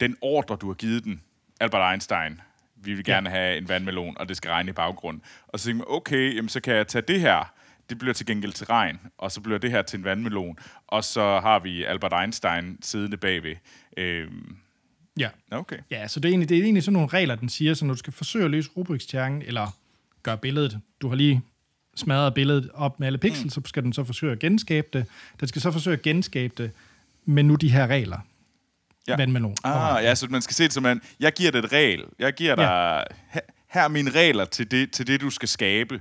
den 0.00 0.16
ordre, 0.20 0.56
du 0.56 0.66
har 0.66 0.74
givet 0.74 1.04
den, 1.04 1.22
Albert 1.60 1.92
Einstein, 1.92 2.40
vi 2.76 2.94
vil 2.94 3.04
gerne 3.04 3.30
have 3.30 3.56
en 3.56 3.68
vandmelon, 3.68 4.18
og 4.18 4.28
det 4.28 4.36
skal 4.36 4.50
regne 4.50 4.70
i 4.70 4.72
baggrunden. 4.72 5.22
Og 5.48 5.60
så 5.60 5.66
tænker 5.66 5.78
man, 5.78 5.96
okay, 5.96 6.36
jamen, 6.36 6.48
så 6.48 6.60
kan 6.60 6.74
jeg 6.74 6.86
tage 6.86 7.02
det 7.02 7.20
her, 7.20 7.52
det 7.90 7.98
bliver 7.98 8.14
til 8.14 8.26
gengæld 8.26 8.52
til 8.52 8.66
regn, 8.66 9.00
og 9.18 9.32
så 9.32 9.40
bliver 9.40 9.58
det 9.58 9.70
her 9.70 9.82
til 9.82 9.98
en 9.98 10.04
vandmelon, 10.04 10.56
og 10.86 11.04
så 11.04 11.40
har 11.40 11.58
vi 11.58 11.84
Albert 11.84 12.12
Einstein 12.20 12.78
siddende 12.82 13.16
bagved. 13.16 13.56
Øhm, 13.96 14.56
Ja. 15.18 15.28
okay. 15.50 15.76
Ja, 15.90 16.08
så 16.08 16.20
det 16.20 16.28
er, 16.28 16.32
egentlig, 16.32 16.48
det 16.48 16.58
er 16.58 16.62
egentlig 16.62 16.82
sådan 16.82 16.92
nogle 16.92 17.08
regler, 17.08 17.34
den 17.34 17.48
siger, 17.48 17.74
så 17.74 17.84
når 17.84 17.94
du 17.94 17.98
skal 17.98 18.12
forsøge 18.12 18.44
at 18.44 18.50
løse 18.50 18.70
Rubiks 18.76 19.06
terning, 19.06 19.44
eller 19.46 19.76
gøre 20.22 20.38
billedet, 20.38 20.78
du 21.00 21.08
har 21.08 21.16
lige 21.16 21.42
smadret 21.96 22.34
billedet 22.34 22.70
op 22.74 23.00
med 23.00 23.06
alle 23.06 23.18
pixels, 23.18 23.44
mm. 23.44 23.50
så 23.50 23.60
skal 23.68 23.82
den 23.82 23.92
så 23.92 24.04
forsøge 24.04 24.32
at 24.32 24.38
genskabe 24.38 24.88
det. 24.92 25.06
Den 25.40 25.48
skal 25.48 25.62
så 25.62 25.70
forsøge 25.70 25.94
at 25.94 26.02
genskabe 26.02 26.54
det 26.62 26.70
med 27.24 27.42
nu 27.42 27.54
de 27.54 27.70
her 27.70 27.86
regler. 27.86 28.18
Ja. 29.06 29.12
Ja. 29.12 29.16
Vandmelon. 29.16 29.56
Ah, 29.64 30.04
ja, 30.04 30.14
så 30.14 30.26
man 30.30 30.42
skal 30.42 30.54
se 30.54 30.64
det 30.64 30.72
som 30.72 30.86
en, 30.86 31.00
jeg 31.20 31.32
giver 31.32 31.50
dig 31.50 31.58
et 31.58 31.72
regel. 31.72 32.04
Jeg 32.18 32.32
giver 32.32 32.54
dig, 32.54 32.64
her, 33.30 33.40
her 33.68 33.82
er 33.82 33.88
mine 33.88 34.10
regler 34.10 34.44
til 34.44 34.70
det, 34.70 34.90
til 34.90 35.06
det 35.06 35.20
du 35.20 35.30
skal 35.30 35.48
skabe. 35.48 36.00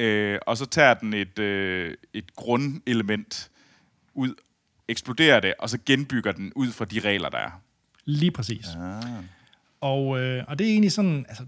Øh, 0.00 0.38
og 0.46 0.56
så 0.56 0.66
tager 0.66 0.94
den 0.94 1.14
et, 1.14 1.38
øh, 1.38 1.94
et 2.14 2.36
grundelement 2.36 3.50
ud, 4.14 4.34
eksploderer 4.88 5.40
det, 5.40 5.54
og 5.58 5.70
så 5.70 5.78
genbygger 5.86 6.32
den 6.32 6.52
ud 6.56 6.68
fra 6.68 6.84
de 6.84 7.00
regler, 7.00 7.28
der 7.28 7.38
er. 7.38 7.60
Lige 8.04 8.30
præcis. 8.30 8.66
Ah. 8.76 9.24
Og, 9.80 10.20
øh, 10.20 10.44
og 10.48 10.58
det 10.58 10.66
er 10.66 10.70
egentlig 10.70 10.92
sådan, 10.92 11.26
altså, 11.28 11.44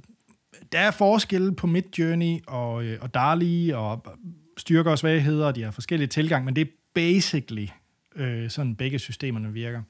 der 0.73 0.79
er 0.79 0.91
forskelle 0.91 1.55
på 1.55 1.67
Midjourney 1.67 2.39
og, 2.47 2.85
øh, 2.85 2.99
og 3.01 3.15
DALI 3.15 3.71
og 3.71 4.07
styrker 4.57 4.91
og 4.91 4.99
svagheder, 4.99 5.47
og 5.47 5.57
de 5.57 5.63
har 5.63 5.71
forskellige 5.71 6.09
tilgang, 6.09 6.45
men 6.45 6.57
det 6.57 6.63
er 6.63 6.71
basically 6.95 7.67
øh, 8.17 8.51
sådan 8.51 8.77
begge 8.77 8.99
systemerne 8.99 9.53
virker. 9.53 9.83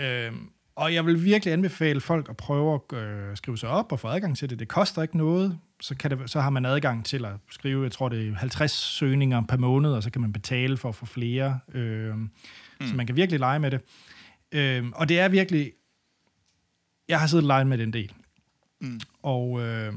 Øh, 0.00 0.32
og 0.76 0.94
jeg 0.94 1.06
vil 1.06 1.24
virkelig 1.24 1.52
anbefale 1.52 2.00
folk 2.00 2.28
at 2.28 2.36
prøve 2.36 2.74
at 2.74 2.98
øh, 2.98 3.36
skrive 3.36 3.58
sig 3.58 3.68
op 3.68 3.92
og 3.92 4.00
få 4.00 4.08
adgang 4.08 4.36
til 4.36 4.50
det. 4.50 4.58
Det 4.58 4.68
koster 4.68 5.02
ikke 5.02 5.16
noget. 5.16 5.58
Så, 5.82 5.94
kan 5.94 6.10
det, 6.10 6.30
så 6.30 6.40
har 6.40 6.50
man 6.50 6.64
adgang 6.64 7.04
til 7.04 7.24
at 7.24 7.32
skrive, 7.50 7.82
jeg 7.82 7.92
tror 7.92 8.08
det 8.08 8.28
er 8.28 8.34
50 8.34 8.72
søgninger 8.72 9.42
per 9.48 9.56
måned, 9.56 9.92
og 9.92 10.02
så 10.02 10.10
kan 10.10 10.20
man 10.20 10.32
betale 10.32 10.76
for 10.76 10.88
at 10.88 10.94
få 10.94 11.06
flere. 11.06 11.60
Øh, 11.74 12.16
mm. 12.16 12.30
Så 12.80 12.94
man 12.94 13.06
kan 13.06 13.16
virkelig 13.16 13.40
lege 13.40 13.58
med 13.58 13.70
det. 13.70 13.80
Øh, 14.52 14.84
og 14.94 15.08
det 15.08 15.20
er 15.20 15.28
virkelig 15.28 15.72
jeg 17.08 17.20
har 17.20 17.26
siddet 17.26 17.44
og 17.44 17.46
leget 17.46 17.66
med 17.66 17.78
den 17.78 17.92
del. 17.92 18.12
Mm. 18.80 19.00
Og, 19.22 19.60
øh, 19.60 19.92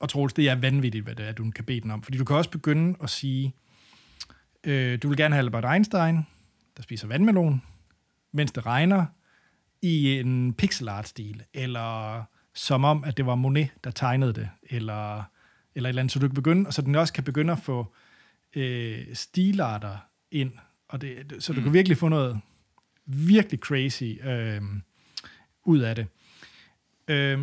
og 0.00 0.08
Troels, 0.08 0.32
det 0.32 0.48
er 0.48 0.54
vanvittigt, 0.54 1.04
hvad 1.04 1.14
det 1.14 1.28
er, 1.28 1.32
du 1.32 1.50
kan 1.50 1.64
bede 1.64 1.80
den 1.80 1.90
om. 1.90 2.02
Fordi 2.02 2.18
du 2.18 2.24
kan 2.24 2.36
også 2.36 2.50
begynde 2.50 2.96
at 3.02 3.10
sige, 3.10 3.54
øh, 4.64 4.98
du 5.02 5.08
vil 5.08 5.16
gerne 5.16 5.34
have 5.34 5.44
Albert 5.44 5.74
Einstein, 5.74 6.26
der 6.76 6.82
spiser 6.82 7.08
vandmelon, 7.08 7.62
mens 8.32 8.52
det 8.52 8.66
regner, 8.66 9.06
i 9.82 10.18
en 10.18 10.54
pixel 10.54 10.88
art-stil, 10.88 11.42
eller 11.54 12.18
som 12.54 12.84
om, 12.84 13.04
at 13.04 13.16
det 13.16 13.26
var 13.26 13.34
Monet, 13.34 13.70
der 13.84 13.90
tegnede 13.90 14.32
det, 14.32 14.50
eller, 14.62 15.22
eller 15.74 15.88
et 15.88 15.90
eller 15.90 16.02
andet, 16.02 16.12
så 16.12 16.18
du 16.18 16.28
kan 16.28 16.34
begynde, 16.34 16.66
og 16.66 16.74
så 16.74 16.82
den 16.82 16.94
også 16.94 17.12
kan 17.12 17.24
begynde 17.24 17.52
at 17.52 17.58
få 17.58 17.94
øh, 18.56 19.06
stilarter 19.14 19.96
ind, 20.30 20.52
og 20.88 21.00
det, 21.00 21.36
så 21.38 21.52
du 21.52 21.58
mm. 21.58 21.64
kan 21.64 21.72
virkelig 21.72 21.98
få 21.98 22.08
noget 22.08 22.40
virkelig 23.06 23.60
crazy 23.60 24.26
øh, 24.28 24.62
ud 25.64 25.78
af 25.78 25.94
det. 25.94 26.06
Øh, 27.08 27.40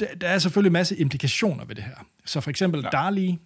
der, 0.00 0.14
der 0.14 0.28
er 0.28 0.38
selvfølgelig 0.38 0.68
en 0.68 0.72
masse 0.72 0.96
implikationer 0.96 1.64
ved 1.64 1.74
det 1.74 1.84
her. 1.84 2.06
Så 2.24 2.40
for 2.40 2.50
eksempel 2.50 2.80
Klar. 2.80 2.90
Dali, 2.90 3.38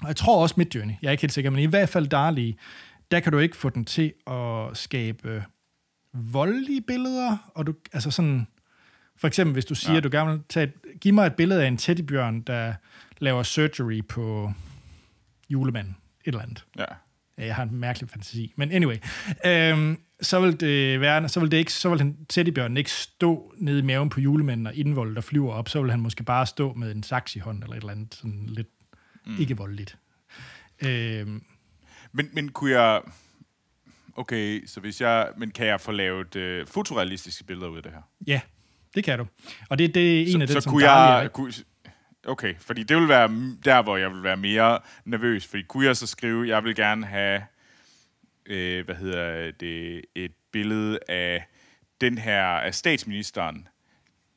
og 0.00 0.08
jeg 0.08 0.16
tror 0.16 0.42
også 0.42 0.54
Midjourney, 0.58 0.94
jeg 1.02 1.08
er 1.08 1.12
ikke 1.12 1.22
helt 1.22 1.32
sikker, 1.32 1.50
men 1.50 1.60
i 1.60 1.66
hvert 1.66 1.88
fald 1.88 2.06
Dali, 2.06 2.56
der 3.10 3.20
kan 3.20 3.32
du 3.32 3.38
ikke 3.38 3.56
få 3.56 3.68
den 3.68 3.84
til 3.84 4.12
at 4.26 4.76
skabe 4.76 5.44
voldelige 6.12 6.80
billeder, 6.80 7.52
og 7.54 7.66
du, 7.66 7.74
altså 7.92 8.10
sådan, 8.10 8.46
for 9.16 9.26
eksempel 9.26 9.52
hvis 9.52 9.64
du 9.64 9.74
siger, 9.74 9.94
Ja. 9.94 10.00
du 10.00 10.08
gerne 10.12 10.30
vil 10.30 10.40
tage, 10.48 10.64
et- 10.66 11.00
giv 11.00 11.14
mig 11.14 11.26
et 11.26 11.34
billede 11.34 11.62
af 11.64 11.68
en 11.68 11.76
teddybjørn, 11.76 12.40
der 12.40 12.74
laver 13.18 13.42
surgery 13.42 14.02
på 14.08 14.52
julemanden, 15.50 15.96
et 16.20 16.26
eller 16.26 16.42
andet. 16.42 16.64
Ja. 16.78 16.84
Ja, 17.38 17.46
jeg 17.46 17.54
har 17.56 17.62
en 17.62 17.74
mærkelig 17.74 18.10
fantasi. 18.10 18.52
Men 18.56 18.72
anyway, 18.72 18.96
øhm, 19.46 19.98
så 20.22 20.40
vil 20.40 20.60
det 20.60 21.00
være, 21.00 21.28
så 21.28 21.40
vil 21.40 21.50
det 21.50 21.56
ikke, 21.56 21.72
så 21.72 21.88
vil 21.88 21.98
den 21.98 22.24
teddybjørn 22.28 22.76
ikke 22.76 22.90
stå 22.90 23.54
nede 23.58 23.78
i 23.78 23.82
maven 23.82 24.08
på 24.10 24.20
julemanden 24.20 24.66
og 24.66 24.74
indvolde, 24.74 25.14
der 25.14 25.20
flyver 25.20 25.52
op. 25.52 25.68
Så 25.68 25.82
vil 25.82 25.90
han 25.90 26.00
måske 26.00 26.24
bare 26.24 26.46
stå 26.46 26.72
med 26.74 26.94
en 26.94 27.02
saks 27.02 27.36
i 27.36 27.38
hånden, 27.38 27.62
eller 27.62 27.76
et 27.76 27.80
eller 27.80 27.92
andet 27.92 28.14
sådan 28.14 28.46
lidt 28.46 28.68
mm. 29.26 29.36
ikke 29.40 29.56
voldeligt. 29.56 29.98
Øhm, 30.84 31.42
Men, 32.12 32.28
men 32.32 32.48
kunne 32.48 32.70
jeg... 32.80 33.00
Okay, 34.16 34.66
så 34.66 34.80
hvis 34.80 35.00
jeg... 35.00 35.28
Men 35.36 35.50
kan 35.50 35.66
jeg 35.66 35.80
få 35.80 35.92
lavet 35.92 36.36
øh, 36.36 36.66
fotorealistiske 36.66 37.44
billeder 37.44 37.68
ud 37.68 37.76
af 37.76 37.82
det 37.82 37.92
her? 37.92 38.02
ja, 38.26 38.40
det 38.94 39.04
kan 39.04 39.18
du. 39.18 39.26
Og 39.68 39.78
det, 39.78 39.94
det 39.94 40.20
er 40.20 40.26
en 40.26 40.32
så, 40.32 40.38
af 40.40 40.46
dem, 40.46 40.54
så 40.54 40.60
som 40.60 40.72
kunne 40.72 40.84
er 40.84 41.18
jeg... 41.20 41.32
Kunne, 41.32 41.52
okay, 42.26 42.54
fordi 42.58 42.82
det 42.82 42.96
vil 42.96 43.08
være 43.08 43.28
der, 43.64 43.82
hvor 43.82 43.96
jeg 43.96 44.10
vil 44.10 44.22
være 44.22 44.36
mere 44.36 44.78
nervøs. 45.04 45.46
Fordi 45.46 45.62
kunne 45.62 45.86
jeg 45.86 45.96
så 45.96 46.06
skrive, 46.06 46.48
jeg 46.48 46.64
vil 46.64 46.74
gerne 46.74 47.06
have, 47.06 47.42
øh, 48.46 48.84
hvad 48.84 48.94
hedder 48.94 49.50
det, 49.50 50.04
et 50.14 50.32
billede 50.52 50.98
af 51.08 51.44
den 52.00 52.18
her, 52.18 52.42
af 52.42 52.74
statsministeren, 52.74 53.68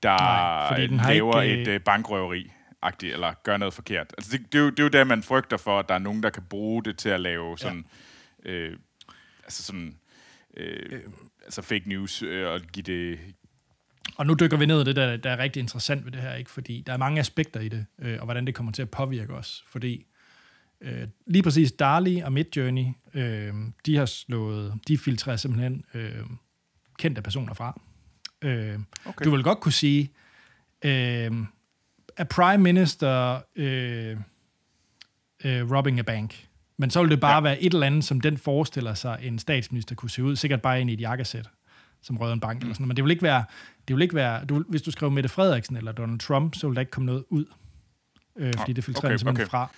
der 0.03 0.17
Nej, 0.17 0.67
fordi 0.67 0.87
den 0.87 1.01
laver 1.07 1.41
ikke, 1.41 1.55
øh, 1.55 1.61
et 1.61 1.67
øh, 1.67 1.79
bankrøveri 1.79 2.51
agtigt 2.81 3.13
eller 3.13 3.33
gør 3.43 3.57
noget 3.57 3.73
forkert. 3.73 4.13
Altså 4.17 4.37
det, 4.37 4.53
det, 4.53 4.59
er 4.59 4.63
jo, 4.63 4.69
det 4.69 4.79
er 4.79 4.83
jo 4.83 4.89
der, 4.89 5.03
man 5.03 5.23
frygter 5.23 5.57
for, 5.57 5.79
at 5.79 5.89
der 5.89 5.95
er 5.95 5.99
nogen, 5.99 6.23
der 6.23 6.29
kan 6.29 6.43
bruge 6.49 6.83
det 6.83 6.97
til 6.97 7.09
at 7.09 7.19
lave 7.19 7.57
sådan, 7.57 7.85
ja. 8.45 8.51
øh, 8.51 8.77
altså 9.43 9.63
sådan, 9.63 9.97
øh, 10.57 11.01
altså 11.43 11.61
fake 11.61 11.89
news, 11.89 12.21
øh, 12.21 12.47
og 12.47 12.61
give 12.61 12.83
det, 12.83 13.19
Og 14.17 14.25
nu 14.25 14.35
dykker 14.39 14.57
vi 14.57 14.65
ned 14.65 14.81
i 14.81 14.83
det, 14.83 14.95
der, 14.95 15.17
der 15.17 15.29
er 15.29 15.37
rigtig 15.37 15.59
interessant 15.59 16.05
ved 16.05 16.11
det 16.11 16.21
her, 16.21 16.33
ikke? 16.33 16.51
fordi 16.51 16.83
der 16.87 16.93
er 16.93 16.97
mange 16.97 17.19
aspekter 17.19 17.59
i 17.59 17.69
det, 17.69 17.85
øh, 17.99 18.17
og 18.19 18.25
hvordan 18.25 18.47
det 18.47 18.55
kommer 18.55 18.71
til 18.71 18.81
at 18.81 18.89
påvirke 18.89 19.33
os. 19.33 19.63
Fordi 19.67 20.05
øh, 20.81 21.07
lige 21.27 21.43
præcis 21.43 21.71
Dali 21.71 22.19
og 22.19 22.33
Midjourney, 22.33 22.85
øh, 23.13 23.53
de 23.85 23.97
har 23.97 24.05
slået, 24.05 24.73
de 24.87 24.97
filtrerer 24.97 25.37
simpelthen 25.37 25.83
øh, 25.93 26.23
kendte 26.99 27.21
personer 27.21 27.53
fra. 27.53 27.81
Øh, 28.41 28.79
Okay. 29.05 29.25
Du 29.25 29.31
vil 29.31 29.43
godt 29.43 29.59
kunne 29.59 29.71
sige, 29.71 30.11
øh, 30.85 31.31
a 32.17 32.23
prime 32.23 32.63
minister 32.63 33.41
øh, 33.55 34.17
øh, 35.45 35.71
robbing 35.71 35.99
a 35.99 36.01
bank. 36.01 36.47
Men 36.77 36.89
så 36.89 37.01
vil 37.01 37.11
det 37.11 37.19
bare 37.19 37.33
ja. 37.33 37.41
være 37.41 37.61
et 37.61 37.73
eller 37.73 37.87
andet, 37.87 38.03
som 38.03 38.21
den 38.21 38.37
forestiller 38.37 38.93
sig, 38.93 39.19
en 39.21 39.39
statsminister 39.39 39.95
kunne 39.95 40.09
se 40.09 40.23
ud. 40.23 40.35
Sikkert 40.35 40.61
bare 40.61 40.81
ind 40.81 40.89
i 40.89 40.93
et 40.93 41.01
jakkesæt, 41.01 41.49
som 42.01 42.17
røde 42.17 42.33
en 42.33 42.39
bank 42.39 42.55
mm. 42.55 42.65
eller 42.65 42.73
sådan 42.73 42.81
noget. 42.81 42.87
Men 42.87 42.95
det 42.95 43.03
vil 43.03 43.11
ikke 43.11 43.23
være... 43.23 43.43
Det 43.87 43.95
vil 43.95 44.01
ikke 44.01 44.15
være 44.15 44.45
du, 44.45 44.63
hvis 44.69 44.81
du 44.81 44.91
skriver 44.91 45.11
Mette 45.11 45.29
Frederiksen 45.29 45.77
eller 45.77 45.91
Donald 45.91 46.19
Trump, 46.19 46.55
så 46.55 46.67
vil 46.67 46.75
der 46.75 46.79
ikke 46.79 46.91
komme 46.91 47.05
noget 47.05 47.23
ud. 47.29 47.45
Øh, 48.37 48.53
fordi 48.57 48.73
det 48.73 48.83
filtrerer 48.83 49.11
okay, 49.11 49.17
simpelthen 49.17 49.43
okay. 49.43 49.49
fra. 49.49 49.69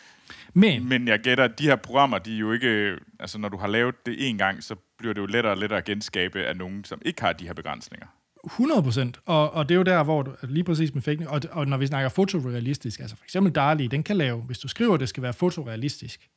Men, 0.53 0.89
Men 0.89 1.07
jeg 1.07 1.19
gætter, 1.19 1.43
at 1.43 1.59
de 1.59 1.63
her 1.63 1.75
programmer, 1.75 2.17
de 2.17 2.35
er 2.35 2.37
jo 2.37 2.51
ikke... 2.51 2.95
Altså, 3.19 3.37
når 3.37 3.49
du 3.49 3.57
har 3.57 3.67
lavet 3.67 4.05
det 4.05 4.29
en 4.29 4.37
gang, 4.37 4.63
så 4.63 4.75
bliver 4.97 5.13
det 5.13 5.21
jo 5.21 5.25
lettere 5.25 5.53
og 5.53 5.57
lettere 5.57 5.79
at 5.79 5.85
genskabe 5.85 6.43
af 6.43 6.57
nogen, 6.57 6.83
som 6.83 7.01
ikke 7.05 7.21
har 7.21 7.33
de 7.33 7.45
her 7.45 7.53
begrænsninger. 7.53 8.07
100 8.45 8.83
procent. 8.83 9.19
Og, 9.25 9.53
og 9.53 9.69
det 9.69 9.75
er 9.75 9.77
jo 9.77 9.83
der, 9.83 10.03
hvor 10.03 10.21
du, 10.21 10.31
lige 10.43 10.63
præcis 10.63 10.93
med 10.93 11.01
fake 11.01 11.29
og, 11.29 11.41
og 11.51 11.67
når 11.67 11.77
vi 11.77 11.87
snakker 11.87 12.09
fotorealistisk, 12.09 12.99
altså 12.99 13.15
for 13.15 13.23
eksempel 13.23 13.53
Dali, 13.53 13.87
den 13.87 14.03
kan 14.03 14.15
lave, 14.15 14.41
hvis 14.41 14.59
du 14.59 14.67
skriver, 14.67 14.97
det 14.97 15.09
skal 15.09 15.23
være 15.23 15.33
fotorealistisk, 15.33 16.29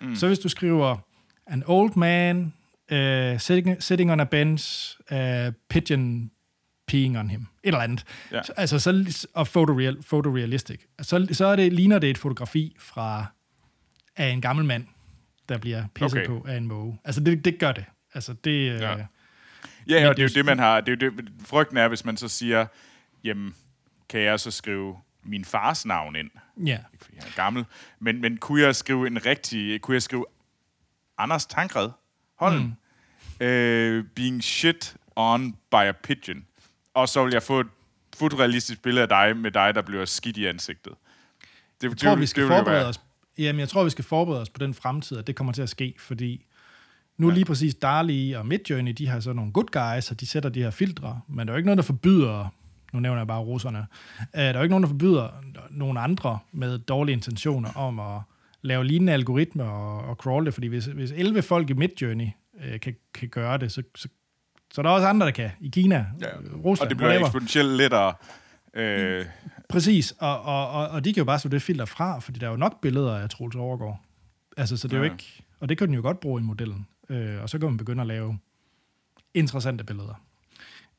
mm. 0.00 0.14
så 0.14 0.26
hvis 0.26 0.38
du 0.38 0.48
skriver, 0.48 0.96
an 1.46 1.62
old 1.66 1.96
man 1.96 2.52
uh, 2.92 3.38
sitting, 3.38 3.82
sitting 3.82 4.12
on 4.12 4.20
a 4.20 4.24
bench, 4.24 4.96
uh, 5.12 5.52
pigeon 5.68 6.30
peeing 6.86 7.18
on 7.18 7.30
him, 7.30 7.40
et 7.40 7.46
eller 7.64 7.80
andet. 7.80 8.04
Ja. 8.32 8.42
Så, 8.42 8.52
altså, 8.56 8.78
så, 8.78 9.26
og 9.34 9.46
photoreal, 9.46 10.02
photorealistic. 10.02 10.80
Så, 11.02 11.28
så 11.32 11.46
er 11.46 11.56
det, 11.56 11.72
ligner 11.72 11.98
det 11.98 12.10
et 12.10 12.18
fotografi 12.18 12.76
fra 12.78 13.26
af 14.16 14.28
en 14.28 14.40
gammel 14.40 14.64
mand, 14.64 14.86
der 15.48 15.58
bliver 15.58 15.84
pisset 15.94 16.20
okay. 16.20 16.26
på 16.26 16.44
af 16.48 16.56
en 16.56 16.66
måge. 16.66 16.98
Altså, 17.04 17.20
det, 17.20 17.44
det 17.44 17.58
gør 17.58 17.72
det. 17.72 17.84
Altså, 18.14 18.32
det... 18.32 18.50
Øh, 18.50 18.80
ja. 18.80 18.96
Ja, 19.88 20.08
og 20.08 20.16
det 20.16 20.22
er 20.22 20.28
jo 20.28 20.34
det, 20.34 20.44
man 20.44 20.58
har. 20.58 20.80
Det 20.80 21.02
er 21.02 21.06
jo 21.06 21.10
det, 21.10 21.28
frygten 21.44 21.76
er, 21.76 21.88
hvis 21.88 22.04
man 22.04 22.16
så 22.16 22.28
siger, 22.28 22.66
jamen, 23.24 23.54
kan 24.08 24.20
jeg 24.20 24.40
så 24.40 24.50
skrive 24.50 24.96
min 25.24 25.44
fars 25.44 25.86
navn 25.86 26.16
ind? 26.16 26.30
Ja. 26.66 26.78
Fordi 27.00 27.16
jeg 27.16 27.24
er 27.26 27.36
gammel. 27.36 27.64
Men, 27.98 28.20
men 28.20 28.36
kunne 28.36 28.62
jeg 28.62 28.76
skrive 28.76 29.06
en 29.06 29.26
rigtig... 29.26 29.80
Kunne 29.80 29.94
jeg 29.94 30.02
skrive 30.02 30.24
Anders 31.18 31.46
Tankred 31.46 31.90
Holm? 32.36 32.56
Mm. 32.56 32.72
Uh, 33.40 34.04
being 34.14 34.42
shit 34.42 34.96
on 35.16 35.52
by 35.52 35.74
a 35.74 35.92
pigeon. 35.92 36.44
Og 36.94 37.08
så 37.08 37.24
vil 37.24 37.32
jeg 37.32 37.42
få 37.42 37.60
et 37.60 37.66
fotorealistisk 38.16 38.82
billede 38.82 39.02
af 39.02 39.08
dig, 39.08 39.36
med 39.36 39.50
dig, 39.50 39.74
der 39.74 39.82
bliver 39.82 40.04
skidt 40.04 40.36
i 40.36 40.46
ansigtet. 40.46 40.92
Det, 41.80 41.88
jeg 41.88 41.96
tror, 41.96 42.10
det, 42.10 42.20
vi 42.20 42.26
skal 42.26 42.42
det, 42.42 42.48
forberede 42.48 42.88
os. 42.88 43.00
Jamen, 43.38 43.60
jeg 43.60 43.68
tror, 43.68 43.84
vi 43.84 43.90
skal 43.90 44.04
forberede 44.04 44.40
os 44.40 44.50
på 44.50 44.58
den 44.58 44.74
fremtid, 44.74 45.18
at 45.18 45.26
det 45.26 45.36
kommer 45.36 45.52
til 45.52 45.62
at 45.62 45.68
ske, 45.68 45.94
fordi 45.98 46.44
nu 47.16 47.28
ja. 47.28 47.34
lige 47.34 47.44
præcis 47.44 47.74
Dali 47.74 48.32
og 48.32 48.46
Midjourney, 48.46 48.92
de 48.92 49.08
har 49.08 49.20
så 49.20 49.32
nogle 49.32 49.52
good 49.52 49.66
guys, 49.94 50.10
og 50.10 50.20
de 50.20 50.26
sætter 50.26 50.48
de 50.50 50.62
her 50.62 50.70
filtre, 50.70 51.20
men 51.28 51.46
der 51.46 51.52
er 51.52 51.54
jo 51.54 51.56
ikke 51.56 51.66
noget, 51.66 51.76
der 51.76 51.82
forbyder, 51.82 52.54
nu 52.92 53.00
nævner 53.00 53.18
jeg 53.18 53.26
bare 53.26 53.40
russerne, 53.40 53.86
øh, 54.20 54.24
der 54.34 54.48
er 54.48 54.56
jo 54.56 54.62
ikke 54.62 54.70
nogen, 54.70 54.82
der 54.82 54.88
forbyder 54.88 55.28
nogen 55.70 55.96
andre 55.96 56.38
med 56.52 56.78
dårlige 56.78 57.12
intentioner 57.12 57.72
om 57.72 58.00
at 58.00 58.20
lave 58.66 58.84
lignende 58.84 59.12
algoritmer 59.12 59.64
og, 59.64 60.08
og 60.08 60.16
crawl 60.16 60.46
det, 60.46 60.54
fordi 60.54 60.66
hvis, 60.66 60.84
hvis 60.84 61.10
11 61.10 61.42
folk 61.42 61.70
i 61.70 61.72
Midjourney 61.72 62.28
øh, 62.64 62.80
kan, 62.80 62.96
kan 63.14 63.28
gøre 63.28 63.58
det, 63.58 63.72
så, 63.72 63.82
så, 63.94 64.08
så 64.74 64.80
er 64.80 64.82
der 64.82 64.90
også 64.90 65.06
andre, 65.06 65.26
der 65.26 65.32
kan. 65.32 65.50
I 65.60 65.68
Kina, 65.68 66.06
ja. 66.20 66.26
Rusland, 66.64 66.86
Og 66.86 66.88
det 66.88 66.96
bliver 66.96 67.08
whatever. 67.08 67.26
eksponentielt 67.26 67.68
lettere. 67.70 68.14
Øh. 68.74 69.24
Præcis, 69.68 70.14
og, 70.18 70.42
og, 70.42 70.70
og, 70.70 70.88
og 70.88 71.04
de 71.04 71.12
kan 71.12 71.20
jo 71.20 71.24
bare 71.24 71.38
slå 71.38 71.48
det 71.48 71.62
filter 71.62 71.84
fra, 71.84 72.18
fordi 72.18 72.38
der 72.38 72.46
er 72.46 72.50
jo 72.50 72.56
nok 72.56 72.80
billeder 72.80 73.18
af 73.18 73.30
Troels 73.30 73.56
Overgaard. 73.56 74.00
Altså, 74.56 74.76
så 74.76 74.88
det 74.88 74.94
er 74.94 74.98
ja. 74.98 75.06
jo 75.06 75.12
ikke... 75.12 75.42
Og 75.60 75.68
det 75.68 75.78
kan 75.78 75.86
den 75.86 75.94
jo 75.94 76.02
godt 76.02 76.20
bruge 76.20 76.40
i 76.40 76.44
modellen. 76.44 76.86
Øh, 77.08 77.42
og 77.42 77.48
så 77.48 77.58
kan 77.58 77.68
man 77.68 77.76
begynde 77.76 78.00
at 78.00 78.06
lave 78.06 78.38
interessante 79.34 79.84
billeder. 79.84 80.22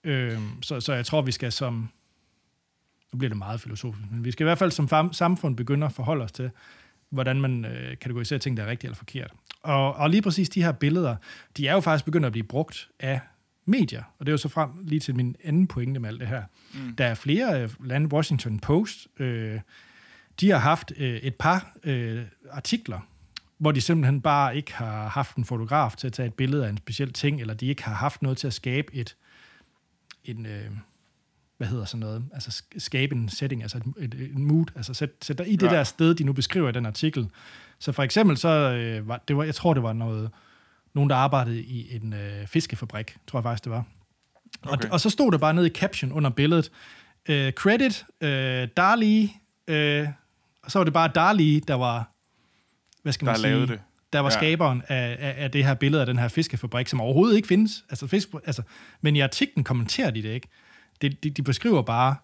Øh, 0.03 0.39
så, 0.61 0.79
så 0.79 0.93
jeg 0.93 1.05
tror, 1.05 1.21
vi 1.21 1.31
skal 1.31 1.51
som... 1.51 1.89
Nu 3.13 3.17
bliver 3.17 3.29
det 3.29 3.37
meget 3.37 3.61
filosofisk, 3.61 4.11
men 4.11 4.25
vi 4.25 4.31
skal 4.31 4.43
i 4.43 4.47
hvert 4.47 4.57
fald 4.57 4.71
som 4.71 5.13
samfund 5.13 5.57
begynde 5.57 5.85
at 5.85 5.91
forholde 5.91 6.23
os 6.23 6.31
til, 6.31 6.51
hvordan 7.09 7.41
man 7.41 7.65
øh, 7.65 7.97
kategoriserer 7.97 8.39
ting, 8.39 8.57
der 8.57 8.63
er 8.63 8.67
rigtigt 8.67 8.83
eller 8.83 8.95
forkert. 8.95 9.31
Og, 9.63 9.95
og 9.95 10.09
lige 10.09 10.21
præcis 10.21 10.49
de 10.49 10.63
her 10.63 10.71
billeder, 10.71 11.15
de 11.57 11.67
er 11.67 11.73
jo 11.73 11.79
faktisk 11.79 12.05
begyndt 12.05 12.25
at 12.25 12.31
blive 12.31 12.47
brugt 12.47 12.89
af 12.99 13.19
medier. 13.65 14.03
Og 14.19 14.25
det 14.25 14.31
er 14.31 14.33
jo 14.33 14.37
så 14.37 14.49
frem 14.49 14.69
lige 14.83 14.99
til 14.99 15.15
min 15.15 15.35
anden 15.43 15.67
pointe 15.67 15.99
med 15.99 16.09
alt 16.09 16.19
det 16.19 16.27
her. 16.27 16.43
Mm. 16.73 16.95
Der 16.95 17.05
er 17.05 17.13
flere 17.13 17.61
øh, 17.61 17.69
lande, 17.83 18.13
Washington 18.13 18.59
Post, 18.59 19.07
øh, 19.19 19.59
de 20.39 20.49
har 20.49 20.57
haft 20.57 20.93
øh, 20.97 21.17
et 21.17 21.35
par 21.35 21.75
øh, 21.83 22.25
artikler, 22.51 22.99
hvor 23.57 23.71
de 23.71 23.81
simpelthen 23.81 24.21
bare 24.21 24.55
ikke 24.55 24.73
har 24.73 25.07
haft 25.07 25.35
en 25.35 25.45
fotograf 25.45 25.95
til 25.95 26.07
at 26.07 26.13
tage 26.13 26.27
et 26.27 26.33
billede 26.33 26.65
af 26.65 26.69
en 26.69 26.77
speciel 26.77 27.13
ting, 27.13 27.41
eller 27.41 27.53
de 27.53 27.65
ikke 27.65 27.83
har 27.83 27.93
haft 27.93 28.21
noget 28.21 28.37
til 28.37 28.47
at 28.47 28.53
skabe 28.53 28.95
et, 28.95 29.15
en, 30.25 30.45
øh, 30.45 30.71
hvad 31.57 31.67
hedder 31.67 31.85
sådan 31.85 31.99
noget, 31.99 32.25
altså 32.33 32.63
skabe 32.77 33.15
en 33.15 33.29
setting, 33.29 33.61
altså 33.61 33.77
et, 33.77 34.13
et, 34.13 34.21
et 34.21 34.39
mood, 34.39 34.65
altså 34.75 34.93
sæt, 34.93 35.09
sæt 35.21 35.37
dig 35.37 35.51
i 35.51 35.55
det 35.55 35.67
ja. 35.67 35.71
der 35.71 35.83
sted, 35.83 36.15
de 36.15 36.23
nu 36.23 36.33
beskriver 36.33 36.69
i 36.69 36.71
den 36.71 36.85
artikel. 36.85 37.29
Så 37.79 37.91
for 37.91 38.03
eksempel 38.03 38.37
så, 38.37 38.49
øh, 38.49 39.07
var, 39.07 39.23
det 39.27 39.37
var, 39.37 39.43
jeg 39.43 39.55
tror 39.55 39.73
det 39.73 39.83
var 39.83 39.93
noget, 39.93 40.31
nogen 40.93 41.09
der 41.09 41.15
arbejdede 41.15 41.61
i 41.61 41.95
en 41.95 42.13
øh, 42.13 42.47
fiskefabrik, 42.47 43.17
tror 43.27 43.39
jeg 43.39 43.43
faktisk 43.43 43.63
det 43.63 43.71
var. 43.71 43.83
Okay. 44.63 44.87
Og, 44.87 44.93
og 44.93 44.99
så 44.99 45.09
stod 45.09 45.31
der 45.31 45.37
bare 45.37 45.53
nede 45.53 45.67
i 45.67 45.69
caption 45.69 46.11
under 46.11 46.29
billedet, 46.29 46.71
øh, 47.29 47.51
credit, 47.51 48.05
øh, 48.21 48.67
Dali, 48.77 49.35
øh, 49.67 50.07
og 50.63 50.71
så 50.71 50.79
var 50.79 50.83
det 50.83 50.93
bare 50.93 51.11
Dali, 51.15 51.59
der 51.59 51.73
var 51.73 52.11
hvad 53.07 53.13
skal 53.13 53.25
man 53.25 53.35
der 53.35 53.41
sige, 53.41 53.67
det. 53.67 53.81
der 54.13 54.19
var 54.19 54.29
ja. 54.29 54.37
skaberen 54.37 54.83
af, 54.87 55.17
af, 55.19 55.43
af 55.43 55.51
det 55.51 55.65
her 55.65 55.73
billede 55.73 56.01
af 56.01 56.05
den 56.05 56.19
her 56.19 56.27
fiskefabrik, 56.27 56.87
som 56.87 57.01
overhovedet 57.01 57.35
ikke 57.35 57.47
findes. 57.47 57.85
Altså, 57.89 58.07
fisk, 58.07 58.29
altså, 58.45 58.61
men 59.01 59.15
i 59.15 59.19
artiklen 59.19 59.63
kommenterer 59.63 60.11
de 60.11 60.23
det 60.23 60.29
ikke. 60.29 60.47
De, 61.01 61.09
de, 61.09 61.29
de 61.29 61.43
beskriver 61.43 61.81
bare 61.81 62.15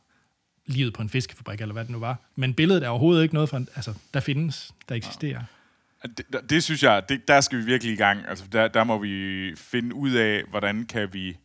livet 0.66 0.94
på 0.94 1.02
en 1.02 1.10
fiskefabrik, 1.10 1.62
eller 1.62 1.74
hvad 1.74 1.84
det 1.84 1.92
nu 1.92 2.00
var. 2.00 2.20
Men 2.36 2.54
billedet 2.54 2.84
er 2.84 2.90
overhovedet 2.90 3.24
ikke 3.24 3.34
noget 3.34 3.50
fra, 3.50 3.58
altså, 3.58 3.94
der 4.14 4.20
findes, 4.20 4.74
der 4.90 4.96
eksisterer. 4.96 5.44
Ja. 6.04 6.08
Det, 6.18 6.50
det 6.50 6.64
synes 6.64 6.84
jeg, 6.84 7.10
det, 7.10 7.28
der 7.28 7.42
skal 7.42 7.60
vi 7.60 7.64
virkelig 7.64 7.94
i 7.94 7.98
gang. 7.98 8.28
Altså, 8.28 8.46
der, 8.52 8.68
der 8.68 8.84
må 8.84 8.98
vi 8.98 9.56
finde 9.56 9.96
ud 9.96 10.12
af, 10.12 10.44
hvordan 10.50 10.86
kan 10.86 11.14
vi... 11.14 11.38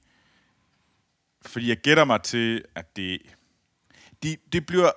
Fordi 1.47 1.68
jeg 1.68 1.76
gætter 1.76 2.05
mig 2.05 2.22
til, 2.22 2.64
at 2.74 2.97
det... 2.97 3.18
Det, 4.22 4.53
det 4.53 4.66
bliver 4.66 4.91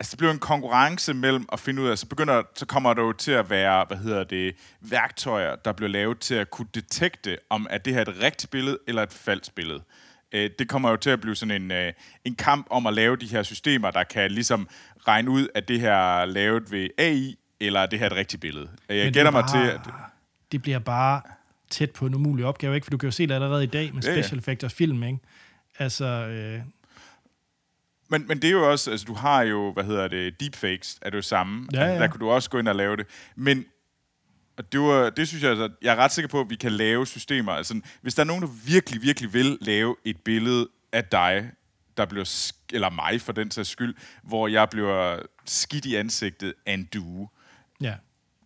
altså, 0.00 0.10
det 0.10 0.18
bliver 0.18 0.32
en 0.32 0.38
konkurrence 0.38 1.14
mellem 1.14 1.46
at 1.52 1.60
finde 1.60 1.82
ud 1.82 1.88
af, 1.88 1.98
så, 1.98 2.06
begynder, 2.06 2.42
så 2.54 2.66
kommer 2.66 2.94
der 2.94 3.02
jo 3.02 3.12
til 3.12 3.32
at 3.32 3.50
være, 3.50 3.84
hvad 3.84 3.96
hedder 3.96 4.24
det, 4.24 4.56
værktøjer, 4.80 5.56
der 5.56 5.72
bliver 5.72 5.88
lavet 5.88 6.18
til 6.18 6.34
at 6.34 6.50
kunne 6.50 6.68
detekte, 6.74 7.38
om 7.50 7.66
at 7.70 7.84
det 7.84 7.92
her 7.92 8.00
er 8.00 8.04
et 8.04 8.22
rigtigt 8.22 8.50
billede 8.50 8.78
eller 8.86 9.02
et 9.02 9.12
falsk 9.12 9.54
billede. 9.54 9.82
Øh, 10.32 10.50
det 10.58 10.68
kommer 10.68 10.90
jo 10.90 10.96
til 10.96 11.10
at 11.10 11.20
blive 11.20 11.34
sådan 11.34 11.62
en, 11.62 11.70
øh, 11.70 11.92
en 12.24 12.34
kamp 12.34 12.66
om 12.70 12.86
at 12.86 12.94
lave 12.94 13.16
de 13.16 13.26
her 13.26 13.42
systemer, 13.42 13.90
der 13.90 14.04
kan 14.04 14.30
ligesom 14.30 14.68
regne 15.08 15.30
ud, 15.30 15.48
at 15.54 15.68
det 15.68 15.80
her 15.80 16.20
er 16.20 16.24
lavet 16.24 16.72
ved 16.72 16.88
AI, 16.98 17.36
eller 17.60 17.80
er 17.80 17.86
det 17.86 17.98
her 17.98 18.06
et 18.06 18.12
rigtigt 18.12 18.40
billede. 18.40 18.68
Øh, 18.88 18.98
jeg 18.98 19.12
gætter 19.12 19.30
mig 19.30 19.44
til, 19.48 19.70
at... 19.70 19.80
Det 20.52 20.62
bliver 20.62 20.78
bare 20.78 21.20
tæt 21.70 21.90
på 21.90 22.06
en 22.06 22.14
umulig 22.14 22.44
opgave, 22.44 22.74
ikke? 22.74 22.84
For 22.84 22.90
du 22.90 22.98
kan 22.98 23.06
jo 23.06 23.10
se 23.10 23.26
det 23.26 23.34
allerede 23.34 23.64
i 23.64 23.66
dag 23.66 23.94
med 23.94 24.02
special 24.02 24.38
effects 24.38 24.64
og 24.64 24.70
film, 24.70 25.02
ikke? 25.02 25.18
Altså, 25.78 26.04
øh, 26.04 26.60
men, 28.08 28.28
men 28.28 28.42
det 28.42 28.48
er 28.48 28.52
jo 28.52 28.70
også, 28.70 28.90
altså 28.90 29.06
du 29.06 29.14
har 29.14 29.42
jo, 29.42 29.72
hvad 29.72 29.84
hedder 29.84 30.08
det, 30.08 30.40
deepfakes 30.40 30.98
er 31.02 31.10
det 31.10 31.16
jo 31.16 31.22
samme. 31.22 31.68
Ja, 31.72 31.78
altså, 31.78 31.92
ja. 31.92 32.00
Der 32.00 32.08
kunne 32.08 32.20
du 32.20 32.30
også 32.30 32.50
gå 32.50 32.58
ind 32.58 32.68
og 32.68 32.76
lave 32.76 32.96
det. 32.96 33.06
Men 33.36 33.64
og 34.56 34.72
det, 34.72 34.80
var, 34.80 35.10
det 35.10 35.28
synes 35.28 35.42
jeg, 35.42 35.50
altså, 35.50 35.68
jeg 35.82 35.92
er 35.92 35.96
ret 35.96 36.12
sikker 36.12 36.28
på, 36.28 36.40
at 36.40 36.50
vi 36.50 36.54
kan 36.54 36.72
lave 36.72 37.06
systemer. 37.06 37.52
Altså, 37.52 37.80
hvis 38.02 38.14
der 38.14 38.22
er 38.22 38.26
nogen, 38.26 38.42
der 38.42 38.48
virkelig, 38.66 39.02
virkelig 39.02 39.32
vil 39.32 39.58
lave 39.60 39.96
et 40.04 40.16
billede 40.20 40.68
af 40.92 41.04
dig, 41.04 41.50
der 41.96 42.06
bliver, 42.06 42.52
eller 42.72 42.90
mig 42.90 43.20
for 43.20 43.32
den 43.32 43.50
sags 43.50 43.68
skyld, 43.68 43.94
hvor 44.22 44.48
jeg 44.48 44.68
bliver 44.70 45.22
skidt 45.44 45.84
i 45.84 45.94
ansigtet 45.94 46.54
af 46.66 46.74
en 46.74 46.84
due. 46.84 47.28
Ja. 47.80 47.94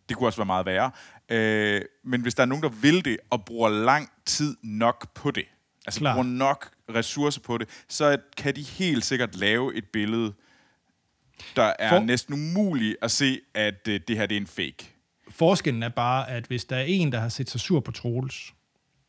Det 0.09 0.17
kunne 0.17 0.29
også 0.29 0.39
være 0.39 0.47
meget 0.47 0.67
værre. 0.67 0.91
Øh, 1.29 1.83
men 2.05 2.21
hvis 2.21 2.35
der 2.35 2.43
er 2.43 2.47
nogen, 2.47 2.63
der 2.63 2.69
vil 2.69 3.05
det, 3.05 3.17
og 3.31 3.45
bruger 3.45 3.69
lang 3.69 4.11
tid 4.27 4.57
nok 4.63 5.15
på 5.15 5.31
det, 5.31 5.45
altså 5.87 6.01
Klar. 6.01 6.15
bruger 6.15 6.27
nok 6.27 6.71
ressourcer 6.95 7.41
på 7.41 7.59
det, 7.59 7.69
så 7.89 8.19
kan 8.37 8.57
de 8.57 8.63
helt 8.63 9.05
sikkert 9.05 9.37
lave 9.37 9.75
et 9.75 9.85
billede, 9.93 10.33
der 11.57 11.73
er 11.79 11.89
For... 11.89 11.99
næsten 11.99 12.35
umuligt 12.35 12.97
at 13.03 13.11
se, 13.11 13.41
at 13.55 13.89
uh, 13.89 13.95
det 14.09 14.17
her 14.17 14.27
det 14.27 14.37
er 14.37 14.41
en 14.41 14.47
fake. 14.47 14.94
Forskellen 15.35 15.83
er 15.83 15.89
bare, 15.89 16.31
at 16.31 16.47
hvis 16.47 16.65
der 16.65 16.77
er 16.77 16.83
en, 16.83 17.13
der 17.13 17.21
har 17.21 17.29
set 17.29 17.51
sig 17.51 17.61
sur 17.61 17.81
på 17.81 17.93
Troels, 17.93 18.55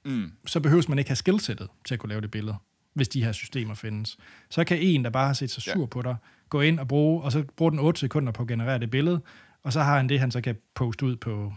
mm. 0.05 0.31
så 0.45 0.59
behøver 0.59 0.83
man 0.89 0.99
ikke 0.99 1.09
have 1.09 1.15
skillsettet 1.15 1.67
til 1.85 1.93
at 1.93 1.99
kunne 1.99 2.09
lave 2.09 2.21
det 2.21 2.31
billede, 2.31 2.55
hvis 2.93 3.07
de 3.07 3.23
her 3.23 3.31
systemer 3.31 3.73
findes. 3.73 4.17
Så 4.49 4.63
kan 4.63 4.77
en, 4.81 5.03
der 5.03 5.09
bare 5.09 5.27
har 5.27 5.33
set 5.33 5.51
sig 5.51 5.63
sur 5.63 5.79
ja. 5.79 5.85
på 5.85 6.01
dig, 6.01 6.15
gå 6.49 6.61
ind 6.61 6.79
og 6.79 6.87
bruge, 6.87 7.23
og 7.23 7.31
så 7.31 7.43
bruge 7.57 7.71
den 7.71 7.79
8 7.79 7.99
sekunder 7.99 8.31
på 8.31 8.41
at 8.41 8.47
generere 8.47 8.79
det 8.79 8.89
billede, 8.89 9.21
og 9.63 9.73
så 9.73 9.81
har 9.81 9.97
han 9.97 10.09
det, 10.09 10.19
han 10.19 10.31
så 10.31 10.41
kan 10.41 10.55
poste 10.73 11.05
ud 11.05 11.15
på 11.15 11.53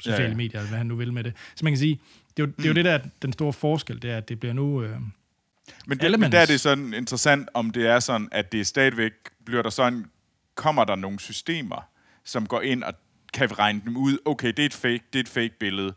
sociale 0.00 0.22
ja, 0.22 0.28
ja. 0.28 0.36
medier, 0.36 0.60
eller 0.60 0.68
hvad 0.68 0.78
han 0.78 0.86
nu 0.86 0.96
vil 0.96 1.12
med 1.12 1.24
det. 1.24 1.32
Så 1.54 1.64
man 1.64 1.72
kan 1.72 1.78
sige, 1.78 2.00
det 2.36 2.42
er 2.42 2.46
jo, 2.46 2.52
det, 2.56 2.64
er 2.64 2.68
jo 2.68 2.72
mm. 2.72 2.74
det 2.74 2.84
der, 2.84 2.98
den 3.22 3.32
store 3.32 3.52
forskel, 3.52 4.02
det 4.02 4.10
er, 4.10 4.16
at 4.16 4.28
det 4.28 4.40
bliver 4.40 4.52
nu... 4.52 4.82
Øh, 4.82 5.00
men, 5.86 5.98
det, 5.98 6.20
men 6.20 6.32
der 6.32 6.38
er 6.38 6.46
det 6.46 6.60
sådan 6.60 6.94
interessant, 6.94 7.48
om 7.54 7.70
det 7.70 7.86
er 7.86 8.00
sådan, 8.00 8.28
at 8.32 8.52
det 8.52 8.66
stadigvæk 8.66 9.12
bliver 9.44 9.62
der 9.62 9.70
sådan, 9.70 10.04
kommer 10.54 10.84
der 10.84 10.96
nogle 10.96 11.20
systemer, 11.20 11.88
som 12.24 12.46
går 12.46 12.60
ind 12.60 12.82
og 12.82 12.94
kan 13.34 13.58
regne 13.58 13.82
dem 13.84 13.96
ud, 13.96 14.18
okay, 14.24 14.48
det 14.48 14.58
er 14.58 14.66
et 14.66 14.74
fake, 14.74 15.04
det 15.12 15.18
er 15.18 15.20
et 15.20 15.28
fake 15.28 15.58
billede. 15.58 15.94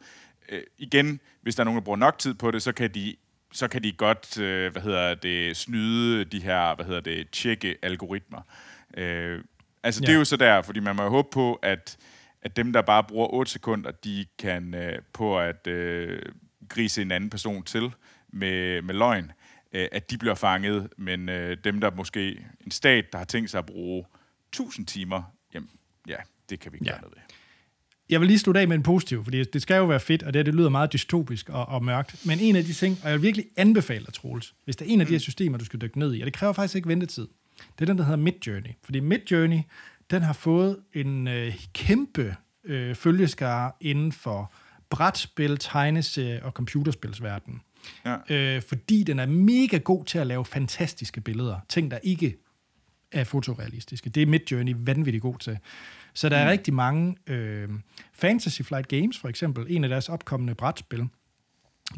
Øh, 0.50 0.64
igen, 0.78 1.20
hvis 1.42 1.56
der 1.56 1.62
er 1.62 1.66
nogen, 1.66 1.78
der 1.78 1.84
bruger 1.84 1.98
nok 1.98 2.20
tid 2.20 2.34
på 2.34 2.52
det, 2.52 2.62
så 2.62 2.72
kan 2.72 2.94
de 2.94 3.16
så 3.52 3.68
kan 3.68 3.84
de 3.84 3.92
godt, 3.92 4.40
øh, 4.40 4.72
hvad 4.72 4.82
hedder 4.82 5.16
det, 5.16 5.58
snyde 5.58 6.26
de 6.26 6.40
her, 6.40 6.76
hvad 6.76 6.86
hedder 6.86 7.02
det, 7.02 7.30
tjekke 7.32 7.78
algoritmer. 7.82 8.42
Øh, 8.98 9.44
altså, 9.84 10.02
ja. 10.02 10.08
det 10.08 10.14
er 10.14 10.18
jo 10.18 10.26
så 10.26 10.38
der, 10.38 10.62
fordi 10.62 10.80
man 10.80 10.96
må 10.96 11.10
håbe 11.10 11.28
på, 11.32 11.54
at 11.54 11.98
at 12.42 12.56
dem, 12.56 12.74
der 12.74 12.82
bare 12.82 13.04
bruger 13.04 13.34
8 13.34 13.52
sekunder, 13.52 13.92
de 13.92 14.26
kan 14.38 14.74
øh, 14.74 15.02
på 15.14 15.40
at 15.40 15.68
øh, 15.68 16.22
grise 16.70 17.02
en 17.02 17.12
anden 17.12 17.30
person 17.30 17.64
til 17.64 17.94
med, 18.30 18.82
med 18.82 18.96
løgn, 18.96 19.32
øh, 19.74 19.88
at 19.92 20.12
de 20.12 20.18
bliver 20.18 20.36
fanget, 20.36 20.90
men 20.98 21.30
øh, 21.30 21.58
dem, 21.64 21.82
der 21.82 21.92
måske 21.92 22.46
en 22.66 22.72
stat, 22.72 23.06
der 23.12 23.18
har 23.18 23.26
tænkt 23.26 23.50
sig 23.50 23.58
at 23.60 23.66
bruge 23.66 24.06
1000 24.50 24.88
timer, 24.88 25.24
jamen 25.54 25.70
ja, 26.08 26.16
det 26.50 26.60
kan 26.60 26.72
vi 26.72 26.76
ikke 26.76 26.86
ja. 26.86 26.92
gøre 26.92 27.02
noget 27.02 27.16
ved. 27.16 27.27
Jeg 28.10 28.20
vil 28.20 28.28
lige 28.28 28.40
slutte 28.40 28.62
af 28.62 28.68
med 28.68 28.76
en 28.76 28.84
positiv, 28.84 29.24
fordi 29.24 29.44
det 29.44 29.62
skal 29.62 29.76
jo 29.76 29.86
være 29.86 30.00
fedt, 30.00 30.24
og 30.24 30.34
det, 30.34 30.46
det 30.46 30.56
lyder 30.56 30.70
meget 30.70 30.94
dystopisk 30.94 31.50
og, 31.50 31.70
og 31.70 31.86
mørkt. 31.86 32.26
Men 32.26 32.40
en 32.40 32.56
af 32.56 32.64
de 32.64 32.74
ting, 32.74 32.98
og 33.04 33.10
jeg 33.10 33.18
vil 33.18 33.24
virkelig 33.24 33.46
anbefale 33.58 34.06
dig, 34.06 34.14
Troels, 34.14 34.54
hvis 34.64 34.76
der 34.76 34.86
er 34.86 34.90
en 34.90 35.02
af 35.02 35.08
de 35.08 35.12
her 35.12 35.18
mm. 35.18 35.20
systemer, 35.20 35.58
du 35.58 35.66
skal 35.66 35.82
dykke 35.82 36.00
ned 36.00 36.16
i, 36.16 36.22
og 36.22 36.26
det 36.26 36.34
kræver 36.34 36.54
faktisk 36.54 36.76
ikke 36.76 36.88
ventetid, 36.88 37.28
det 37.80 37.82
er 37.82 37.86
den, 37.86 37.98
der 37.98 38.04
hedder 38.04 38.18
Midjourney. 38.18 38.70
Fordi 38.84 39.00
Midjourney, 39.00 39.60
den 40.12 40.22
har 40.22 40.34
fået 40.34 40.78
en 40.94 41.28
øh, 41.28 41.56
kæmpe 41.74 42.36
øh, 42.64 42.96
følgeskare 42.96 43.72
inden 43.82 44.12
for 44.12 44.54
brætspil, 44.90 45.58
tegneserie 45.58 46.44
og 46.44 46.52
computerspilsverdenen. 46.52 47.62
Ja. 48.06 48.18
Øh, 48.30 48.62
fordi 48.62 49.04
den 49.04 49.20
er 49.20 49.26
mega 49.26 49.78
god 49.78 50.06
til 50.06 50.18
at 50.18 50.28
lave 50.28 50.46
fantastiske 50.46 51.22
billeder. 51.22 51.60
Ting, 51.70 51.92
der 51.92 51.98
ikke 52.04 52.38
er 53.12 53.24
fotorealistiske. 53.24 54.10
Det 54.10 54.24
er 54.24 54.28
Midjourney 54.28 54.76
vanvittigt 54.78 55.22
god 55.22 55.38
til. 55.40 55.58
Så 56.18 56.30
der 56.30 56.38
er 56.38 56.44
mm. 56.44 56.50
rigtig 56.50 56.74
mange 56.74 57.16
øh, 57.28 57.70
Fantasy 58.14 58.62
Flight 58.62 58.88
Games, 58.88 59.18
for 59.18 59.28
eksempel, 59.28 59.66
en 59.70 59.84
af 59.84 59.90
deres 59.90 60.10
opkommende 60.10 60.56
brætspil. 60.56 61.08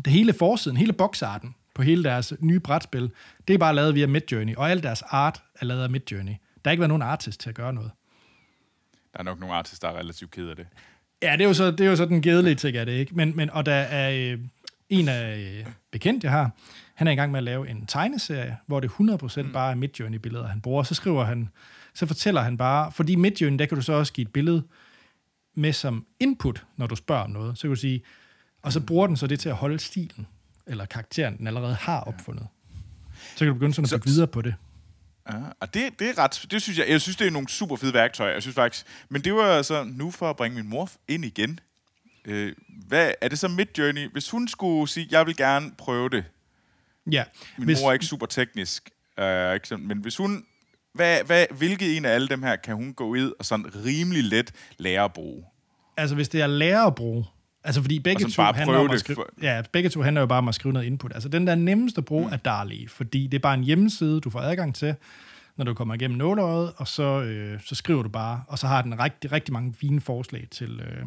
Det 0.06 0.14
hele 0.14 0.34
forsiden, 0.34 0.78
hele 0.78 0.94
boxarten 0.94 1.56
på 1.76 1.82
hele 1.82 2.04
deres 2.04 2.34
nye 2.40 2.60
brætspil, 2.60 3.12
det 3.48 3.54
er 3.54 3.58
bare 3.58 3.76
lavet 3.76 3.96
via 3.96 4.08
Midjourney, 4.08 4.56
og 4.56 4.72
al 4.72 4.84
deres 4.84 5.02
art 5.02 5.44
er 5.62 5.66
lavet 5.66 5.84
af 5.84 5.90
Midjourney. 5.90 6.32
Der 6.32 6.70
har 6.70 6.72
ikke 6.72 6.82
været 6.82 6.90
nogen 6.90 7.02
artist 7.02 7.40
til 7.40 7.50
at 7.50 7.56
gøre 7.56 7.74
noget. 7.74 7.92
Der 9.14 9.20
er 9.20 9.24
nok 9.24 9.40
nogle 9.40 9.56
artister, 9.56 9.88
der 9.88 9.96
er 9.96 10.00
relativt 10.00 10.32
ked 10.32 10.48
af 10.48 10.56
det. 10.56 10.68
Ja, 11.22 11.32
det 11.32 11.42
er 11.42 11.48
jo 11.48 11.54
så, 11.54 11.72
det 11.72 11.82
er 11.82 11.90
jo 11.90 11.96
så 11.96 12.06
den 12.06 12.22
kedelige 12.22 12.56
ting 12.56 12.78
af 12.78 12.86
det, 12.86 12.94
ikke? 12.94 13.16
Men, 13.16 13.36
men, 13.36 13.50
og 13.50 13.66
der 13.66 13.74
er 13.74 14.32
øh, 14.34 14.40
en 14.90 15.08
af 15.10 15.38
øh, 15.38 15.66
bekendt, 15.92 16.24
jeg 16.24 16.32
har, 16.32 16.52
han 16.96 17.08
er 17.08 17.12
i 17.12 17.16
gang 17.16 17.32
med 17.32 17.38
at 17.38 17.44
lave 17.44 17.70
en 17.70 17.86
tegneserie, 17.86 18.58
hvor 18.66 18.80
det 18.80 18.90
100% 18.90 19.42
mm. 19.42 19.52
bare 19.52 19.72
er 19.72 19.76
Midjourney-billeder, 19.76 20.48
han 20.48 20.62
bruger. 20.62 20.84
Så 20.84 20.96
skriver 20.96 21.24
han, 21.24 21.50
så 22.00 22.06
fortæller 22.06 22.42
han 22.42 22.58
bare, 22.58 22.92
fordi 22.92 23.16
Midjourney, 23.16 23.60
der 23.60 23.66
kan 23.66 23.76
du 23.76 23.82
så 23.82 23.94
også 23.94 24.14
give 24.14 24.26
et 24.26 24.34
billede 24.34 24.64
med 25.56 25.74
som 25.74 26.06
input, 26.20 26.66
når 26.78 26.88
du 26.88 26.96
spørger 26.96 27.24
om 27.24 27.30
noget. 27.30 27.58
Så 27.58 27.62
kan 27.62 27.70
du 27.70 27.76
sige, 27.76 28.02
og 28.62 28.74
så 28.74 28.80
bruger 28.80 29.08
den 29.08 29.18
så 29.18 29.28
det 29.28 29.40
til 29.40 29.50
at 29.50 29.56
holde 29.56 29.80
stilen, 29.80 30.28
eller 30.68 30.86
karakteren, 30.86 31.38
den 31.38 31.48
allerede 31.48 31.76
har 31.76 32.00
opfundet. 32.00 32.48
Så 33.32 33.38
kan 33.38 33.48
du 33.48 33.54
begynde 33.54 33.74
sådan 33.74 33.86
at 33.94 34.02
bygge 34.02 34.10
videre 34.10 34.28
på 34.28 34.42
det. 34.42 34.56
Ja, 35.30 35.36
og 35.60 35.74
det, 35.74 36.00
det 36.00 36.10
er 36.10 36.18
ret, 36.18 36.48
det 36.52 36.62
synes 36.62 36.80
jeg, 36.80 36.90
jeg 36.90 37.02
synes, 37.02 37.18
det 37.18 37.28
er 37.28 37.32
nogle 37.32 37.50
super 37.50 37.76
fede 37.76 37.94
værktøjer, 37.94 38.34
jeg 38.34 38.42
synes 38.42 38.56
faktisk, 38.56 38.86
men 39.10 39.22
det 39.22 39.34
var 39.34 39.44
altså 39.44 39.84
nu 39.84 40.12
for 40.12 40.30
at 40.30 40.36
bringe 40.36 40.56
min 40.56 40.70
mor 40.70 40.90
ind 41.08 41.26
igen. 41.26 41.60
Øh, 42.26 42.56
hvad, 42.88 43.12
er 43.22 43.28
det 43.28 43.40
så 43.40 43.48
Midjourney? 43.48 44.12
Hvis 44.12 44.30
hun 44.30 44.48
skulle 44.48 44.90
sige, 44.90 45.08
jeg 45.12 45.26
vil 45.26 45.36
gerne 45.36 45.72
prøve 45.78 46.10
det. 46.10 46.26
Ja. 47.12 47.24
Min 47.58 47.66
hvis, 47.66 47.82
mor 47.82 47.90
er 47.90 47.94
ikke 47.94 48.06
super 48.06 48.26
teknisk, 48.26 48.90
øh, 49.20 49.54
ikke 49.54 49.68
sådan, 49.68 49.88
men 49.88 49.98
hvis 49.98 50.18
hun, 50.18 50.46
hvad, 51.00 51.18
hvad, 51.26 51.46
hvilket 51.58 51.98
en 51.98 52.06
af 52.06 52.10
alle 52.10 52.28
dem 52.28 52.44
her 52.44 52.56
kan 52.56 52.76
hun 52.76 52.94
gå 52.94 53.06
ud 53.06 53.32
og 53.40 53.46
sådan 53.46 53.66
rimelig 53.86 54.24
let 54.24 54.52
lære 54.78 55.04
at 55.04 55.14
bruge? 55.14 55.44
Altså 55.98 56.16
hvis 56.16 56.30
det 56.30 56.42
er 56.42 56.48
lære 56.48 56.86
at 56.86 56.96
bruge, 56.96 57.26
Altså, 57.64 57.82
fordi 57.82 58.00
begge 58.00 58.26
to, 58.26 58.42
handler 58.42 58.78
om 58.78 58.90
at 58.90 59.00
skrive, 59.00 59.16
for... 59.16 59.30
ja, 59.42 59.62
begge 59.72 59.90
to 59.90 60.02
handler 60.02 60.22
jo 60.22 60.28
bare 60.28 60.38
om 60.38 60.48
at 60.48 60.56
skrive 60.56 60.74
noget 60.74 60.86
input. 60.86 61.14
Altså, 61.14 61.30
den 61.30 61.48
der 61.48 61.56
nemmeste 61.56 62.00
at 62.00 62.06
bruge 62.06 62.28
mm. 62.28 62.34
er 62.34 62.38
Darly, 62.38 62.90
fordi 62.90 63.28
det 63.28 63.38
er 63.38 63.42
bare 63.42 63.54
en 63.54 63.64
hjemmeside, 63.64 64.22
du 64.22 64.30
får 64.30 64.40
adgang 64.40 64.76
til, 64.76 64.96
når 65.58 65.66
du 65.66 65.74
kommer 65.74 65.94
igennem 65.94 66.18
nåløjet, 66.18 66.74
og 66.78 66.88
så, 66.88 67.22
øh, 67.22 67.60
så 67.66 67.76
skriver 67.76 68.04
du 68.04 68.10
bare, 68.10 68.44
og 68.48 68.60
så 68.60 68.68
har 68.68 68.82
den 68.82 69.00
rigtig, 69.00 69.32
rigtig 69.32 69.54
mange 69.54 69.74
fine 69.74 70.02
forslag 70.02 70.48
til, 70.52 70.80
øh, 70.80 71.06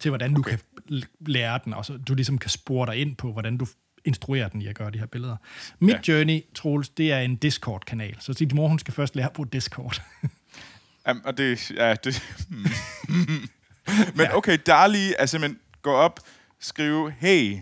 til 0.00 0.10
hvordan 0.10 0.36
okay. 0.36 0.52
du 0.52 0.56
kan 0.88 1.02
lære 1.26 1.60
den, 1.64 1.74
og 1.74 1.84
så 1.84 1.96
du 1.96 2.14
ligesom 2.14 2.38
kan 2.38 2.50
spore 2.50 2.86
dig 2.86 2.96
ind 2.96 3.16
på, 3.16 3.32
hvordan 3.32 3.56
du 3.56 3.66
instruerer 4.04 4.48
den 4.48 4.62
i 4.62 4.66
at 4.66 4.74
gøre 4.74 4.90
de 4.90 4.98
her 4.98 5.06
billeder. 5.06 5.36
Mit 5.78 6.08
ja. 6.08 6.12
journey, 6.12 6.40
Troels, 6.54 6.88
det 6.88 7.12
er 7.12 7.18
en 7.18 7.36
Discord-kanal, 7.36 8.16
så 8.20 8.32
din 8.32 8.50
mor, 8.54 8.68
hun 8.68 8.78
skal 8.78 8.94
først 8.94 9.16
lære 9.16 9.26
at 9.26 9.32
bruge 9.32 9.48
Discord. 9.52 10.02
um, 11.10 11.22
og 11.24 11.38
det, 11.38 11.70
ja, 11.70 11.94
det... 11.94 12.22
Men 14.16 14.26
okay, 14.34 14.58
Darly 14.66 15.10
er 15.18 15.26
simpelthen 15.26 15.58
gå 15.82 15.92
op, 15.92 16.20
skrive, 16.60 17.12
hey, 17.18 17.58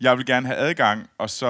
jeg 0.00 0.16
vil 0.16 0.26
gerne 0.26 0.46
have 0.46 0.58
adgang, 0.58 1.06
og 1.18 1.30
så 1.30 1.48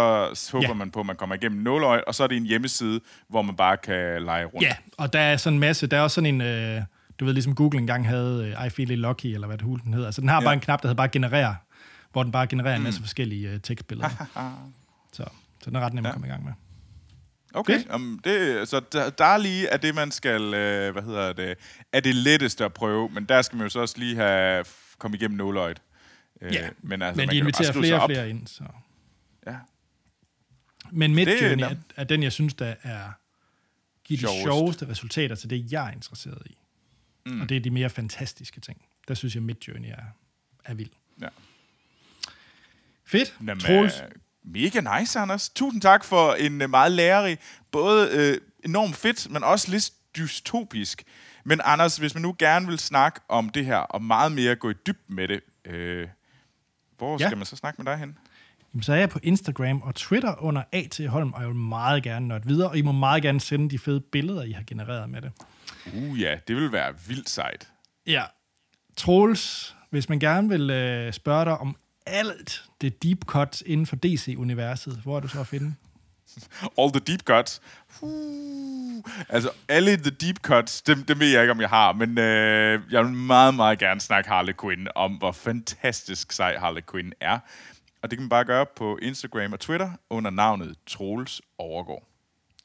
håber 0.52 0.68
ja. 0.68 0.74
man 0.74 0.90
på, 0.90 1.00
at 1.00 1.06
man 1.06 1.16
kommer 1.16 1.34
igennem 1.34 1.62
nåløje, 1.62 2.04
og 2.04 2.14
så 2.14 2.22
er 2.22 2.26
det 2.26 2.36
en 2.36 2.46
hjemmeside, 2.46 3.00
hvor 3.28 3.42
man 3.42 3.56
bare 3.56 3.76
kan 3.76 4.22
lege 4.22 4.44
rundt. 4.44 4.62
Ja, 4.62 4.76
og 4.98 5.12
der 5.12 5.20
er 5.20 5.36
sådan 5.36 5.54
en 5.54 5.60
masse, 5.60 5.86
der 5.86 5.96
er 5.96 6.00
også 6.00 6.14
sådan 6.14 6.34
en, 6.34 6.40
øh, 6.40 6.82
du 7.20 7.24
ved, 7.24 7.32
ligesom 7.32 7.54
Google 7.54 7.78
engang 7.78 8.08
havde 8.08 8.54
øh, 8.60 8.66
I 8.66 8.70
Feel 8.70 8.98
Lucky, 8.98 9.26
eller 9.26 9.46
hvad 9.46 9.58
det 9.58 9.66
hul 9.66 9.80
den 9.80 9.92
hedder. 9.92 10.06
Altså 10.06 10.20
den 10.20 10.28
har 10.28 10.40
ja. 10.40 10.44
bare 10.44 10.54
en 10.54 10.60
knap, 10.60 10.82
der 10.82 10.88
hedder 10.88 10.96
bare 10.96 11.08
generere, 11.08 11.56
hvor 12.12 12.22
den 12.22 12.32
bare 12.32 12.46
genererer 12.46 12.76
mm. 12.76 12.80
en 12.80 12.84
masse 12.84 13.00
forskellige 13.00 13.50
øh, 13.50 13.60
tekstbilleder. 13.60 14.08
så, 15.12 15.24
så 15.62 15.70
den 15.70 15.76
er 15.76 15.80
ret 15.80 15.94
nem 15.94 16.04
ja. 16.04 16.08
at 16.08 16.14
komme 16.14 16.26
i 16.26 16.30
gang 16.30 16.44
med. 16.44 16.52
Okay, 17.54 17.94
um, 17.94 18.20
det, 18.24 18.68
så 18.68 18.80
der, 18.92 19.10
der 19.10 19.24
er 19.24 19.36
lige 19.36 19.66
er 19.68 19.76
det, 19.76 19.94
man 19.94 20.10
skal, 20.10 20.54
øh, 20.54 20.92
hvad 20.92 21.02
hedder 21.02 21.32
det, 21.32 21.58
er 21.92 22.00
det 22.00 22.14
letteste 22.14 22.64
at 22.64 22.72
prøve, 22.72 23.08
men 23.08 23.24
der 23.24 23.42
skal 23.42 23.56
man 23.56 23.64
jo 23.64 23.68
så 23.68 23.80
også 23.80 23.98
lige 23.98 24.16
have 24.16 24.64
kommet 24.98 25.20
igennem 25.20 25.36
nåløjet. 25.36 25.82
Øh, 26.40 26.54
ja, 26.54 26.68
men, 26.82 27.02
altså, 27.02 27.20
men 27.20 27.28
de 27.28 27.36
inviterer 27.36 27.72
flere 27.72 28.02
og 28.02 28.10
flere 28.10 28.30
ind. 28.30 28.46
Så. 28.46 28.64
Ja. 29.46 29.56
Men 30.90 31.14
Midjourney 31.14 31.62
er, 31.62 31.74
er 31.96 32.04
den, 32.04 32.22
jeg 32.22 32.32
synes, 32.32 32.54
der 32.54 32.74
er 32.82 33.12
giver 34.04 34.18
de 34.18 34.20
sjoveste. 34.20 34.42
sjoveste 34.42 34.88
resultater 34.88 35.34
til 35.34 35.50
det, 35.50 35.72
jeg 35.72 35.88
er 35.88 35.92
interesseret 35.92 36.42
i. 36.46 36.58
Mm. 37.26 37.40
Og 37.40 37.48
det 37.48 37.56
er 37.56 37.60
de 37.60 37.70
mere 37.70 37.90
fantastiske 37.90 38.60
ting. 38.60 38.84
Der 39.08 39.14
synes 39.14 39.34
jeg, 39.34 39.42
Midjourney 39.42 39.88
er, 39.88 40.04
er 40.64 40.74
vild. 40.74 40.90
Ja. 41.20 41.28
Fedt. 43.10 43.34
Jamen, 43.40 43.60
Troels. 43.60 44.02
Mega 44.44 44.98
nice, 44.98 45.18
Anders. 45.18 45.48
Tusind 45.48 45.82
tak 45.82 46.04
for 46.04 46.32
en 46.32 46.62
uh, 46.62 46.70
meget 46.70 46.92
lærerig, 46.92 47.38
både 47.70 48.30
uh, 48.32 48.70
enormt 48.70 48.96
fedt, 48.96 49.30
men 49.30 49.44
også 49.44 49.70
lidt 49.70 49.90
dystopisk. 50.16 51.02
Men 51.44 51.60
Anders, 51.64 51.96
hvis 51.96 52.14
man 52.14 52.22
nu 52.22 52.36
gerne 52.38 52.66
vil 52.66 52.78
snakke 52.78 53.20
om 53.28 53.48
det 53.48 53.64
her, 53.64 53.76
og 53.76 54.02
meget 54.02 54.32
mere 54.32 54.56
gå 54.56 54.70
i 54.70 54.74
dybden 54.86 55.16
med 55.16 55.28
det, 55.28 55.40
uh, 55.68 56.08
hvor 56.98 57.16
ja. 57.20 57.26
skal 57.26 57.36
man 57.36 57.46
så 57.46 57.56
snakke 57.56 57.82
med 57.82 57.92
dig 57.92 57.98
hen? 57.98 58.18
Jamen, 58.72 58.82
så 58.82 58.92
er 58.92 58.96
jeg 58.96 59.10
på 59.10 59.18
Instagram 59.22 59.82
og 59.82 59.94
Twitter 59.94 60.42
under 60.42 60.62
A.T. 60.72 61.00
Holm, 61.08 61.32
og 61.32 61.40
jeg 61.40 61.48
vil 61.48 61.56
meget 61.56 62.02
gerne 62.02 62.28
nå 62.28 62.38
videre, 62.38 62.70
og 62.70 62.78
I 62.78 62.82
må 62.82 62.92
meget 62.92 63.22
gerne 63.22 63.40
sende 63.40 63.70
de 63.70 63.78
fede 63.78 64.00
billeder, 64.00 64.42
I 64.42 64.52
har 64.52 64.62
genereret 64.66 65.10
med 65.10 65.22
det. 65.22 65.32
Uh 65.94 66.20
ja, 66.20 66.38
det 66.48 66.56
vil 66.56 66.72
være 66.72 66.94
vildt 67.08 67.30
sejt. 67.30 67.68
Ja. 68.06 68.22
Troels, 68.96 69.76
hvis 69.90 70.08
man 70.08 70.18
gerne 70.18 70.48
vil 70.48 70.70
øh, 70.70 71.12
spørge 71.12 71.44
dig 71.44 71.58
om 71.58 71.76
alt 72.10 72.64
det 72.80 73.02
deep 73.02 73.24
cut 73.24 73.62
inden 73.66 73.86
for 73.86 73.96
DC-universet, 73.96 75.00
hvor 75.02 75.16
er 75.16 75.20
du 75.20 75.28
så 75.28 75.40
at 75.40 75.46
finde? 75.46 75.74
All 76.78 76.92
the 76.92 77.00
deep 77.00 77.22
cuts. 77.22 77.60
Uh, 78.00 79.02
altså, 79.28 79.50
alle 79.68 79.96
the 79.96 80.10
deep 80.10 80.36
cuts, 80.36 80.82
dem, 80.82 81.04
dem 81.04 81.20
ved 81.20 81.28
jeg 81.28 81.42
ikke, 81.42 81.50
om 81.50 81.60
jeg 81.60 81.68
har, 81.68 81.92
men 81.92 82.18
øh, 82.18 82.80
jeg 82.90 83.04
vil 83.04 83.12
meget, 83.12 83.54
meget 83.54 83.78
gerne 83.78 84.00
snakke 84.00 84.30
Harley 84.30 84.52
Quinn 84.60 84.88
om, 84.94 85.12
hvor 85.12 85.32
fantastisk 85.32 86.32
sej 86.32 86.56
Harley 86.58 86.82
Quinn 86.90 87.12
er. 87.20 87.38
Og 88.02 88.10
det 88.10 88.18
kan 88.18 88.22
man 88.22 88.28
bare 88.28 88.44
gøre 88.44 88.66
på 88.76 88.98
Instagram 89.02 89.52
og 89.52 89.60
Twitter 89.60 89.90
under 90.10 90.30
navnet 90.30 90.76
Troels 90.86 91.42
Overgård. 91.58 92.06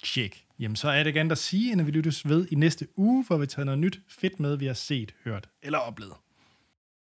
Check. 0.04 0.42
Jamen, 0.60 0.76
så 0.76 0.90
er 0.90 1.04
det 1.04 1.16
igen 1.16 1.32
at 1.32 1.38
sige, 1.38 1.80
at 1.80 1.88
vi 1.88 1.92
lyttes 1.92 2.30
ved 2.30 2.48
i 2.52 2.56
næste 2.56 2.88
uge, 2.96 3.24
hvor 3.24 3.38
vi 3.38 3.48
tager 3.48 3.66
noget 3.66 3.80
nyt 3.80 4.00
fedt 4.08 4.40
med, 4.40 4.58
vi 4.58 4.66
har 4.66 4.74
set, 4.74 5.14
hørt 5.26 5.50
eller 5.64 5.80
oplevet. 5.80 6.14